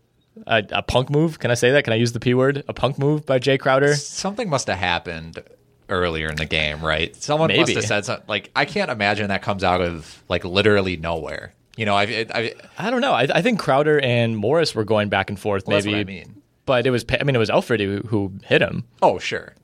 A, 0.46 0.64
a 0.70 0.82
punk 0.82 1.10
move? 1.10 1.38
Can 1.38 1.50
I 1.50 1.54
say 1.54 1.72
that? 1.72 1.84
Can 1.84 1.92
I 1.92 1.96
use 1.96 2.12
the 2.12 2.20
p 2.20 2.34
word? 2.34 2.64
A 2.68 2.72
punk 2.72 2.98
move 2.98 3.26
by 3.26 3.38
Jae 3.38 3.58
Crowder? 3.58 3.94
Something 3.94 4.48
must 4.48 4.66
have 4.68 4.78
happened 4.78 5.42
earlier 5.88 6.28
in 6.28 6.36
the 6.36 6.46
game, 6.46 6.84
right? 6.84 7.14
Someone 7.16 7.54
must 7.56 7.74
have 7.74 7.84
said 7.84 8.04
something. 8.04 8.26
Like 8.28 8.50
I 8.54 8.64
can't 8.64 8.90
imagine 8.90 9.28
that 9.28 9.42
comes 9.42 9.64
out 9.64 9.80
of 9.80 10.22
like 10.28 10.44
literally 10.44 10.96
nowhere. 10.96 11.52
You 11.76 11.84
know, 11.84 11.94
I, 11.94 12.26
I, 12.32 12.54
I 12.78 12.90
don't 12.90 13.02
know. 13.02 13.12
I, 13.12 13.28
I 13.34 13.42
think 13.42 13.58
Crowder 13.58 14.00
and 14.00 14.36
Morris 14.36 14.74
were 14.74 14.84
going 14.84 15.10
back 15.10 15.28
and 15.28 15.38
forth. 15.38 15.66
Well, 15.66 15.76
that's 15.76 15.84
maybe. 15.84 15.96
what 15.96 16.00
I 16.00 16.04
mean. 16.04 16.42
But 16.64 16.86
it 16.86 16.90
was. 16.90 17.04
I 17.08 17.22
mean, 17.24 17.36
it 17.36 17.38
was 17.38 17.50
Elfrid 17.50 17.80
who, 17.80 18.06
who 18.08 18.32
hit 18.44 18.62
him. 18.62 18.84
oh 19.02 19.18
sure, 19.18 19.54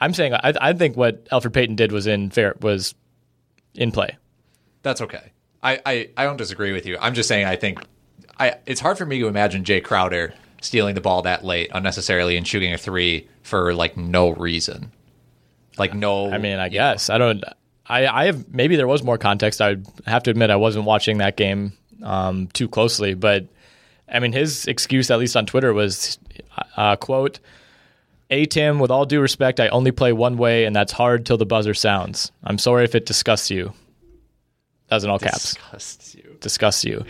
I'm 0.00 0.14
saying. 0.14 0.34
I, 0.34 0.54
I 0.60 0.72
think 0.72 0.96
what 0.96 1.24
Elfrid 1.30 1.52
Payton 1.52 1.76
did 1.76 1.92
was 1.92 2.06
in 2.06 2.30
fair. 2.30 2.54
Was 2.60 2.94
in 3.74 3.92
play. 3.92 4.16
that's 4.82 5.00
okay. 5.00 5.32
I, 5.62 5.80
I, 5.84 6.10
I 6.16 6.24
don't 6.24 6.36
disagree 6.36 6.72
with 6.72 6.86
you. 6.86 6.96
I'm 7.00 7.14
just 7.14 7.28
saying 7.28 7.46
I 7.46 7.56
think 7.56 7.80
I 8.38 8.56
it's 8.66 8.80
hard 8.80 8.98
for 8.98 9.06
me 9.06 9.18
to 9.18 9.26
imagine 9.26 9.64
Jae 9.64 9.82
Crowder 9.82 10.34
stealing 10.60 10.94
the 10.94 11.00
ball 11.00 11.22
that 11.22 11.44
late 11.44 11.70
unnecessarily 11.72 12.36
and 12.36 12.46
shooting 12.46 12.72
a 12.72 12.78
three 12.78 13.28
for 13.42 13.74
like 13.74 13.96
no 13.96 14.30
reason. 14.30 14.92
Like 15.78 15.94
no 15.94 16.30
I 16.30 16.38
mean, 16.38 16.58
I 16.58 16.68
guess 16.68 17.10
I 17.10 17.18
don't. 17.18 17.44
I, 17.86 18.06
I 18.06 18.26
have 18.26 18.52
maybe 18.52 18.76
there 18.76 18.86
was 18.86 19.02
more 19.02 19.18
context. 19.18 19.60
I 19.60 19.76
have 20.06 20.22
to 20.24 20.30
admit 20.30 20.50
I 20.50 20.56
wasn't 20.56 20.84
watching 20.84 21.18
that 21.18 21.36
game 21.36 21.72
um, 22.02 22.48
too 22.48 22.68
closely, 22.68 23.14
but 23.14 23.46
I 24.08 24.20
mean 24.20 24.32
his 24.32 24.66
excuse, 24.66 25.10
at 25.10 25.18
least 25.18 25.36
on 25.36 25.46
Twitter, 25.46 25.72
was 25.72 26.18
uh, 26.76 26.96
quote. 26.96 27.40
A 28.30 28.44
Tim, 28.44 28.78
with 28.78 28.90
all 28.90 29.06
due 29.06 29.22
respect, 29.22 29.58
I 29.58 29.68
only 29.68 29.90
play 29.90 30.12
one 30.12 30.36
way, 30.36 30.66
and 30.66 30.76
that's 30.76 30.92
hard 30.92 31.24
till 31.24 31.38
the 31.38 31.46
buzzer 31.46 31.72
sounds. 31.72 32.30
I'm 32.44 32.58
sorry 32.58 32.84
if 32.84 32.94
it 32.94 33.06
disgusts 33.06 33.50
you. 33.50 33.72
That 34.88 34.96
was 34.96 35.04
in 35.04 35.10
all 35.10 35.18
caps. 35.18 35.54
disgusts 35.54 36.14
you. 36.14 36.27
Disgusts 36.40 36.84
you. 36.84 37.04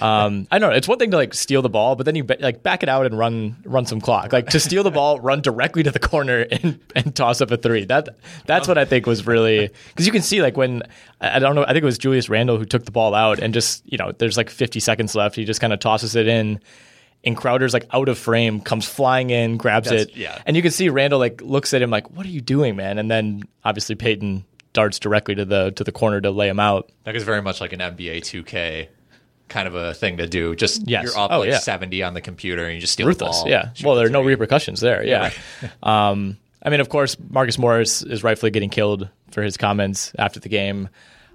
Um, 0.00 0.46
I 0.50 0.58
don't 0.58 0.70
know. 0.70 0.76
It's 0.76 0.88
one 0.88 0.98
thing 0.98 1.10
to 1.10 1.16
like 1.16 1.34
steal 1.34 1.62
the 1.62 1.68
ball, 1.68 1.96
but 1.96 2.06
then 2.06 2.14
you 2.14 2.24
like 2.40 2.62
back 2.62 2.82
it 2.82 2.88
out 2.88 3.06
and 3.06 3.18
run 3.18 3.56
run 3.64 3.86
some 3.86 4.00
clock. 4.00 4.32
Like 4.32 4.48
to 4.50 4.60
steal 4.60 4.82
the 4.82 4.90
ball, 4.90 5.20
run 5.20 5.40
directly 5.42 5.82
to 5.82 5.90
the 5.90 5.98
corner 5.98 6.40
and, 6.50 6.80
and 6.94 7.14
toss 7.14 7.40
up 7.40 7.50
a 7.50 7.56
three. 7.56 7.84
That 7.84 8.08
that's 8.46 8.66
what 8.68 8.78
I 8.78 8.84
think 8.84 9.06
was 9.06 9.26
really 9.26 9.70
because 9.88 10.06
you 10.06 10.12
can 10.12 10.22
see 10.22 10.42
like 10.42 10.56
when 10.56 10.82
I 11.20 11.36
I 11.36 11.38
don't 11.38 11.54
know. 11.54 11.64
I 11.64 11.68
think 11.68 11.82
it 11.82 11.84
was 11.84 11.98
Julius 11.98 12.28
Randle 12.28 12.58
who 12.58 12.64
took 12.64 12.84
the 12.84 12.90
ball 12.92 13.14
out 13.14 13.38
and 13.38 13.52
just 13.52 13.82
you 13.90 13.98
know 13.98 14.12
there's 14.12 14.36
like 14.36 14.50
50 14.50 14.80
seconds 14.80 15.14
left. 15.14 15.36
He 15.36 15.44
just 15.44 15.60
kind 15.60 15.72
of 15.72 15.78
tosses 15.80 16.16
it 16.16 16.26
in. 16.26 16.60
And 17.22 17.36
Crowder's 17.36 17.74
like 17.74 17.84
out 17.92 18.08
of 18.08 18.16
frame, 18.16 18.62
comes 18.62 18.86
flying 18.86 19.28
in, 19.28 19.58
grabs 19.58 19.90
That's- 19.90 20.06
it, 20.06 20.16
yeah. 20.16 20.40
and 20.46 20.56
you 20.56 20.62
can 20.62 20.70
see 20.70 20.88
Randle 20.88 21.18
like 21.18 21.42
looks 21.42 21.74
at 21.74 21.82
him 21.82 21.90
like, 21.90 22.10
"What 22.10 22.24
are 22.24 22.30
you 22.30 22.40
doing, 22.40 22.76
man?" 22.76 22.96
And 22.98 23.10
then 23.10 23.42
obviously 23.62 23.94
Payton 23.94 24.42
darts 24.72 24.98
directly 24.98 25.34
to 25.34 25.44
the 25.44 25.70
to 25.72 25.84
the 25.84 25.92
corner 25.92 26.20
to 26.20 26.30
lay 26.30 26.48
him 26.48 26.60
out. 26.60 26.90
That 27.04 27.16
is 27.16 27.22
very 27.24 27.42
much 27.42 27.60
like 27.60 27.72
an 27.72 27.80
NBA 27.80 28.18
2K 28.22 28.88
kind 29.48 29.66
of 29.66 29.74
a 29.74 29.92
thing 29.94 30.18
to 30.18 30.28
do. 30.28 30.54
Just 30.54 30.86
Yes. 30.88 31.04
you're 31.04 31.18
up 31.18 31.32
Oh, 31.32 31.40
like 31.40 31.48
yeah. 31.48 31.58
70 31.58 32.02
on 32.04 32.14
the 32.14 32.20
computer 32.20 32.64
and 32.66 32.74
you 32.74 32.80
just 32.80 32.92
steal 32.92 33.06
ruthless. 33.08 33.38
the 33.38 33.42
ball. 33.44 33.50
Yeah. 33.50 33.70
Well, 33.82 33.96
there 33.96 34.06
are 34.06 34.10
no 34.10 34.22
repercussions 34.22 34.80
there. 34.80 35.04
Yeah. 35.04 35.32
um, 35.82 36.36
I 36.62 36.70
mean, 36.70 36.80
of 36.80 36.88
course, 36.88 37.16
Marcus 37.30 37.58
Morris 37.58 38.02
is 38.02 38.22
rightfully 38.22 38.50
getting 38.50 38.70
killed 38.70 39.08
for 39.32 39.42
his 39.42 39.56
comments 39.56 40.12
after 40.18 40.38
the 40.40 40.48
game. 40.48 40.88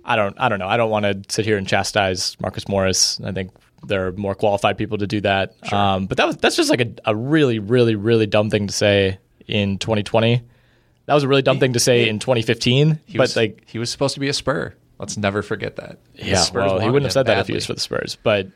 I 0.05 0.15
don't. 0.15 0.35
I 0.39 0.49
don't 0.49 0.59
know. 0.59 0.67
I 0.67 0.77
don't 0.77 0.91
want 0.91 1.03
to 1.05 1.33
sit 1.33 1.45
here 1.45 1.57
and 1.57 1.67
chastise 1.67 2.39
Marcus 2.39 2.67
Morris. 2.69 3.19
I 3.21 3.31
think 3.31 3.51
there 3.87 4.07
are 4.07 4.11
more 4.11 4.35
qualified 4.35 4.77
people 4.77 4.99
to 4.99 5.07
do 5.07 5.19
that. 5.21 5.55
Um, 5.73 6.05
but 6.05 6.17
that 6.17 6.27
was 6.27 6.37
that's 6.37 6.55
just 6.55 6.69
like 6.69 6.81
a, 6.81 6.91
a 7.05 7.15
really, 7.15 7.57
really, 7.57 7.95
really 7.95 8.27
dumb 8.27 8.49
thing 8.51 8.67
to 8.67 8.73
say 8.73 9.17
in 9.47 9.79
2020. 9.79 10.43
That 11.05 11.13
was 11.13 11.23
a 11.23 11.27
really 11.27 11.41
dumb 11.41 11.59
thing 11.59 11.73
to 11.73 11.79
say 11.79 12.07
in 12.07 12.19
2015. 12.19 12.99
He 13.05 13.17
but 13.17 13.23
was, 13.23 13.35
like, 13.35 13.63
he 13.67 13.77
was 13.77 13.89
supposed 13.89 14.15
to 14.15 14.19
be 14.19 14.27
a 14.27 14.33
Spur. 14.33 14.73
Let's 14.97 15.17
never 15.17 15.41
forget 15.41 15.75
that. 15.75 15.99
Yeah, 16.15 16.43
well, 16.53 16.79
he 16.79 16.87
wouldn't 16.87 17.03
have 17.03 17.13
said 17.13 17.27
that 17.27 17.39
if 17.39 17.47
he 17.47 17.53
was 17.53 17.65
for 17.65 17.73
the 17.73 17.81
Spurs. 17.81 18.17
But 18.23 18.47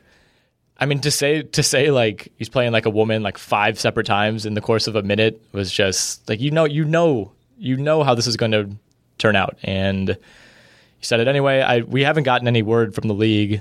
I 0.78 0.86
mean, 0.86 1.00
to 1.00 1.10
say 1.10 1.42
to 1.42 1.62
say 1.62 1.90
like 1.90 2.32
he's 2.38 2.48
playing 2.48 2.72
like 2.72 2.86
a 2.86 2.90
woman 2.90 3.22
like 3.22 3.36
five 3.36 3.78
separate 3.78 4.06
times 4.06 4.46
in 4.46 4.54
the 4.54 4.62
course 4.62 4.86
of 4.86 4.96
a 4.96 5.02
minute 5.02 5.42
was 5.52 5.70
just 5.70 6.26
like 6.28 6.40
you 6.40 6.50
know 6.50 6.64
you 6.64 6.86
know 6.86 7.32
you 7.58 7.76
know 7.76 8.02
how 8.02 8.14
this 8.14 8.26
is 8.26 8.38
going 8.38 8.52
to 8.52 8.70
turn 9.18 9.36
out, 9.36 9.58
and 9.62 10.08
he 10.08 11.04
said 11.04 11.20
it 11.20 11.28
anyway. 11.28 11.60
I 11.60 11.80
we 11.80 12.02
haven't 12.02 12.24
gotten 12.24 12.48
any 12.48 12.62
word 12.62 12.94
from 12.94 13.08
the 13.08 13.14
league 13.14 13.60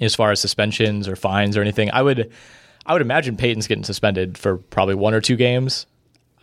as 0.00 0.14
far 0.14 0.30
as 0.30 0.40
suspensions 0.40 1.08
or 1.08 1.16
fines 1.16 1.56
or 1.56 1.62
anything. 1.62 1.90
I 1.90 2.02
would 2.02 2.30
I 2.86 2.92
would 2.92 3.02
imagine 3.02 3.36
Payton's 3.36 3.66
getting 3.66 3.84
suspended 3.84 4.38
for 4.38 4.58
probably 4.58 4.94
one 4.94 5.14
or 5.14 5.20
two 5.20 5.36
games. 5.36 5.86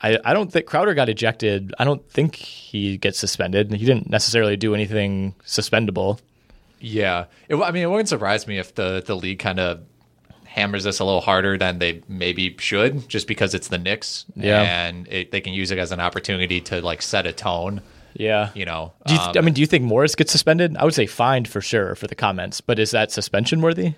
I, 0.05 0.19
I 0.23 0.33
don't 0.33 0.51
think 0.51 0.65
Crowder 0.67 0.93
got 0.93 1.09
ejected. 1.09 1.73
I 1.79 1.83
don't 1.83 2.07
think 2.11 2.35
he 2.35 2.97
gets 2.97 3.17
suspended. 3.17 3.71
He 3.73 3.85
didn't 3.85 4.09
necessarily 4.09 4.55
do 4.57 4.75
anything 4.75 5.33
suspendable. 5.45 6.19
Yeah, 6.79 7.25
it, 7.49 7.55
I 7.55 7.71
mean, 7.71 7.83
it 7.83 7.89
wouldn't 7.89 8.09
surprise 8.09 8.45
me 8.47 8.59
if 8.59 8.75
the 8.75 9.01
the 9.05 9.15
league 9.15 9.39
kind 9.39 9.59
of 9.59 9.81
hammers 10.45 10.83
this 10.83 10.99
a 10.99 11.05
little 11.05 11.21
harder 11.21 11.57
than 11.57 11.79
they 11.79 12.01
maybe 12.07 12.55
should, 12.59 13.09
just 13.09 13.27
because 13.27 13.53
it's 13.55 13.67
the 13.69 13.77
Knicks, 13.77 14.25
Yeah. 14.35 14.61
and 14.61 15.07
it, 15.09 15.31
they 15.31 15.41
can 15.41 15.53
use 15.53 15.71
it 15.71 15.77
as 15.79 15.91
an 15.91 15.99
opportunity 15.99 16.61
to 16.61 16.81
like 16.81 17.01
set 17.01 17.25
a 17.25 17.33
tone. 17.33 17.81
Yeah. 18.13 18.51
You 18.53 18.63
know, 18.65 18.93
Do 19.05 19.13
you, 19.15 19.19
um, 19.19 19.33
I 19.37 19.41
mean, 19.41 19.53
do 19.53 19.59
you 19.59 19.67
think 19.67 19.83
Morris 19.83 20.15
gets 20.15 20.31
suspended? 20.31 20.77
I 20.77 20.85
would 20.85 20.93
say 20.93 21.07
fined 21.07 21.49
for 21.49 21.59
sure 21.59 21.95
for 21.95 22.07
the 22.07 22.15
comments, 22.15 22.61
but 22.61 22.79
is 22.79 22.91
that 22.91 23.11
suspension 23.11 23.59
worthy? 23.59 23.95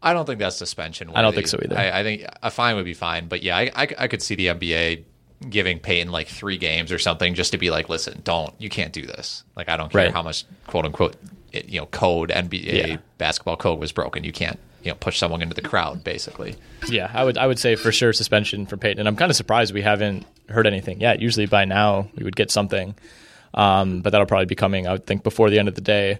I 0.00 0.12
don't 0.12 0.26
think 0.26 0.38
that's 0.38 0.54
suspension. 0.56 1.10
I 1.14 1.22
don't 1.22 1.34
think 1.34 1.48
so 1.48 1.58
either. 1.64 1.76
I, 1.76 2.00
I 2.00 2.02
think 2.04 2.24
a 2.42 2.50
fine 2.52 2.76
would 2.76 2.84
be 2.84 2.94
fine, 2.94 3.26
but 3.26 3.42
yeah, 3.42 3.56
I, 3.56 3.70
I, 3.74 3.88
I 4.00 4.06
could 4.08 4.22
see 4.22 4.36
the 4.36 4.46
NBA 4.48 5.02
giving 5.50 5.78
Payton 5.78 6.10
like 6.10 6.28
three 6.28 6.56
games 6.56 6.90
or 6.92 6.98
something 6.98 7.34
just 7.34 7.52
to 7.52 7.58
be 7.58 7.70
like, 7.70 7.88
listen, 7.88 8.20
don't, 8.24 8.54
you 8.58 8.68
can't 8.68 8.92
do 8.92 9.02
this. 9.06 9.44
Like, 9.56 9.68
I 9.68 9.76
don't 9.76 9.90
care 9.92 10.04
Right. 10.06 10.12
how 10.12 10.22
much 10.22 10.44
quote 10.66 10.84
unquote, 10.84 11.16
it, 11.52 11.68
you 11.68 11.78
know, 11.80 11.86
code 11.86 12.30
NBA 12.30 12.88
Yeah. 12.88 12.96
basketball 13.18 13.56
code 13.56 13.78
was 13.78 13.92
broken. 13.92 14.24
You 14.24 14.32
can't, 14.32 14.58
you 14.82 14.90
know, 14.90 14.96
push 14.96 15.18
someone 15.18 15.42
into 15.42 15.54
the 15.54 15.62
crowd 15.62 16.02
basically. 16.04 16.56
Yeah, 16.88 17.10
I 17.12 17.24
would. 17.24 17.36
I 17.38 17.46
would 17.46 17.58
say 17.58 17.74
for 17.76 17.92
sure 17.92 18.12
suspension 18.12 18.66
for 18.66 18.76
Payton. 18.76 18.98
And 19.00 19.08
I'm 19.08 19.16
kind 19.16 19.30
of 19.30 19.36
surprised 19.36 19.74
we 19.74 19.82
haven't 19.82 20.24
heard 20.48 20.66
anything 20.66 21.00
yet. 21.00 21.20
Usually 21.20 21.46
by 21.46 21.64
now 21.64 22.08
we 22.16 22.24
would 22.24 22.36
get 22.36 22.50
something, 22.50 22.94
um, 23.54 24.00
but 24.00 24.10
that'll 24.10 24.26
probably 24.26 24.46
be 24.46 24.54
coming. 24.54 24.86
I 24.86 24.92
would 24.92 25.06
think 25.06 25.22
before 25.22 25.50
the 25.50 25.58
end 25.58 25.68
of 25.68 25.74
the 25.74 25.80
day. 25.80 26.18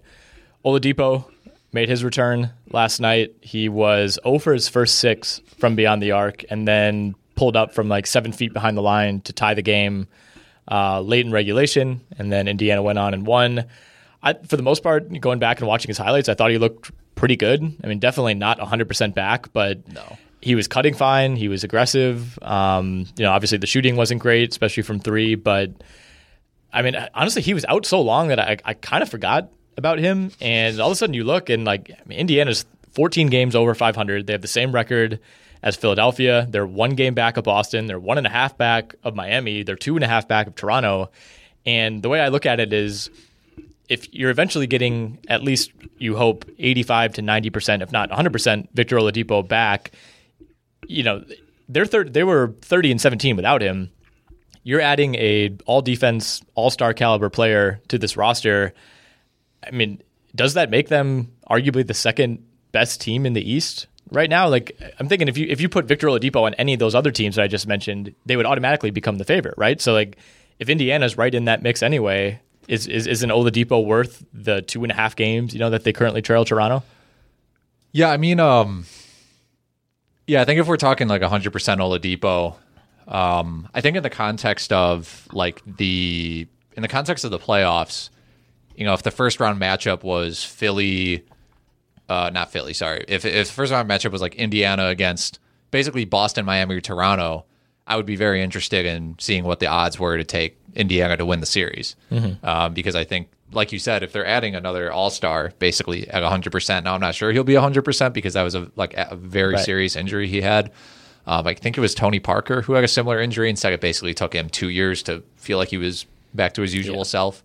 Oladipo 0.64 1.24
made 1.72 1.88
his 1.88 2.02
return 2.04 2.50
last 2.70 3.00
night. 3.00 3.34
He 3.40 3.68
was 3.68 4.18
0 4.24 4.38
for 4.38 4.52
his 4.52 4.68
first 4.68 4.96
six 4.96 5.40
from 5.58 5.76
beyond 5.76 6.02
the 6.02 6.12
arc, 6.12 6.44
and 6.50 6.66
then 6.66 7.14
pulled 7.36 7.56
up 7.56 7.72
from 7.74 7.88
like 7.88 8.06
seven 8.06 8.32
feet 8.32 8.52
behind 8.52 8.76
the 8.76 8.82
line 8.82 9.20
to 9.22 9.32
tie 9.32 9.54
the 9.54 9.62
game 9.62 10.08
uh, 10.70 11.00
late 11.00 11.24
in 11.24 11.30
regulation, 11.32 12.00
and 12.18 12.32
then 12.32 12.48
Indiana 12.48 12.82
went 12.82 12.98
on 12.98 13.14
and 13.14 13.26
won. 13.26 13.66
I, 14.22 14.32
for 14.34 14.56
the 14.56 14.62
most 14.64 14.82
part, 14.82 15.08
going 15.20 15.38
back 15.38 15.60
and 15.60 15.68
watching 15.68 15.88
his 15.88 15.98
highlights, 15.98 16.28
I 16.28 16.34
thought 16.34 16.50
he 16.50 16.58
looked 16.58 16.90
pretty 17.14 17.36
good. 17.36 17.62
I 17.84 17.86
mean, 17.86 17.98
definitely 18.00 18.34
not 18.34 18.58
100% 18.58 19.14
back, 19.14 19.52
but 19.52 19.86
No. 19.92 20.18
he 20.40 20.54
was 20.56 20.66
cutting 20.66 20.94
fine. 20.94 21.36
He 21.36 21.46
was 21.48 21.62
aggressive. 21.62 22.36
Um, 22.42 23.06
you 23.16 23.22
know, 23.24 23.30
obviously 23.30 23.58
the 23.58 23.66
shooting 23.68 23.94
wasn't 23.96 24.20
great, 24.20 24.50
especially 24.50 24.82
from 24.82 24.98
three, 24.98 25.34
but 25.36 25.70
I 26.72 26.82
mean, 26.82 26.96
honestly, 27.14 27.42
he 27.42 27.54
was 27.54 27.64
out 27.66 27.86
so 27.86 28.00
long 28.00 28.28
that 28.28 28.40
I, 28.40 28.56
I 28.64 28.74
kind 28.74 29.02
of 29.02 29.08
forgot 29.08 29.50
about 29.76 29.98
him. 29.98 30.30
And 30.40 30.80
all 30.80 30.88
of 30.88 30.92
a 30.92 30.96
sudden, 30.96 31.14
you 31.14 31.24
look 31.24 31.48
and 31.48 31.64
like 31.64 31.90
I 31.90 32.08
mean, 32.08 32.18
Indiana's 32.18 32.66
14 32.94 33.28
games 33.28 33.54
over 33.54 33.74
500. 33.74 34.26
They 34.26 34.32
have 34.32 34.42
the 34.42 34.48
same 34.48 34.72
record 34.72 35.20
as 35.66 35.74
Philadelphia. 35.74 36.46
They're 36.48 36.66
one 36.66 36.94
game 36.94 37.14
back 37.14 37.36
of 37.36 37.44
Boston. 37.44 37.86
They're 37.86 37.98
one 37.98 38.18
and 38.18 38.26
a 38.26 38.30
half 38.30 38.56
back 38.56 38.94
of 39.02 39.16
Miami. 39.16 39.64
They're 39.64 39.74
two 39.74 39.96
and 39.96 40.04
a 40.04 40.08
half 40.08 40.28
back 40.28 40.46
of 40.46 40.54
Toronto. 40.54 41.10
And 41.66 42.02
the 42.02 42.08
way 42.08 42.20
I 42.20 42.28
look 42.28 42.46
at 42.46 42.60
it 42.60 42.72
is, 42.72 43.10
if 43.88 44.12
you're 44.14 44.30
eventually 44.30 44.68
getting 44.68 45.18
at 45.28 45.42
least 45.42 45.72
you 45.98 46.16
hope 46.16 46.44
85 46.58 47.14
to 47.14 47.22
90 47.22 47.50
percent, 47.50 47.82
if 47.82 47.90
not 47.90 48.10
100 48.10 48.32
percent, 48.32 48.68
Victor 48.74 48.96
Oladipo 48.96 49.46
back, 49.46 49.90
you 50.86 51.02
know 51.02 51.24
they're 51.68 51.84
third. 51.84 52.14
They 52.14 52.22
were 52.22 52.54
30 52.62 52.92
and 52.92 53.00
17 53.00 53.34
without 53.34 53.60
him 53.60 53.90
you're 54.66 54.80
adding 54.80 55.14
a 55.14 55.56
all 55.64 55.80
defense, 55.80 56.42
all 56.56 56.70
star 56.70 56.92
caliber 56.92 57.30
player 57.30 57.80
to 57.86 57.98
this 57.98 58.16
roster. 58.16 58.74
I 59.64 59.70
mean, 59.70 60.02
does 60.34 60.54
that 60.54 60.70
make 60.70 60.88
them 60.88 61.30
arguably 61.48 61.86
the 61.86 61.94
second 61.94 62.44
best 62.72 63.00
team 63.00 63.26
in 63.26 63.32
the 63.32 63.48
East 63.48 63.86
right 64.10 64.30
now? 64.30 64.48
Like, 64.48 64.80
I'm 64.98 65.08
thinking 65.08 65.28
if 65.28 65.36
you 65.38 65.46
if 65.48 65.60
you 65.60 65.68
put 65.68 65.86
Victor 65.86 66.08
Oladipo 66.08 66.42
on 66.42 66.54
any 66.54 66.74
of 66.74 66.78
those 66.78 66.94
other 66.94 67.10
teams 67.10 67.36
that 67.36 67.42
I 67.42 67.46
just 67.48 67.66
mentioned, 67.66 68.14
they 68.24 68.36
would 68.36 68.46
automatically 68.46 68.90
become 68.90 69.18
the 69.18 69.24
favorite, 69.24 69.54
right? 69.56 69.80
So, 69.80 69.92
like, 69.92 70.16
if 70.58 70.68
Indiana's 70.68 71.16
right 71.16 71.34
in 71.34 71.46
that 71.46 71.62
mix 71.62 71.82
anyway, 71.82 72.40
is 72.68 72.86
is 72.86 73.06
isn't 73.06 73.30
Oladipo 73.30 73.84
worth 73.84 74.24
the 74.32 74.62
two 74.62 74.82
and 74.84 74.90
a 74.90 74.94
half 74.94 75.16
games 75.16 75.52
you 75.52 75.60
know 75.60 75.70
that 75.70 75.84
they 75.84 75.92
currently 75.92 76.22
trail 76.22 76.44
Toronto? 76.44 76.82
Yeah, 77.92 78.10
I 78.10 78.16
mean, 78.16 78.40
um, 78.40 78.84
yeah, 80.26 80.42
I 80.42 80.44
think 80.44 80.60
if 80.60 80.66
we're 80.66 80.76
talking 80.76 81.08
like 81.08 81.22
100% 81.22 81.50
Oladipo, 81.50 82.56
um, 83.08 83.68
I 83.72 83.80
think 83.80 83.96
in 83.96 84.02
the 84.02 84.10
context 84.10 84.72
of 84.72 85.26
like 85.32 85.62
the 85.64 86.46
in 86.76 86.82
the 86.82 86.88
context 86.88 87.24
of 87.24 87.30
the 87.30 87.38
playoffs, 87.38 88.10
you 88.74 88.84
know, 88.84 88.92
if 88.92 89.02
the 89.02 89.10
first 89.10 89.40
round 89.40 89.60
matchup 89.60 90.02
was 90.02 90.44
Philly, 90.44 91.24
uh, 92.08 92.30
not 92.32 92.52
Philly, 92.52 92.72
sorry, 92.74 93.04
if 93.08 93.24
if 93.24 93.48
the 93.48 93.52
first 93.52 93.72
round 93.72 93.88
matchup 93.88 94.12
was 94.12 94.20
like 94.22 94.34
Indiana 94.36 94.86
against 94.86 95.38
basically 95.70 96.04
Boston, 96.04 96.44
Miami, 96.44 96.76
or 96.76 96.80
Toronto, 96.80 97.44
I 97.86 97.96
would 97.96 98.06
be 98.06 98.16
very 98.16 98.42
interested 98.42 98.86
in 98.86 99.16
seeing 99.18 99.44
what 99.44 99.60
the 99.60 99.66
odds 99.66 99.98
were 99.98 100.16
to 100.16 100.24
take 100.24 100.56
Indiana 100.74 101.16
to 101.16 101.26
win 101.26 101.40
the 101.40 101.46
series, 101.46 101.96
um, 102.42 102.74
because 102.74 102.94
I 102.94 103.04
think. 103.04 103.28
Like 103.52 103.70
you 103.70 103.78
said, 103.78 104.02
if 104.02 104.10
they're 104.12 104.26
adding 104.26 104.56
another 104.56 104.90
All 104.92 105.08
Star, 105.08 105.52
basically 105.60 106.08
at 106.10 106.20
100%. 106.24 106.82
Now 106.82 106.96
I'm 106.96 107.00
not 107.00 107.14
sure 107.14 107.30
he'll 107.30 107.44
be 107.44 107.52
100% 107.54 108.12
because 108.12 108.34
that 108.34 108.42
was 108.42 108.56
a 108.56 108.68
like 108.74 108.92
a 108.94 109.14
very 109.14 109.54
Right. 109.54 109.64
serious 109.64 109.94
injury 109.94 110.26
he 110.26 110.40
had. 110.40 110.72
Um, 111.28 111.46
I 111.46 111.54
think 111.54 111.78
it 111.78 111.80
was 111.80 111.94
Tony 111.94 112.18
Parker 112.18 112.62
who 112.62 112.72
had 112.72 112.82
a 112.82 112.88
similar 112.88 113.20
injury 113.20 113.48
and 113.48 113.56
said 113.56 113.72
it 113.72 113.80
basically 113.80 114.14
took 114.14 114.32
him 114.34 114.48
two 114.50 114.68
years 114.68 115.00
to 115.04 115.22
feel 115.36 115.58
like 115.58 115.68
he 115.68 115.78
was 115.78 116.06
back 116.34 116.54
to 116.54 116.62
his 116.62 116.74
usual 116.74 117.04
self. 117.04 117.44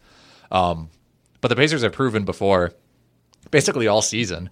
Um, 0.52 0.90
but 1.40 1.50
the 1.50 1.56
Pacers 1.56 1.84
have 1.84 1.94
proven 1.94 2.26
before, 2.26 2.74
basically 3.50 3.88
all 3.88 4.02
season, 4.02 4.50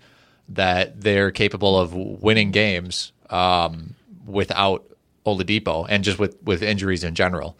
that 0.49 1.01
they're 1.01 1.31
capable 1.31 1.79
of 1.79 1.93
winning 1.93 2.51
games 2.51 3.11
um, 3.29 3.95
without 4.25 4.85
Oladipo 5.25 5.85
and 5.89 6.03
just 6.03 6.17
with 6.19 6.41
with 6.43 6.63
injuries 6.63 7.03
in 7.03 7.15
general. 7.15 7.57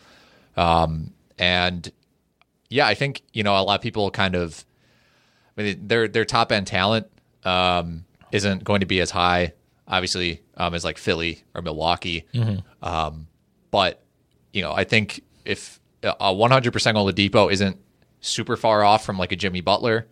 Um, 0.58 1.14
and 1.38 1.92
yeah, 2.70 2.88
I 2.88 2.96
think 2.96 3.22
you 3.34 3.44
know 3.44 3.54
a 3.54 3.62
lot 3.62 3.76
of 3.76 3.82
people 3.82 4.10
kind 4.12 4.36
of, 4.36 4.66
I 5.58 5.64
mean, 5.64 5.88
their 5.88 6.08
their 6.08 6.26
top 6.26 6.52
end 6.52 6.68
talent 6.68 7.08
um, 7.44 8.06
isn't 8.32 8.64
going 8.64 8.80
to 8.80 8.86
be 8.86 9.00
as 9.02 9.12
high, 9.12 9.54
obviously, 9.88 10.42
um, 10.58 10.74
as 10.74 10.84
like 10.84 10.98
Philly 10.98 11.44
or 11.54 11.62
Milwaukee. 11.62 12.26
Um, 12.82 13.28
but 13.72 14.04
you 14.52 14.62
know, 14.62 14.72
I 14.72 14.84
think 14.84 15.22
if 15.46 15.80
a 16.04 16.34
100% 16.34 16.72
Oladipo 16.72 17.52
isn't 17.52 17.78
super 18.22 18.58
far 18.58 18.84
off 18.84 19.06
from 19.06 19.18
like 19.18 19.32
a 19.32 19.36
Jimmy 19.36 19.62
Butler, 19.62 20.08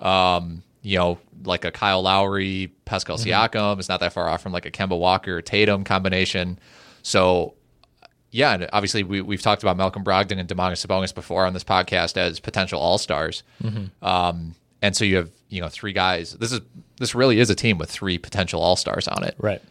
um, 0.00 0.62
you 0.82 0.98
know, 0.98 1.18
like 1.44 1.64
a 1.64 1.70
Kyle 1.70 2.02
Lowry, 2.02 2.72
Pascal 2.84 3.16
Siakam, 3.16 3.78
it's 3.78 3.88
not 3.88 4.00
that 4.00 4.12
far 4.12 4.28
off 4.28 4.42
from 4.42 4.52
like 4.52 4.66
a 4.66 4.70
Kemba 4.70 4.98
Walker 4.98 5.40
Tatum 5.42 5.84
combination. 5.84 6.58
So 7.02 7.54
yeah, 8.30 8.54
and 8.54 8.68
obviously 8.72 9.02
we 9.02 9.20
we've 9.20 9.42
talked 9.42 9.62
about 9.62 9.76
Malcolm 9.76 10.04
Brogdon 10.04 10.38
and 10.38 10.48
Domantas 10.48 10.86
Sabonis 10.86 11.14
before 11.14 11.46
on 11.46 11.52
this 11.52 11.64
podcast 11.64 12.16
as 12.16 12.40
potential 12.40 12.80
all 12.80 12.98
stars. 12.98 13.42
Um, 14.02 14.54
and 14.82 14.96
so 14.96 15.04
you 15.04 15.16
have 15.16 15.30
you 15.48 15.60
know 15.60 15.68
three 15.68 15.92
guys. 15.92 16.34
This 16.34 16.52
is 16.52 16.60
this 16.98 17.14
really 17.14 17.40
is 17.40 17.50
a 17.50 17.54
team 17.54 17.78
with 17.78 17.90
three 17.90 18.18
potential 18.18 18.60
all 18.60 18.76
stars 18.76 19.08
on 19.08 19.24
it. 19.24 19.34
Right. 19.38 19.62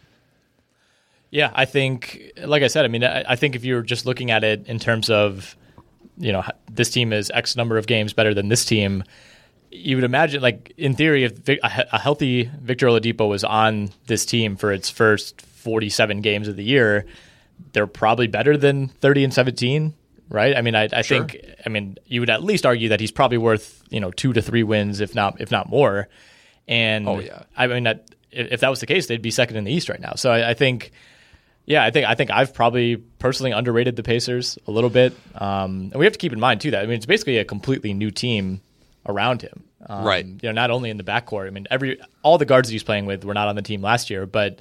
Yeah, 1.30 1.52
I 1.54 1.64
think, 1.64 2.32
like 2.44 2.64
I 2.64 2.66
said, 2.66 2.84
I 2.84 2.88
mean, 2.88 3.04
I, 3.04 3.24
I 3.28 3.36
think 3.36 3.54
if 3.54 3.64
you're 3.64 3.82
just 3.82 4.04
looking 4.04 4.32
at 4.32 4.42
it 4.42 4.66
in 4.66 4.80
terms 4.80 5.08
of, 5.08 5.56
you 6.18 6.32
know, 6.32 6.42
this 6.68 6.90
team 6.90 7.12
is 7.12 7.30
X 7.32 7.54
number 7.54 7.78
of 7.78 7.86
games 7.86 8.12
better 8.12 8.34
than 8.34 8.48
this 8.48 8.64
team, 8.64 9.04
you 9.70 9.96
would 9.96 10.04
imagine, 10.04 10.42
like 10.42 10.74
in 10.76 10.94
theory, 10.94 11.24
if 11.24 11.48
a, 11.48 11.98
healthy 11.98 12.50
Victor 12.60 12.86
Oladipo 12.86 13.28
was 13.28 13.44
on 13.44 13.90
this 14.06 14.26
team 14.26 14.56
for 14.56 14.72
its 14.72 14.90
first 14.90 15.40
47 15.42 16.20
games 16.20 16.48
of 16.48 16.56
the 16.56 16.64
year, 16.64 17.06
they're 17.72 17.86
probably 17.86 18.26
better 18.26 18.56
than 18.56 18.88
30 18.88 19.24
and 19.24 19.34
17, 19.34 19.94
right? 20.28 20.56
I 20.56 20.62
mean, 20.62 20.74
I, 20.74 20.88
I 20.92 21.02
think, 21.02 21.36
I 21.64 21.68
mean, 21.68 21.98
you 22.06 22.20
would 22.20 22.30
at 22.30 22.42
least 22.42 22.66
argue 22.66 22.88
that 22.88 23.00
he's 23.00 23.12
probably 23.12 23.38
worth, 23.38 23.82
you 23.90 24.00
know, 24.00 24.10
two 24.10 24.32
to 24.32 24.42
three 24.42 24.62
wins, 24.62 25.00
if 25.00 25.14
not, 25.14 25.40
if 25.40 25.50
not 25.50 25.68
more. 25.68 26.08
And 26.66 27.08
Oh, 27.08 27.20
yeah. 27.20 27.42
I 27.56 27.66
mean, 27.68 27.84
that, 27.84 28.08
if 28.32 28.52
if 28.52 28.60
that 28.60 28.70
was 28.70 28.80
the 28.80 28.86
case, 28.86 29.06
they'd 29.06 29.22
be 29.22 29.30
second 29.30 29.56
in 29.56 29.64
the 29.64 29.72
East 29.72 29.88
right 29.88 30.00
now. 30.00 30.14
So 30.14 30.30
I, 30.30 30.50
I 30.50 30.54
think, 30.54 30.92
yeah, 31.66 31.84
I 31.84 31.90
think 31.90 32.06
I 32.06 32.14
think 32.14 32.30
I've 32.30 32.54
probably 32.54 32.96
personally 32.96 33.52
underrated 33.52 33.96
the 33.96 34.02
Pacers 34.02 34.58
a 34.66 34.70
little 34.70 34.90
bit, 34.90 35.12
um, 35.34 35.90
and 35.92 35.96
we 35.96 36.06
have 36.06 36.12
to 36.12 36.18
keep 36.18 36.32
in 36.32 36.40
mind 36.40 36.60
too 36.60 36.70
that 36.72 36.82
I 36.82 36.86
mean 36.86 36.96
it's 36.96 37.06
basically 37.06 37.38
a 37.38 37.44
completely 37.44 37.92
new 37.92 38.10
team 38.10 38.60
around 39.06 39.42
him, 39.42 39.64
um, 39.86 40.04
Right. 40.04 40.26
You 40.26 40.38
know, 40.42 40.52
not 40.52 40.70
only 40.70 40.90
in 40.90 40.96
the 40.96 41.04
backcourt. 41.04 41.46
I 41.46 41.50
mean, 41.50 41.66
every 41.70 42.00
all 42.22 42.38
the 42.38 42.44
guards 42.44 42.68
that 42.68 42.72
he's 42.72 42.82
playing 42.82 43.06
with 43.06 43.24
were 43.24 43.34
not 43.34 43.48
on 43.48 43.56
the 43.56 43.62
team 43.62 43.82
last 43.82 44.10
year, 44.10 44.26
but 44.26 44.60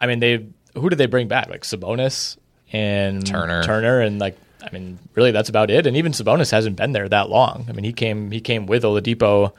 I 0.00 0.06
mean, 0.06 0.20
they 0.20 0.46
who 0.74 0.88
did 0.88 0.96
they 0.96 1.06
bring 1.06 1.28
back? 1.28 1.48
Like 1.48 1.62
Sabonis 1.62 2.36
and 2.72 3.26
Turner. 3.26 3.62
Turner, 3.62 4.00
and 4.00 4.18
like 4.18 4.36
I 4.62 4.70
mean, 4.70 4.98
really 5.14 5.30
that's 5.30 5.48
about 5.48 5.70
it. 5.70 5.86
And 5.86 5.96
even 5.96 6.12
Sabonis 6.12 6.50
hasn't 6.50 6.76
been 6.76 6.92
there 6.92 7.08
that 7.08 7.28
long. 7.28 7.66
I 7.68 7.72
mean, 7.72 7.84
he 7.84 7.92
came 7.92 8.30
he 8.30 8.40
came 8.40 8.66
with 8.66 8.82
Oladipo 8.82 9.52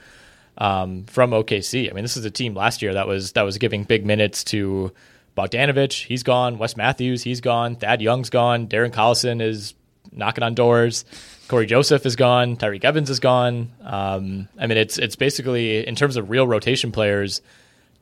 um, 0.58 1.06
from 1.06 1.32
OKC. 1.32 1.90
I 1.90 1.94
mean, 1.94 2.04
this 2.04 2.18
is 2.18 2.26
a 2.26 2.32
team 2.32 2.54
last 2.56 2.82
year 2.82 2.94
that 2.94 3.08
was 3.08 3.34
that 3.34 3.44
was 3.44 3.58
giving 3.58 3.84
big 3.84 4.06
minutes 4.06 4.44
to 4.46 4.92
Bogdanovich. 5.38 6.06
He's 6.06 6.24
gone. 6.24 6.58
Wes 6.58 6.78
Matthews. 6.78 7.24
He's 7.24 7.42
gone. 7.42 7.76
Thad 7.76 8.02
Young's 8.02 8.30
gone. 8.30 8.68
Darren 8.68 8.92
Collison 8.92 9.42
is 9.42 9.74
knocking 10.12 10.44
on 10.44 10.54
doors. 10.54 11.06
Cory 11.48 11.66
Joseph 11.66 12.06
is 12.06 12.16
gone. 12.16 12.58
Tyreke 12.58 12.86
Evans 12.86 13.10
is 13.10 13.20
gone. 13.20 13.72
Um, 13.82 14.48
I 14.58 14.68
mean, 14.68 14.78
it's 14.78 14.98
it's 14.98 15.16
basically 15.16 15.86
in 15.86 15.96
terms 15.96 16.18
of 16.18 16.30
real 16.30 16.48
rotation 16.48 16.92
players. 16.92 17.42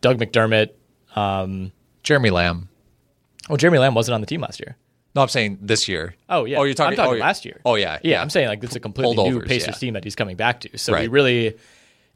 Doug 0.02 0.20
McDermott. 0.20 0.72
Um, 1.16 1.72
Jeremy 2.04 2.30
Lamb. 2.30 2.70
oh, 3.50 3.58
Jeremy 3.58 3.80
Lamb 3.80 3.94
wasn't 3.94 4.16
on 4.16 4.22
the 4.22 4.28
team 4.28 4.42
last 4.42 4.60
year. 4.60 4.78
No, 5.14 5.22
I'm 5.22 5.28
saying 5.28 5.60
this 5.62 5.88
year. 5.88 6.16
Oh 6.30 6.46
yeah. 6.46 6.58
Oh, 6.58 6.64
you're 6.64 6.74
talking. 6.74 6.98
I'm 7.00 7.06
talking 7.06 7.22
oh, 7.22 7.26
last 7.26 7.44
year. 7.46 7.60
Oh 7.66 7.76
yeah. 7.76 8.00
Yeah, 8.04 8.22
I'm 8.22 8.30
saying 8.30 8.48
like 8.48 8.64
it's 8.64 8.76
a 8.76 8.80
completely 8.80 9.16
new 9.16 9.40
Holdovers, 9.40 9.48
Pacers 9.48 9.68
yeah. 9.68 9.74
team 9.74 9.94
that 9.96 10.04
he's 10.04 10.16
coming 10.16 10.38
back 10.38 10.62
to. 10.62 10.78
So 10.78 10.98
we 10.98 11.08
really, 11.08 11.58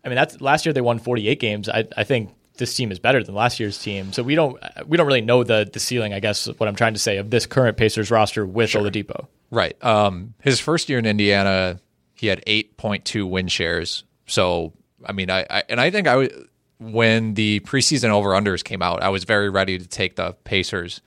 I 0.04 0.08
mean, 0.08 0.16
that's 0.16 0.40
last 0.40 0.66
year 0.66 0.74
they 0.74 0.82
won 0.82 1.00
48 1.00 1.40
games. 1.40 1.68
I, 1.68 1.88
I 1.98 2.04
think 2.04 2.34
this 2.58 2.76
team 2.76 2.92
is 2.92 3.00
better 3.00 3.24
than 3.24 3.36
last 3.36 3.60
year's 3.60 3.78
team. 3.82 4.14
So 4.14 4.24
we 4.24 4.36
don't 4.36 4.58
we 4.88 4.98
don't 4.98 5.08
really 5.08 5.22
know 5.22 5.44
the 5.44 5.70
the 5.72 5.80
ceiling. 5.80 6.14
I 6.14 6.20
guess 6.20 6.48
what 6.48 6.68
I'm 6.68 6.76
trying 6.76 6.94
to 6.94 7.00
say 7.00 7.18
of 7.18 7.30
this 7.30 7.46
current 7.46 7.78
Pacers 7.78 8.12
roster 8.12 8.46
with 8.46 8.72
Oladipo. 8.72 9.28
Right. 9.52 9.82
Um, 9.84 10.34
his 10.42 10.60
first 10.60 10.90
year 10.90 11.00
in 11.00 11.06
Indiana, 11.06 11.80
he 12.16 12.28
had 12.28 12.44
8.2 12.46 13.30
win 13.30 13.48
shares. 13.48 14.04
So, 14.26 14.74
I 15.06 15.12
mean, 15.12 15.30
I, 15.30 15.46
I 15.50 15.64
and 15.70 15.80
I 15.80 15.92
think 15.92 16.08
I 16.08 16.16
would 16.16 16.50
when 16.80 17.36
the 17.36 17.62
preseason 17.62 18.10
over 18.10 18.32
unders 18.32 18.64
came 18.64 18.82
out, 18.82 19.02
I 19.02 19.10
was 19.10 19.24
very 19.24 19.50
ready 19.50 19.78
to 19.78 19.88
take 19.88 20.16
the 20.16 20.34
Pacers 20.44 21.02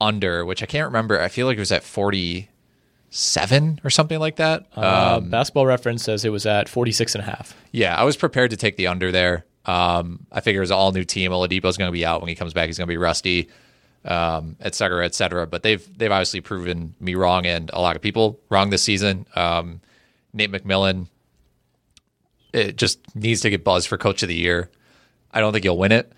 under, 0.00 0.44
which 0.44 0.62
I 0.62 0.66
can't 0.66 0.86
remember. 0.86 1.20
I 1.20 1.28
feel 1.28 1.46
like 1.46 1.56
it 1.56 1.60
was 1.60 1.72
at 1.72 1.82
47 1.82 3.80
or 3.84 3.90
something 3.90 4.18
like 4.18 4.36
that. 4.36 4.66
Uh, 4.74 5.20
basketball 5.20 5.66
reference 5.66 6.04
says 6.04 6.24
it 6.24 6.30
was 6.30 6.46
at 6.46 6.68
46 6.68 7.14
and 7.14 7.22
a 7.22 7.26
half. 7.26 7.56
Yeah, 7.72 7.96
I 7.96 8.04
was 8.04 8.16
prepared 8.16 8.50
to 8.50 8.56
take 8.56 8.76
the 8.76 8.86
under 8.86 9.10
there. 9.10 9.44
Um, 9.64 10.26
I 10.32 10.40
figure 10.40 10.62
it's 10.62 10.70
all 10.70 10.92
new 10.92 11.04
team. 11.04 11.30
Oladipo's 11.30 11.76
going 11.76 11.88
to 11.88 11.92
be 11.92 12.04
out 12.04 12.20
when 12.20 12.28
he 12.28 12.34
comes 12.34 12.52
back. 12.52 12.66
He's 12.66 12.78
going 12.78 12.86
to 12.86 12.92
be 12.92 12.96
rusty, 12.96 13.48
um, 14.04 14.56
et 14.60 14.74
cetera, 14.74 15.04
et 15.04 15.14
cetera. 15.14 15.46
But 15.46 15.62
they've 15.62 15.98
they've 15.98 16.10
obviously 16.10 16.40
proven 16.40 16.94
me 17.00 17.14
wrong 17.14 17.46
and 17.46 17.70
a 17.72 17.80
lot 17.80 17.96
of 17.96 18.02
people 18.02 18.40
wrong 18.48 18.70
this 18.70 18.82
season. 18.82 19.26
Um, 19.36 19.80
Nate 20.32 20.50
McMillan, 20.50 21.08
it 22.52 22.76
just 22.76 22.98
needs 23.14 23.42
to 23.42 23.50
get 23.50 23.64
buzzed 23.64 23.88
for 23.88 23.98
Coach 23.98 24.22
of 24.22 24.28
the 24.28 24.34
Year. 24.34 24.70
I 25.30 25.40
don't 25.40 25.52
think 25.52 25.64
he'll 25.64 25.78
win 25.78 25.92
it, 25.92 26.12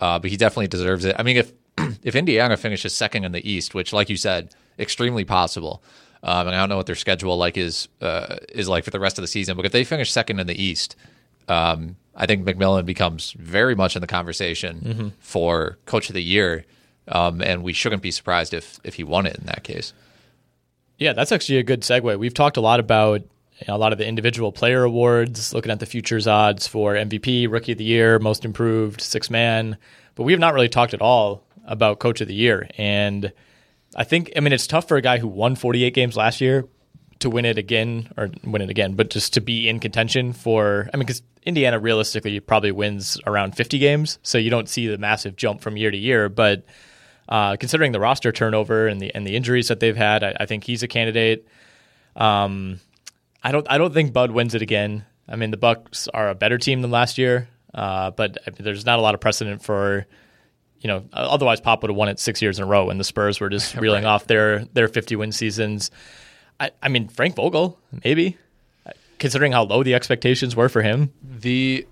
uh, 0.00 0.18
but 0.18 0.30
he 0.30 0.36
definitely 0.36 0.68
deserves 0.68 1.04
it. 1.04 1.16
I 1.18 1.22
mean, 1.22 1.36
if 1.36 1.52
if 2.02 2.14
Indiana 2.14 2.56
finishes 2.56 2.94
second 2.94 3.24
in 3.24 3.32
the 3.32 3.48
East, 3.48 3.74
which, 3.74 3.92
like 3.92 4.08
you 4.08 4.16
said, 4.16 4.54
extremely 4.78 5.24
possible. 5.24 5.82
Um, 6.22 6.48
and 6.48 6.56
I 6.56 6.60
don't 6.60 6.68
know 6.68 6.76
what 6.76 6.86
their 6.86 6.96
schedule 6.96 7.36
like 7.36 7.56
is 7.56 7.88
uh, 8.00 8.36
is 8.48 8.68
like 8.68 8.84
for 8.84 8.90
the 8.90 8.98
rest 8.98 9.18
of 9.18 9.22
the 9.22 9.28
season. 9.28 9.56
But 9.56 9.66
if 9.66 9.72
they 9.72 9.84
finish 9.84 10.10
second 10.10 10.40
in 10.40 10.46
the 10.46 10.60
East, 10.60 10.96
um, 11.46 11.96
I 12.18 12.26
think 12.26 12.44
McMillan 12.44 12.84
becomes 12.84 13.30
very 13.32 13.76
much 13.76 13.94
in 13.94 14.00
the 14.00 14.08
conversation 14.08 15.14
for 15.20 15.78
Coach 15.86 16.10
of 16.10 16.14
the 16.14 16.22
Year, 16.22 16.64
um, 17.06 17.40
and 17.40 17.62
we 17.62 17.72
shouldn't 17.72 18.02
be 18.02 18.10
surprised 18.10 18.52
if 18.52 18.80
if 18.82 18.94
he 18.94 19.04
won 19.04 19.24
it 19.24 19.36
in 19.36 19.46
that 19.46 19.62
case. 19.62 19.94
Yeah, 20.98 21.12
that's 21.12 21.30
actually 21.30 21.58
a 21.58 21.62
good 21.62 21.82
segue. 21.82 22.18
We've 22.18 22.34
talked 22.34 22.56
a 22.56 22.60
lot 22.60 22.80
about 22.80 23.20
you 23.20 23.64
know, 23.68 23.76
a 23.76 23.78
lot 23.78 23.92
of 23.92 23.98
the 23.98 24.06
individual 24.06 24.50
player 24.50 24.82
awards, 24.82 25.54
looking 25.54 25.70
at 25.70 25.78
the 25.78 25.86
futures 25.86 26.26
odds 26.26 26.66
for 26.66 26.94
MVP, 26.94 27.50
Rookie 27.50 27.72
of 27.72 27.78
the 27.78 27.84
Year, 27.84 28.18
Most 28.18 28.44
Improved, 28.44 29.00
Six 29.00 29.30
Man, 29.30 29.76
but 30.16 30.24
we 30.24 30.32
have 30.32 30.40
not 30.40 30.54
really 30.54 30.68
talked 30.68 30.94
at 30.94 31.00
all 31.00 31.44
about 31.64 32.00
Coach 32.00 32.20
of 32.20 32.26
the 32.26 32.34
Year. 32.34 32.68
And 32.76 33.32
I 33.94 34.02
think, 34.02 34.32
I 34.36 34.40
mean, 34.40 34.52
it's 34.52 34.66
tough 34.66 34.88
for 34.88 34.96
a 34.96 35.02
guy 35.02 35.18
who 35.18 35.28
won 35.28 35.54
48 35.54 35.94
games 35.94 36.16
last 36.16 36.40
year 36.40 36.66
to 37.20 37.30
win 37.30 37.44
it 37.44 37.58
again, 37.58 38.12
or 38.16 38.30
win 38.44 38.62
it 38.62 38.70
again, 38.70 38.94
but 38.94 39.10
just 39.10 39.34
to 39.34 39.40
be 39.40 39.68
in 39.68 39.80
contention 39.80 40.32
for, 40.32 40.88
I 40.92 40.96
mean, 40.96 41.06
because 41.06 41.22
Indiana 41.44 41.78
realistically 41.78 42.38
probably 42.40 42.72
wins 42.72 43.18
around 43.26 43.56
50 43.56 43.78
games, 43.78 44.18
so 44.22 44.38
you 44.38 44.50
don't 44.50 44.68
see 44.68 44.86
the 44.86 44.98
massive 44.98 45.36
jump 45.36 45.60
from 45.60 45.76
year 45.76 45.90
to 45.90 45.96
year, 45.96 46.28
but 46.28 46.64
uh, 47.28 47.56
considering 47.56 47.92
the 47.92 48.00
roster 48.00 48.32
turnover 48.32 48.86
and 48.86 49.00
the 49.00 49.14
and 49.14 49.26
the 49.26 49.36
injuries 49.36 49.68
that 49.68 49.80
they've 49.80 49.96
had, 49.96 50.24
I, 50.24 50.36
I 50.40 50.46
think 50.46 50.64
he's 50.64 50.82
a 50.82 50.88
candidate. 50.88 51.46
Um, 52.16 52.80
I 53.42 53.52
don't 53.52 53.66
I 53.70 53.78
don't 53.78 53.92
think 53.92 54.12
Bud 54.12 54.30
wins 54.30 54.54
it 54.54 54.62
again. 54.62 55.04
I 55.28 55.36
mean, 55.36 55.50
the 55.50 55.58
Bucks 55.58 56.08
are 56.08 56.30
a 56.30 56.34
better 56.34 56.56
team 56.56 56.80
than 56.80 56.90
last 56.90 57.18
year, 57.18 57.48
uh, 57.74 58.12
but 58.12 58.38
I 58.46 58.50
mean, 58.50 58.60
there's 58.60 58.86
not 58.86 58.98
a 58.98 59.02
lot 59.02 59.14
of 59.14 59.20
precedent 59.20 59.62
for. 59.62 60.06
You 60.80 60.86
know, 60.86 61.04
otherwise 61.12 61.60
Pop 61.60 61.82
would 61.82 61.90
have 61.90 61.96
won 61.96 62.08
it 62.08 62.20
six 62.20 62.40
years 62.40 62.60
in 62.60 62.62
a 62.62 62.66
row, 62.68 62.84
when 62.84 62.98
the 62.98 63.04
Spurs 63.04 63.40
were 63.40 63.48
just 63.48 63.74
reeling 63.80 64.04
off 64.04 64.28
their 64.28 64.64
their 64.66 64.86
50 64.86 65.16
win 65.16 65.32
seasons. 65.32 65.90
I, 66.60 66.70
I 66.82 66.88
mean, 66.88 67.08
Frank 67.08 67.36
Vogel, 67.36 67.78
maybe, 68.04 68.36
considering 69.18 69.52
how 69.52 69.64
low 69.64 69.82
the 69.82 69.94
expectations 69.94 70.56
were 70.56 70.68
for 70.68 70.82
him. 70.82 71.12
The 71.22 71.86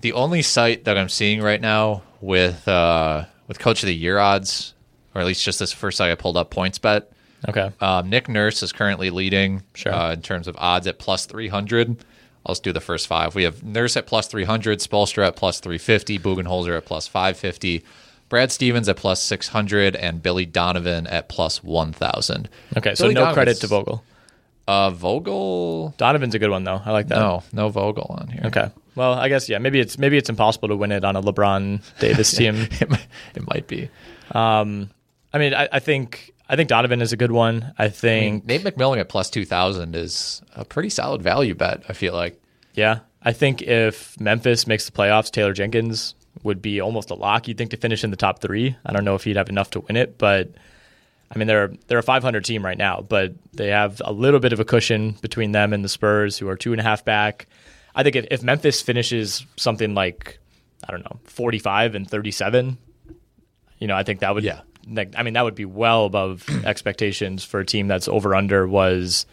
the 0.00 0.12
only 0.12 0.42
site 0.42 0.84
that 0.84 0.96
I'm 0.96 1.08
seeing 1.08 1.42
right 1.42 1.60
now 1.60 2.02
with 2.20 2.66
uh, 2.68 3.24
with 3.48 3.58
Coach 3.58 3.82
of 3.82 3.86
the 3.88 3.94
Year 3.94 4.18
odds, 4.18 4.74
or 5.14 5.20
at 5.20 5.26
least 5.26 5.44
just 5.44 5.58
this 5.58 5.72
first 5.72 5.98
site 5.98 6.10
I 6.10 6.14
pulled 6.14 6.36
up, 6.36 6.50
PointsBet. 6.52 7.04
Okay, 7.48 7.70
Um, 7.80 8.08
Nick 8.08 8.28
Nurse 8.28 8.62
is 8.62 8.70
currently 8.72 9.10
leading 9.10 9.64
Sure. 9.74 9.92
uh, 9.92 10.12
in 10.12 10.22
terms 10.22 10.46
of 10.46 10.54
odds 10.58 10.86
at 10.86 11.00
plus 11.00 11.26
300. 11.26 11.96
I'll 12.46 12.52
just 12.54 12.62
do 12.62 12.72
the 12.72 12.80
first 12.80 13.08
five. 13.08 13.34
We 13.34 13.42
have 13.42 13.64
Nurse 13.64 13.96
at 13.96 14.06
plus 14.06 14.28
300, 14.28 14.78
Spoelstra 14.78 15.26
at 15.26 15.34
plus 15.36 15.58
350, 15.58 16.20
Budenholzer 16.20 16.76
at 16.76 16.84
plus 16.84 17.08
550, 17.08 17.82
Brad 18.28 18.52
Stevens 18.52 18.88
at 18.88 18.96
plus 18.96 19.20
600, 19.22 19.96
and 19.96 20.22
Billy 20.22 20.46
Donovan 20.46 21.08
at 21.08 21.28
plus 21.28 21.64
1,000. 21.64 22.48
okay, 22.76 22.94
so 22.94 23.04
Billy 23.04 23.14
no 23.14 23.32
credit 23.32 23.56
to 23.58 23.66
Vogel. 23.66 24.04
Uh, 24.66 24.90
Vogel? 24.90 25.94
Donovan's 25.96 26.34
a 26.34 26.38
good 26.38 26.50
one 26.50 26.64
though. 26.64 26.80
I 26.84 26.90
like 26.92 27.08
that. 27.08 27.18
No, 27.18 27.42
no 27.52 27.68
Vogel 27.68 28.16
on 28.18 28.28
here. 28.28 28.42
Okay. 28.46 28.70
Well, 28.94 29.14
I 29.14 29.28
guess 29.28 29.48
yeah. 29.48 29.58
Maybe 29.58 29.80
it's 29.80 29.98
maybe 29.98 30.16
it's 30.16 30.28
impossible 30.28 30.68
to 30.68 30.76
win 30.76 30.92
it 30.92 31.04
on 31.04 31.16
a 31.16 31.22
LeBron 31.22 31.80
Davis 31.98 32.30
team. 32.36 32.68
it, 32.80 32.88
might, 32.90 33.06
it 33.34 33.48
might 33.48 33.66
be. 33.66 33.88
I 35.34 35.38
mean, 35.38 35.54
I, 35.54 35.68
I 35.72 35.78
think 35.78 36.32
I 36.48 36.56
think 36.56 36.68
Donovan 36.68 37.00
is 37.00 37.12
a 37.12 37.16
good 37.16 37.32
one. 37.32 37.72
I 37.78 37.84
I 37.84 37.88
think 37.88 38.46
mean, 38.46 38.62
Nate 38.62 38.76
McMillan 38.76 38.98
at 39.00 39.08
plus 39.08 39.30
2,000 39.30 39.96
is 39.96 40.42
a 40.54 40.64
pretty 40.64 40.90
solid 40.90 41.22
value 41.22 41.54
bet, 41.54 41.82
I 41.88 41.92
feel 41.94 42.12
like. 42.12 42.40
Yeah. 42.74 43.00
I 43.22 43.32
think 43.32 43.62
if 43.62 44.18
Memphis 44.20 44.66
makes 44.66 44.84
the 44.84 44.92
playoffs, 44.92 45.30
Taylor 45.30 45.52
Jenkins 45.52 46.14
would 46.42 46.60
be 46.60 46.80
almost 46.80 47.10
a 47.10 47.14
lock, 47.14 47.46
you'd 47.48 47.56
think, 47.56 47.70
to 47.70 47.76
finish 47.76 48.02
in 48.04 48.10
the 48.10 48.16
top 48.16 48.40
three. 48.40 48.76
I 48.84 48.92
don't 48.92 49.04
know 49.04 49.14
if 49.14 49.24
he'd 49.24 49.36
have 49.36 49.48
enough 49.48 49.70
to 49.70 49.80
win 49.80 49.96
it, 49.96 50.18
but 50.18 50.50
I 51.34 51.38
mean, 51.38 51.48
they're, 51.48 51.72
they're 51.86 51.98
a 51.98 52.02
500 52.02 52.44
team 52.44 52.64
right 52.64 52.76
now, 52.76 53.00
but 53.08 53.32
they 53.54 53.68
have 53.68 54.02
a 54.04 54.12
little 54.12 54.38
bit 54.40 54.52
of 54.52 54.60
a 54.60 54.64
cushion 54.64 55.12
between 55.22 55.52
them 55.52 55.72
and 55.72 55.82
the 55.84 55.88
Spurs, 55.88 56.36
who 56.36 56.48
are 56.48 56.56
two 56.56 56.72
and 56.72 56.80
a 56.80 56.84
half 56.84 57.04
back. 57.04 57.46
I 57.94 58.02
think 58.02 58.16
if, 58.16 58.26
if 58.30 58.42
Memphis 58.42 58.82
finishes 58.82 59.46
something 59.56 59.94
like, 59.94 60.38
I 60.86 60.90
don't 60.92 61.04
know, 61.04 61.18
45 61.24 61.94
and 61.94 62.08
37, 62.10 62.76
you 63.78 63.86
know, 63.86 63.96
I 63.96 64.02
think 64.02 64.20
that 64.20 64.34
would, 64.34 64.44
Yeah. 64.44 64.60
like, 64.90 65.14
I 65.16 65.22
mean, 65.22 65.34
that 65.34 65.42
would 65.44 65.54
be 65.54 65.64
well 65.64 66.04
above 66.04 66.44
expectations 66.64 67.44
for 67.44 67.60
a 67.60 67.64
team 67.66 67.88
that's 67.88 68.08
over 68.08 68.34
under 68.34 68.68
was 68.68 69.24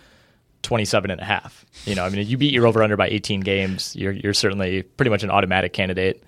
27 0.64 1.12
and 1.12 1.20
a 1.22 1.26
half. 1.26 1.66
You 1.86 1.96
know, 1.96 2.06
I 2.06 2.10
mean, 2.10 2.20
if 2.20 2.30
you 2.30 2.38
beat 2.38 2.54
your 2.54 2.66
over 2.68 2.82
under 2.84 2.96
by 2.98 3.08
18 3.10 3.42
games, 3.42 3.96
you're, 3.96 4.12
you're 4.14 4.34
certainly 4.34 4.84
pretty 4.84 5.10
much 5.10 5.24
an 5.24 5.32
automatic 5.32 5.74
candidate. 5.74 6.24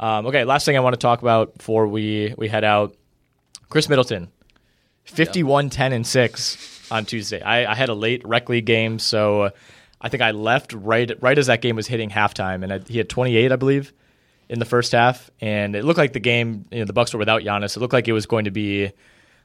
Um, 0.00 0.26
okay, 0.26 0.44
last 0.44 0.64
thing 0.64 0.76
I 0.76 0.80
want 0.80 0.94
to 0.94 0.98
talk 1.00 1.22
about 1.22 1.56
before 1.58 1.86
we, 1.86 2.34
we 2.36 2.48
head 2.48 2.64
out 2.64 2.96
Khris 3.70 3.88
Middleton, 3.88 4.30
51 5.04 5.70
10 5.70 5.92
and 5.92 6.06
6 6.06 6.90
on 6.90 7.04
Tuesday. 7.04 7.40
I, 7.40 7.70
I 7.70 7.74
had 7.74 7.88
a 7.88 7.94
late 7.94 8.26
rec 8.26 8.48
league 8.48 8.66
game, 8.66 8.98
so 8.98 9.42
uh, 9.42 9.50
I 10.00 10.08
think 10.08 10.22
I 10.22 10.32
left 10.32 10.72
right 10.72 11.10
right 11.20 11.38
as 11.38 11.46
that 11.46 11.60
game 11.60 11.76
was 11.76 11.86
hitting 11.86 12.10
halftime, 12.10 12.62
and 12.62 12.72
I, 12.72 12.78
he 12.80 12.98
had 12.98 13.08
28, 13.08 13.52
I 13.52 13.56
believe, 13.56 13.92
in 14.48 14.58
the 14.58 14.64
first 14.64 14.92
half, 14.92 15.30
and 15.40 15.74
it 15.74 15.84
looked 15.84 15.98
like 15.98 16.12
the 16.12 16.20
game, 16.20 16.66
you 16.70 16.80
know, 16.80 16.84
the 16.84 16.92
Bucks 16.92 17.12
were 17.12 17.18
without 17.18 17.42
Giannis. 17.42 17.76
It 17.76 17.80
looked 17.80 17.92
like 17.92 18.08
it 18.08 18.12
was 18.12 18.26
going 18.26 18.44
to 18.44 18.50
be 18.50 18.92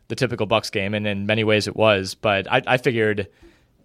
the 0.07 0.15
typical 0.15 0.45
Bucks 0.45 0.69
game, 0.69 0.93
and 0.93 1.07
in 1.07 1.25
many 1.25 1.43
ways 1.43 1.67
it 1.67 1.75
was. 1.75 2.15
But 2.15 2.51
I, 2.51 2.61
I 2.65 2.77
figured, 2.77 3.27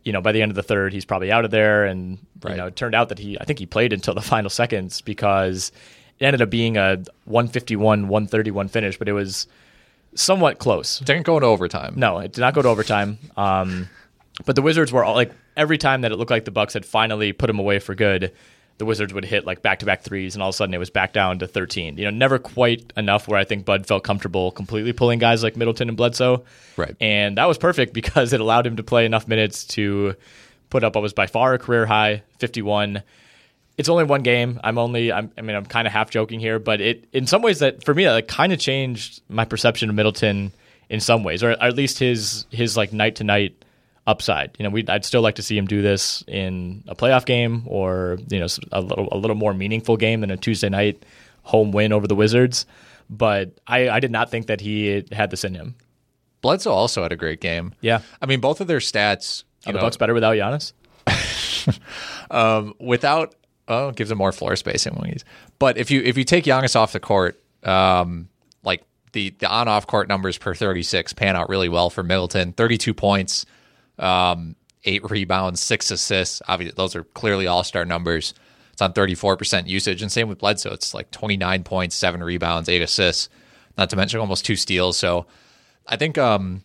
you 0.05 0.13
know, 0.13 0.21
by 0.21 0.33
the 0.33 0.43
end 0.43 0.51
of 0.51 0.57
the 0.57 0.63
third, 0.63 0.93
he's 0.93 1.05
probably 1.05 1.31
out 1.31 1.45
of 1.45 1.51
there, 1.51 1.85
and 1.85 2.19
you 2.49 2.57
know, 2.57 2.67
it 2.67 2.77
turned 2.77 2.95
out 2.95 3.11
that 3.11 3.19
he, 3.19 3.39
I 3.41 3.45
think 3.45 3.59
he 3.59 3.67
played 3.67 3.93
until 3.93 4.15
the 4.15 4.21
final 4.35 4.51
seconds 4.51 5.01
because 5.01 5.71
it 6.19 6.25
ended 6.25 6.43
up 6.43 6.51
being 6.51 6.77
a 6.77 7.03
151 7.25 8.09
131 8.09 8.69
finish, 8.69 8.99
but 8.99 9.09
it 9.09 9.13
was 9.13 9.47
somewhat 10.15 10.59
close. 10.59 10.99
Didn't 11.01 11.25
go 11.25 11.37
into 11.37 11.47
overtime. 11.47 11.95
No, 11.97 12.19
it 12.19 12.33
did 12.33 12.41
not 12.41 12.55
go 12.55 12.63
to 12.63 12.69
overtime. 12.69 13.19
Um, 13.37 13.89
but 14.45 14.57
the 14.57 14.63
Wizards 14.63 14.93
were 14.93 15.05
all 15.05 15.15
like 15.15 15.33
every 15.57 15.79
time 15.79 16.03
that 16.03 16.13
it 16.13 16.17
looked 16.17 16.31
like 16.31 16.45
the 16.45 16.51
Bucks 16.51 16.75
had 16.75 16.85
finally 16.85 17.33
put 17.33 17.49
him 17.49 17.59
away 17.59 17.79
for 17.79 17.95
good, 17.95 18.33
the 18.79 18.85
Wizards 18.85 19.15
would 19.15 19.25
hit 19.25 19.47
like 19.47 19.63
back 19.63 19.79
to 19.81 19.87
back 19.87 20.03
threes, 20.03 20.35
and 20.35 20.43
all 20.43 20.49
of 20.49 20.55
a 20.55 20.57
sudden 20.57 20.75
it 20.75 20.79
was 20.79 20.91
back 20.91 21.13
down 21.13 21.39
to 21.39 21.47
13. 21.47 21.97
You 21.97 22.05
know, 22.05 22.11
never 22.11 22.39
quite 22.39 22.93
enough 22.97 23.29
where 23.29 23.39
I 23.39 23.45
think 23.45 23.65
Bud 23.65 23.87
felt 23.87 24.03
comfortable 24.03 24.51
completely 24.51 24.93
pulling 24.93 25.19
guys 25.19 25.43
like 25.43 25.57
Middleton 25.57 25.89
and 25.89 25.97
Bledsoe. 25.97 26.45
Right. 26.77 26.97
And 27.01 27.39
that 27.39 27.47
was 27.47 27.59
perfect 27.59 27.93
because 27.95 28.33
it 28.33 28.41
allowed 28.41 28.67
him 28.67 28.77
to 28.77 28.83
play 28.83 29.07
enough 29.07 29.29
minutes 29.29 29.65
to 29.67 30.15
put 30.71 30.83
up 30.83 30.97
what 30.97 31.03
was 31.03 31.13
by 31.13 31.27
far 31.27 31.55
a 31.55 31.59
career 31.59 31.87
high 31.87 32.23
51 32.39 33.03
it's 33.77 33.89
only 33.89 34.05
one 34.05 34.23
game. 34.23 34.61
I'm 34.63 34.79
only. 34.79 35.13
I'm, 35.13 35.31
I 35.37 35.43
mean, 35.43 35.57
I'm 35.57 35.67
kind 35.67 35.87
of 35.87 35.93
half 35.93 36.11
joking 36.11 36.41
here, 36.41 36.59
but 36.59 36.81
it 36.81 37.07
in 37.13 37.27
some 37.27 37.43
ways 37.43 37.59
that 37.59 37.85
for 37.85 37.95
me, 37.95 38.05
that 38.05 38.29
kind 38.29 38.53
of 38.53 38.59
changed 38.59 39.23
my 39.29 39.45
perception 39.45 39.89
of 39.89 39.97
Middleton 39.97 40.53
in 40.89 41.01
some 41.01 41.25
ways, 41.25 41.43
or 41.43 41.51
at 41.51 41.75
least 41.75 41.99
his 41.99 42.47
his 42.51 42.77
like 42.77 42.93
night 42.93 43.17
to 43.17 43.25
night 43.25 43.65
upside. 44.07 44.55
You 44.59 44.65
know, 44.65 44.71
we 44.71 44.85
I'd 44.87 45.05
still 45.05 45.23
like 45.23 45.37
to 45.37 45.43
see 45.43 45.57
him 45.57 45.67
do 45.67 45.83
this 45.83 46.23
in 46.27 46.85
a 46.87 46.95
playoff 46.95 47.25
game 47.25 47.65
or 47.67 48.19
you 48.29 48.39
know 48.39 48.47
a 48.73 48.81
little 48.81 49.09
a 49.11 49.19
little 49.19 49.37
more 49.37 49.55
meaningful 49.55 49.97
game 49.97 50.21
than 50.21 50.31
a 50.31 50.37
Tuesday 50.37 50.69
night 50.69 51.05
home 51.43 51.73
win 51.73 51.93
over 51.93 52.07
the 52.07 52.15
Wizards. 52.15 52.67
But 53.11 53.59
I, 53.67 53.91
I 53.91 54.01
did 54.01 54.11
not 54.11 54.31
think 54.31 54.47
that 54.47 54.61
he 54.61 55.05
had 55.13 55.31
this 55.31 55.45
in 55.45 55.55
him. 55.55 55.75
Bledsoe 56.41 56.73
also 56.73 57.03
had 57.03 57.13
a 57.13 57.17
great 57.17 57.41
game. 57.41 57.75
Yeah. 57.81 58.01
I 58.21 58.27
mean, 58.27 58.41
both 58.41 58.61
of 58.61 58.67
their 58.67 58.79
stats. 58.79 59.45
Are 59.67 59.71
You 59.71 59.73
the 59.73 59.79
know, 59.79 59.85
Bucks 59.85 59.97
better 59.97 60.15
without 60.15 60.37
Giannis? 60.37 60.73
um, 62.31 62.75
without 62.79 63.35
oh, 63.69 63.91
gives 63.93 64.11
him 64.11 64.19
more 64.19 64.33
floor 64.33 64.57
spacing 64.57 64.95
when 64.95 65.11
he's. 65.11 65.25
But 65.59 65.79
if 65.79 65.91
you 65.91 66.03
if 66.03 66.17
you 66.17 66.25
take 66.25 66.45
Giannis 66.45 66.77
off 66.77 66.93
the 66.93 67.01
court, 67.01 67.41
um, 67.63 68.29
like 68.63 68.83
the 69.13 69.31
the 69.39 69.49
on 69.49 69.69
off 69.69 69.87
court 69.87 70.09
numbers 70.09 70.39
per 70.39 70.55
thirty 70.55 70.83
six 70.83 71.13
pan 71.13 71.37
out 71.37 71.49
really 71.49 71.69
well 71.69 71.91
for 71.91 72.03
Middleton. 72.03 72.53
Thirty 72.53 72.79
two 72.79 72.95
points, 72.95 73.47
um, 73.99 74.57
eight 74.85 75.09
rebounds, 75.11 75.63
six 75.63 75.91
assists. 75.91 76.43
Obviously, 76.49 76.75
those 76.77 76.95
are 76.97 77.05
clearly 77.05 77.47
all 77.47 77.65
star 77.65 77.85
numbers. 77.85 78.35
It's 78.73 78.83
on 78.83 78.93
thirty 78.93 79.15
four 79.15 79.37
percent 79.37 79.69
usage, 79.69 80.03
and 80.03 80.11
same 80.11 80.29
with 80.29 80.39
Bledsoe. 80.39 80.73
It's 80.73 80.95
like 80.95 81.11
twenty 81.11 81.37
nine 81.37 81.65
points, 81.65 81.95
seven 81.97 82.23
rebounds, 82.23 82.69
eight 82.69 82.83
assists. 82.83 83.29
Not 83.77 83.91
to 83.91 83.97
mention 83.97 84.21
almost 84.21 84.45
two 84.45 84.55
steals. 84.57 84.97
So, 84.97 85.27
I 85.87 85.97
think 85.97 86.17
um, 86.17 86.63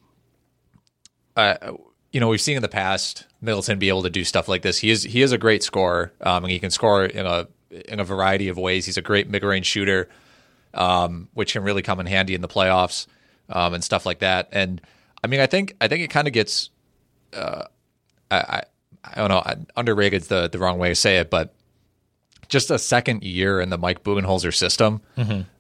uh, 1.36 1.72
you 2.12 2.20
know, 2.20 2.28
we've 2.28 2.42
seen 2.42 2.56
in 2.56 2.62
the 2.62 2.68
past 2.68 3.26
Middleton 3.42 3.80
be 3.80 3.90
able 3.90 4.04
to 4.04 4.10
do 4.10 4.24
stuff 4.24 4.48
like 4.48 4.62
this. 4.62 4.78
He 4.80 4.90
is 4.90 5.04
he 5.04 5.22
is 5.22 5.32
a 5.32 5.38
great 5.38 5.64
scorer, 5.64 6.12
um, 6.22 6.44
and 6.44 6.52
he 6.52 6.60
can 6.60 6.72
score 6.72 7.06
in 7.06 7.26
a 7.26 7.48
in 7.70 8.00
a 8.00 8.04
variety 8.04 8.48
of 8.50 8.58
ways. 8.58 8.86
He's 8.86 8.98
a 8.98 9.02
great 9.02 9.30
mid 9.30 9.44
range 9.44 9.66
shooter, 9.66 10.10
um, 10.74 11.30
which 11.34 11.54
can 11.54 11.64
really 11.64 11.82
come 11.82 12.00
in 12.00 12.06
handy 12.06 12.36
in 12.36 12.42
the 12.42 12.48
playoffs 12.48 13.08
um, 13.50 13.74
and 13.74 13.84
stuff 13.84 14.06
like 14.06 14.20
that. 14.20 14.50
And 14.52 14.82
I 15.24 15.28
mean, 15.28 15.40
I 15.40 15.46
think 15.46 15.76
I 15.80 15.88
think 15.88 16.04
it 16.04 16.10
kind 16.10 16.28
of 16.28 16.34
gets, 16.34 16.70
uh, 17.34 17.66
I, 18.32 18.38
I 18.38 18.64
I 19.04 19.16
don't 19.16 19.30
know, 19.30 19.66
underrated 19.78 20.24
is 20.24 20.28
the 20.28 20.50
the 20.50 20.60
wrong 20.60 20.78
way 20.78 20.90
to 20.90 20.96
say 20.96 21.18
it, 21.20 21.30
but 21.30 21.54
just 22.50 22.72
a 22.72 22.80
second 22.80 23.24
year 23.24 23.62
in 23.62 23.70
the 23.70 23.78
Mike 23.78 24.04
Budenholzer 24.04 24.54
system, 24.54 25.02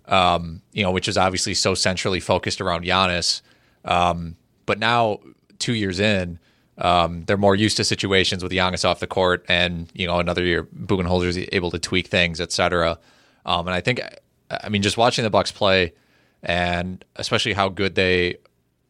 um, 0.07 0.61
you 0.73 0.83
know, 0.83 0.91
which 0.91 1.07
is 1.07 1.17
obviously 1.17 1.53
so 1.53 1.75
centrally 1.75 2.19
focused 2.19 2.59
around 2.59 2.83
Giannis. 2.83 3.41
Um, 3.85 4.35
but 4.65 4.79
now, 4.79 5.19
two 5.59 5.73
years 5.73 5.99
in, 5.99 6.39
um, 6.79 7.25
they're 7.25 7.37
more 7.37 7.55
used 7.55 7.77
to 7.77 7.83
situations 7.83 8.41
with 8.41 8.51
Giannis 8.51 8.85
off 8.85 8.99
the 8.99 9.07
court, 9.07 9.45
and 9.49 9.89
you 9.93 10.07
know, 10.07 10.19
another 10.19 10.43
year 10.43 10.63
Budenholzer 10.63 11.25
is 11.25 11.37
able 11.51 11.71
to 11.71 11.79
tweak 11.79 12.07
things, 12.07 12.39
et 12.39 12.51
cetera. 12.51 12.97
Um, 13.45 13.67
and 13.67 13.75
I 13.75 13.81
think, 13.81 14.01
I 14.49 14.69
mean, 14.69 14.81
just 14.81 14.97
watching 14.97 15.23
the 15.23 15.29
Bucks 15.29 15.51
play, 15.51 15.93
and 16.41 17.03
especially 17.17 17.53
how 17.53 17.67
good 17.67 17.95
they 17.95 18.37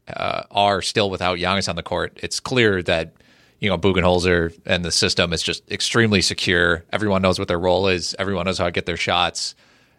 uh, 0.08 0.44
are 0.52 0.82
still 0.84 1.10
without 1.10 1.40
Giannis 1.40 1.68
on 1.68 1.76
the 1.76 1.84
court, 1.84 2.20
it's 2.22 2.40
clear 2.40 2.84
that 2.84 3.16
you 3.60 3.70
know 3.70 3.78
Budenholzer 3.78 4.58
and 4.68 4.86
the 4.86 4.92
system 4.92 5.34
is 5.34 5.42
just 5.42 5.70
extremely 5.72 6.22
secure. 6.22 6.86
Everyone 6.94 7.24
knows 7.24 7.40
what 7.40 7.48
their 7.48 7.60
role 7.60 7.88
is. 7.88 8.16
Everyone 8.20 8.46
knows 8.46 8.60
how 8.60 8.66
to 8.66 8.72
get 8.72 8.86
their 8.86 8.98
shots. 8.98 9.56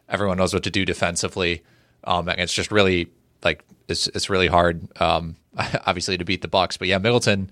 Everyone 0.08 0.38
knows 0.38 0.54
what 0.54 0.62
to 0.62 0.70
do 0.70 0.84
defensively. 0.84 1.64
Um, 2.04 2.28
and 2.28 2.40
it's 2.40 2.54
just 2.54 2.70
really 2.70 3.10
like 3.42 3.64
it's 3.88 4.06
it's 4.08 4.30
really 4.30 4.46
hard, 4.46 4.86
um, 5.00 5.34
obviously, 5.86 6.16
to 6.18 6.24
beat 6.24 6.42
the 6.42 6.48
Bucks. 6.48 6.76
But 6.76 6.86
yeah, 6.86 6.98
Middleton 6.98 7.50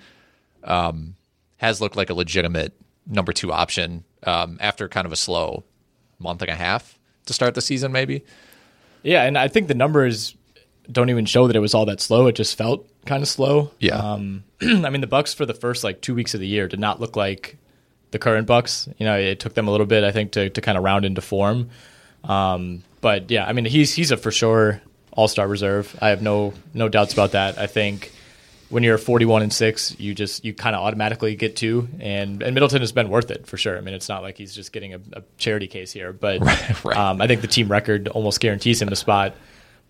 um, 0.64 1.16
has 1.56 1.80
looked 1.80 1.96
like 1.96 2.10
a 2.10 2.14
legitimate 2.14 2.74
number 3.06 3.32
two 3.32 3.52
option 3.52 4.04
um, 4.24 4.58
after 4.60 4.88
kind 4.88 5.06
of 5.06 5.12
a 5.12 5.16
slow 5.16 5.64
month 6.18 6.42
and 6.42 6.50
a 6.50 6.54
half 6.54 6.98
to 7.26 7.32
start 7.32 7.54
the 7.54 7.60
season, 7.60 7.92
maybe. 7.92 8.24
Yeah, 9.02 9.22
and 9.24 9.38
I 9.38 9.48
think 9.48 9.68
the 9.68 9.74
numbers 9.74 10.36
don't 10.90 11.10
even 11.10 11.26
show 11.26 11.46
that 11.46 11.56
it 11.56 11.60
was 11.60 11.74
all 11.74 11.86
that 11.86 12.00
slow. 12.00 12.26
It 12.26 12.34
just 12.34 12.56
felt 12.56 12.86
kind 13.06 13.22
of 13.22 13.28
slow. 13.28 13.70
Yeah. 13.78 13.96
Um, 13.96 14.44
I 14.62 14.90
mean, 14.90 15.00
the 15.00 15.06
Bucks 15.06 15.34
for 15.34 15.46
the 15.46 15.54
first 15.54 15.84
like 15.84 16.00
two 16.00 16.14
weeks 16.14 16.34
of 16.34 16.40
the 16.40 16.46
year 16.46 16.66
did 16.68 16.80
not 16.80 17.00
look 17.00 17.16
like 17.16 17.56
the 18.10 18.18
current 18.18 18.46
Bucks. 18.46 18.88
You 18.98 19.06
know, 19.06 19.16
it 19.16 19.40
took 19.40 19.54
them 19.54 19.68
a 19.68 19.70
little 19.70 19.86
bit, 19.86 20.04
I 20.04 20.12
think, 20.12 20.32
to, 20.32 20.50
to 20.50 20.60
kind 20.60 20.78
of 20.78 20.84
round 20.84 21.04
into 21.04 21.20
form. 21.20 21.70
Um, 22.24 22.82
but 23.00 23.30
yeah, 23.30 23.46
I 23.46 23.52
mean, 23.52 23.64
he's 23.64 23.94
he's 23.94 24.10
a 24.10 24.16
for 24.16 24.30
sure 24.30 24.80
All 25.12 25.28
Star 25.28 25.46
reserve. 25.46 25.96
I 26.00 26.08
have 26.08 26.22
no 26.22 26.54
no 26.74 26.88
doubts 26.88 27.12
about 27.12 27.32
that. 27.32 27.58
I 27.58 27.66
think 27.66 28.12
when 28.70 28.82
you're 28.82 28.98
41 28.98 29.42
and 29.42 29.52
six, 29.52 29.98
you 29.98 30.14
just 30.14 30.44
you 30.44 30.52
kind 30.52 30.76
of 30.76 30.82
automatically 30.82 31.34
get 31.36 31.56
two, 31.56 31.88
and 32.00 32.42
and 32.42 32.54
Middleton 32.54 32.80
has 32.80 32.92
been 32.92 33.08
worth 33.08 33.30
it 33.30 33.46
for 33.46 33.56
sure. 33.56 33.78
I 33.78 33.80
mean, 33.80 33.94
it's 33.94 34.08
not 34.08 34.22
like 34.22 34.36
he's 34.36 34.54
just 34.54 34.72
getting 34.72 34.94
a, 34.94 35.00
a 35.14 35.22
charity 35.38 35.66
case 35.66 35.92
here, 35.92 36.12
but 36.12 36.40
right. 36.84 36.96
Um, 36.96 37.20
I 37.20 37.26
think 37.26 37.40
the 37.40 37.46
team 37.46 37.68
record 37.68 38.08
almost 38.08 38.40
guarantees 38.40 38.82
him 38.82 38.88
a 38.88 38.96
spot. 38.96 39.34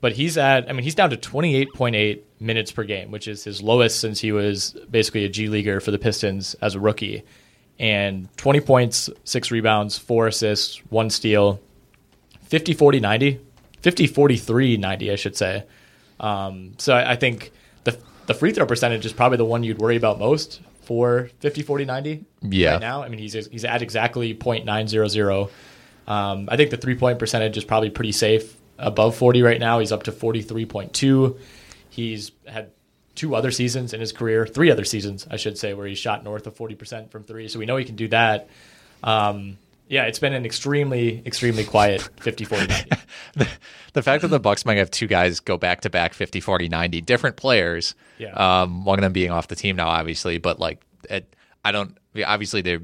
But 0.01 0.13
he's 0.13 0.39
at, 0.39 0.69
I 0.69 0.73
mean, 0.73 0.85
he's 0.85 0.95
down 0.95 1.11
to 1.11 1.17
28.8 1.17 2.21
minutes 2.39 2.71
per 2.71 2.85
game, 2.85 3.11
which 3.11 3.27
is 3.27 3.43
his 3.43 3.61
lowest 3.61 4.01
since 4.01 4.21
he 4.21 4.31
was 4.31 4.77
basically 4.89 5.25
a 5.25 5.29
G 5.29 5.49
leaguer 5.49 5.81
for 5.81 5.91
the 5.91 5.99
Pistons 5.99 6.55
as 6.63 6.77
a 6.77 6.81
rookie. 6.81 7.25
And 7.81 8.29
20 8.37 8.61
points, 8.61 9.11
six 9.25 9.51
rebounds, 9.51 9.99
four 9.99 10.29
assists, 10.29 10.77
one 10.91 11.11
steal, 11.11 11.61
50 12.43 12.75
40 12.75 13.01
90, 13.01 13.41
50 13.81 14.07
43 14.07 14.77
90, 14.77 15.11
I 15.11 15.17
should 15.17 15.37
say. 15.37 15.65
Um, 16.21 16.75
so 16.79 16.95
I, 16.95 17.13
I 17.13 17.17
think 17.17 17.51
the, 18.29 18.35
free 18.35 18.53
throw 18.53 18.65
percentage 18.67 19.05
is 19.05 19.13
probably 19.13 19.39
the 19.39 19.45
one 19.45 19.65
you'd 19.65 19.79
worry 19.79 19.97
about 19.97 20.19
most 20.19 20.61
for 20.83 21.29
50 21.41 21.63
40 21.63 21.85
90 21.85 22.25
Yeah. 22.43 22.73
right 22.73 22.81
now. 22.81 23.03
I 23.03 23.09
mean, 23.09 23.19
he's, 23.19 23.33
he's 23.33 23.65
at 23.65 23.83
exactly 23.83 24.35
0.900. 24.35 25.51
Um, 26.07 26.49
I 26.51 26.57
think 26.57 26.71
the 26.71 26.77
three 26.77 26.95
point 26.95 27.19
percentage 27.19 27.57
is 27.59 27.65
probably 27.65 27.91
pretty 27.91 28.13
safe 28.13 28.57
above 28.79 29.17
40 29.17 29.43
right 29.43 29.61
now. 29.61 29.81
He's 29.81 29.93
up 29.93 30.05
to 30.05 30.13
43.2. 30.13 31.37
He's 31.91 32.31
had 32.47 32.71
two 33.15 33.35
other 33.35 33.51
seasons 33.51 33.93
in 33.93 34.01
his 34.01 34.13
career, 34.13 34.47
three 34.47 34.71
other 34.71 34.85
seasons, 34.85 35.27
I 35.31 35.37
should 35.37 35.59
say, 35.59 35.75
where 35.75 35.87
he 35.87 35.95
shot 35.97 36.23
north 36.25 36.47
of 36.47 36.57
40% 36.57 37.11
from 37.11 37.25
three. 37.25 37.49
So 37.49 37.59
we 37.59 37.67
know 37.67 37.77
he 37.77 37.85
can 37.85 37.97
do 37.97 38.09
that. 38.09 38.49
Um, 39.03 39.59
Yeah, 39.89 40.05
it's 40.05 40.19
been 40.19 40.35
an 40.35 40.45
extremely, 40.45 41.23
extremely 41.25 41.65
quiet 41.65 42.03
50 42.21 42.45
40 42.45 42.67
90. 42.67 42.91
the, 43.37 43.49
the 43.95 44.03
fact 44.03 44.23
that 44.23 44.29
the 44.29 44.39
Bucks 44.41 44.65
might 44.67 44.77
have 44.77 44.91
two 44.91 45.07
guys 45.07 45.41
go 45.41 45.57
back 45.57 45.81
to 45.83 45.91
back 45.91 46.13
50 46.15 46.41
40 46.41 46.69
90 46.69 47.01
different 47.01 47.37
players 47.37 47.95
Yeah. 48.19 48.33
um 48.63 48.85
one 48.85 48.99
of 48.99 49.03
them 49.03 49.13
being 49.13 49.31
off 49.31 49.49
the 49.49 49.57
team 49.57 49.77
now 49.77 49.89
obviously 49.89 50.39
but 50.39 50.59
like 50.61 50.83
it, 51.09 51.35
I 51.65 51.73
don't 51.73 51.97
obviously 52.27 52.61
they're 52.61 52.83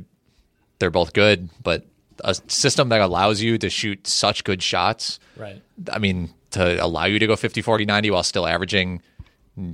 they're 0.78 0.90
both 0.90 1.12
good 1.12 1.50
but 1.62 1.86
a 2.24 2.34
system 2.48 2.88
that 2.90 3.00
allows 3.00 3.42
you 3.42 3.59
to 3.59 3.68
shoot 3.68 4.07
such 4.07 4.44
good 4.44 4.62
shots 4.62 5.18
Right. 5.36 5.61
I 5.92 5.98
mean 5.98 6.32
to 6.52 6.82
allow 6.82 7.05
you 7.05 7.18
to 7.18 7.26
go 7.26 7.36
50 7.36 7.61
40 7.61 7.84
90 7.84 8.11
while 8.12 8.22
still 8.22 8.46
averaging 8.46 9.02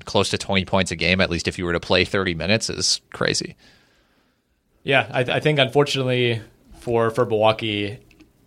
close 0.05 0.31
to 0.31 0.39
20 0.39 0.65
points 0.65 0.91
a 0.91 0.97
game 0.97 1.21
at 1.21 1.31
least 1.31 1.47
if 1.47 1.59
you 1.59 1.65
were 1.65 1.73
to 1.75 1.81
play 1.81 2.05
30 2.05 2.35
minutes 2.35 2.69
is 2.71 3.01
crazy 3.13 3.57
Yeah, 4.83 5.09
I, 5.13 5.21
I 5.21 5.41
think 5.41 5.59
unfortunately 5.59 6.41
for 6.81 7.11
for 7.11 7.25
Milwaukee, 7.27 7.99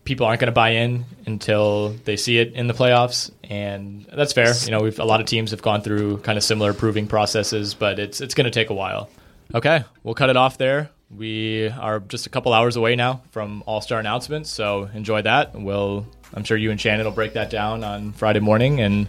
people 0.04 0.26
aren't 0.26 0.40
going 0.40 0.48
to 0.48 0.52
buy 0.52 0.70
in 0.70 1.06
until 1.26 1.90
they 2.06 2.18
see 2.18 2.38
it 2.38 2.54
in 2.54 2.68
the 2.68 2.74
playoffs, 2.74 3.32
and 3.44 4.06
that's 4.14 4.34
fair. 4.34 4.54
You 4.66 4.72
know, 4.72 4.82
we've 4.82 5.00
a 5.00 5.06
lot 5.06 5.22
of 5.22 5.28
teams 5.28 5.52
have 5.52 5.62
gone 5.62 5.82
through 5.82 6.18
kind 6.20 6.38
of 6.38 6.44
similar 6.44 6.74
proving 6.74 7.08
processes, 7.08 7.74
but 7.74 8.00
it's 8.00 8.22
it's 8.22 8.34
going 8.34 8.46
to 8.46 8.52
take 8.52 8.70
a 8.70 8.74
while. 8.74 9.10
Okay, 9.54 9.84
we'll 10.04 10.16
cut 10.16 10.30
it 10.30 10.38
off 10.38 10.58
there. 10.58 10.90
We 11.16 11.70
are 11.70 12.00
just 12.00 12.26
a 12.26 12.30
couple 12.30 12.54
hours 12.54 12.76
away 12.76 12.96
now 12.96 13.22
from 13.32 13.64
All 13.66 13.82
Star 13.82 14.00
announcements, 14.00 14.50
so 14.50 14.90
enjoy 14.94 15.22
that. 15.22 15.54
We'll 15.54 16.06
I'm 16.34 16.44
sure 16.44 16.58
you 16.58 16.72
and 16.72 16.82
Shannon 16.82 17.06
will 17.06 17.14
break 17.14 17.34
that 17.34 17.50
down 17.50 17.84
on 17.84 18.14
Friday 18.14 18.40
morning 18.40 18.82
and 18.82 19.08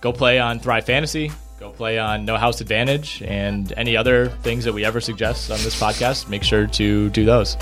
go 0.00 0.12
play 0.12 0.38
on 0.38 0.58
Thrive 0.58 0.86
Fantasy. 0.86 1.30
Go 1.60 1.70
play 1.70 1.98
on 1.98 2.24
No 2.24 2.36
House 2.36 2.60
Advantage 2.60 3.22
and 3.22 3.72
any 3.76 3.96
other 3.96 4.28
things 4.28 4.64
that 4.64 4.72
we 4.72 4.84
ever 4.84 5.00
suggest 5.00 5.50
on 5.50 5.58
this 5.58 5.78
podcast. 5.80 6.28
Make 6.28 6.42
sure 6.42 6.66
to 6.66 7.10
do 7.10 7.24
those. 7.24 7.56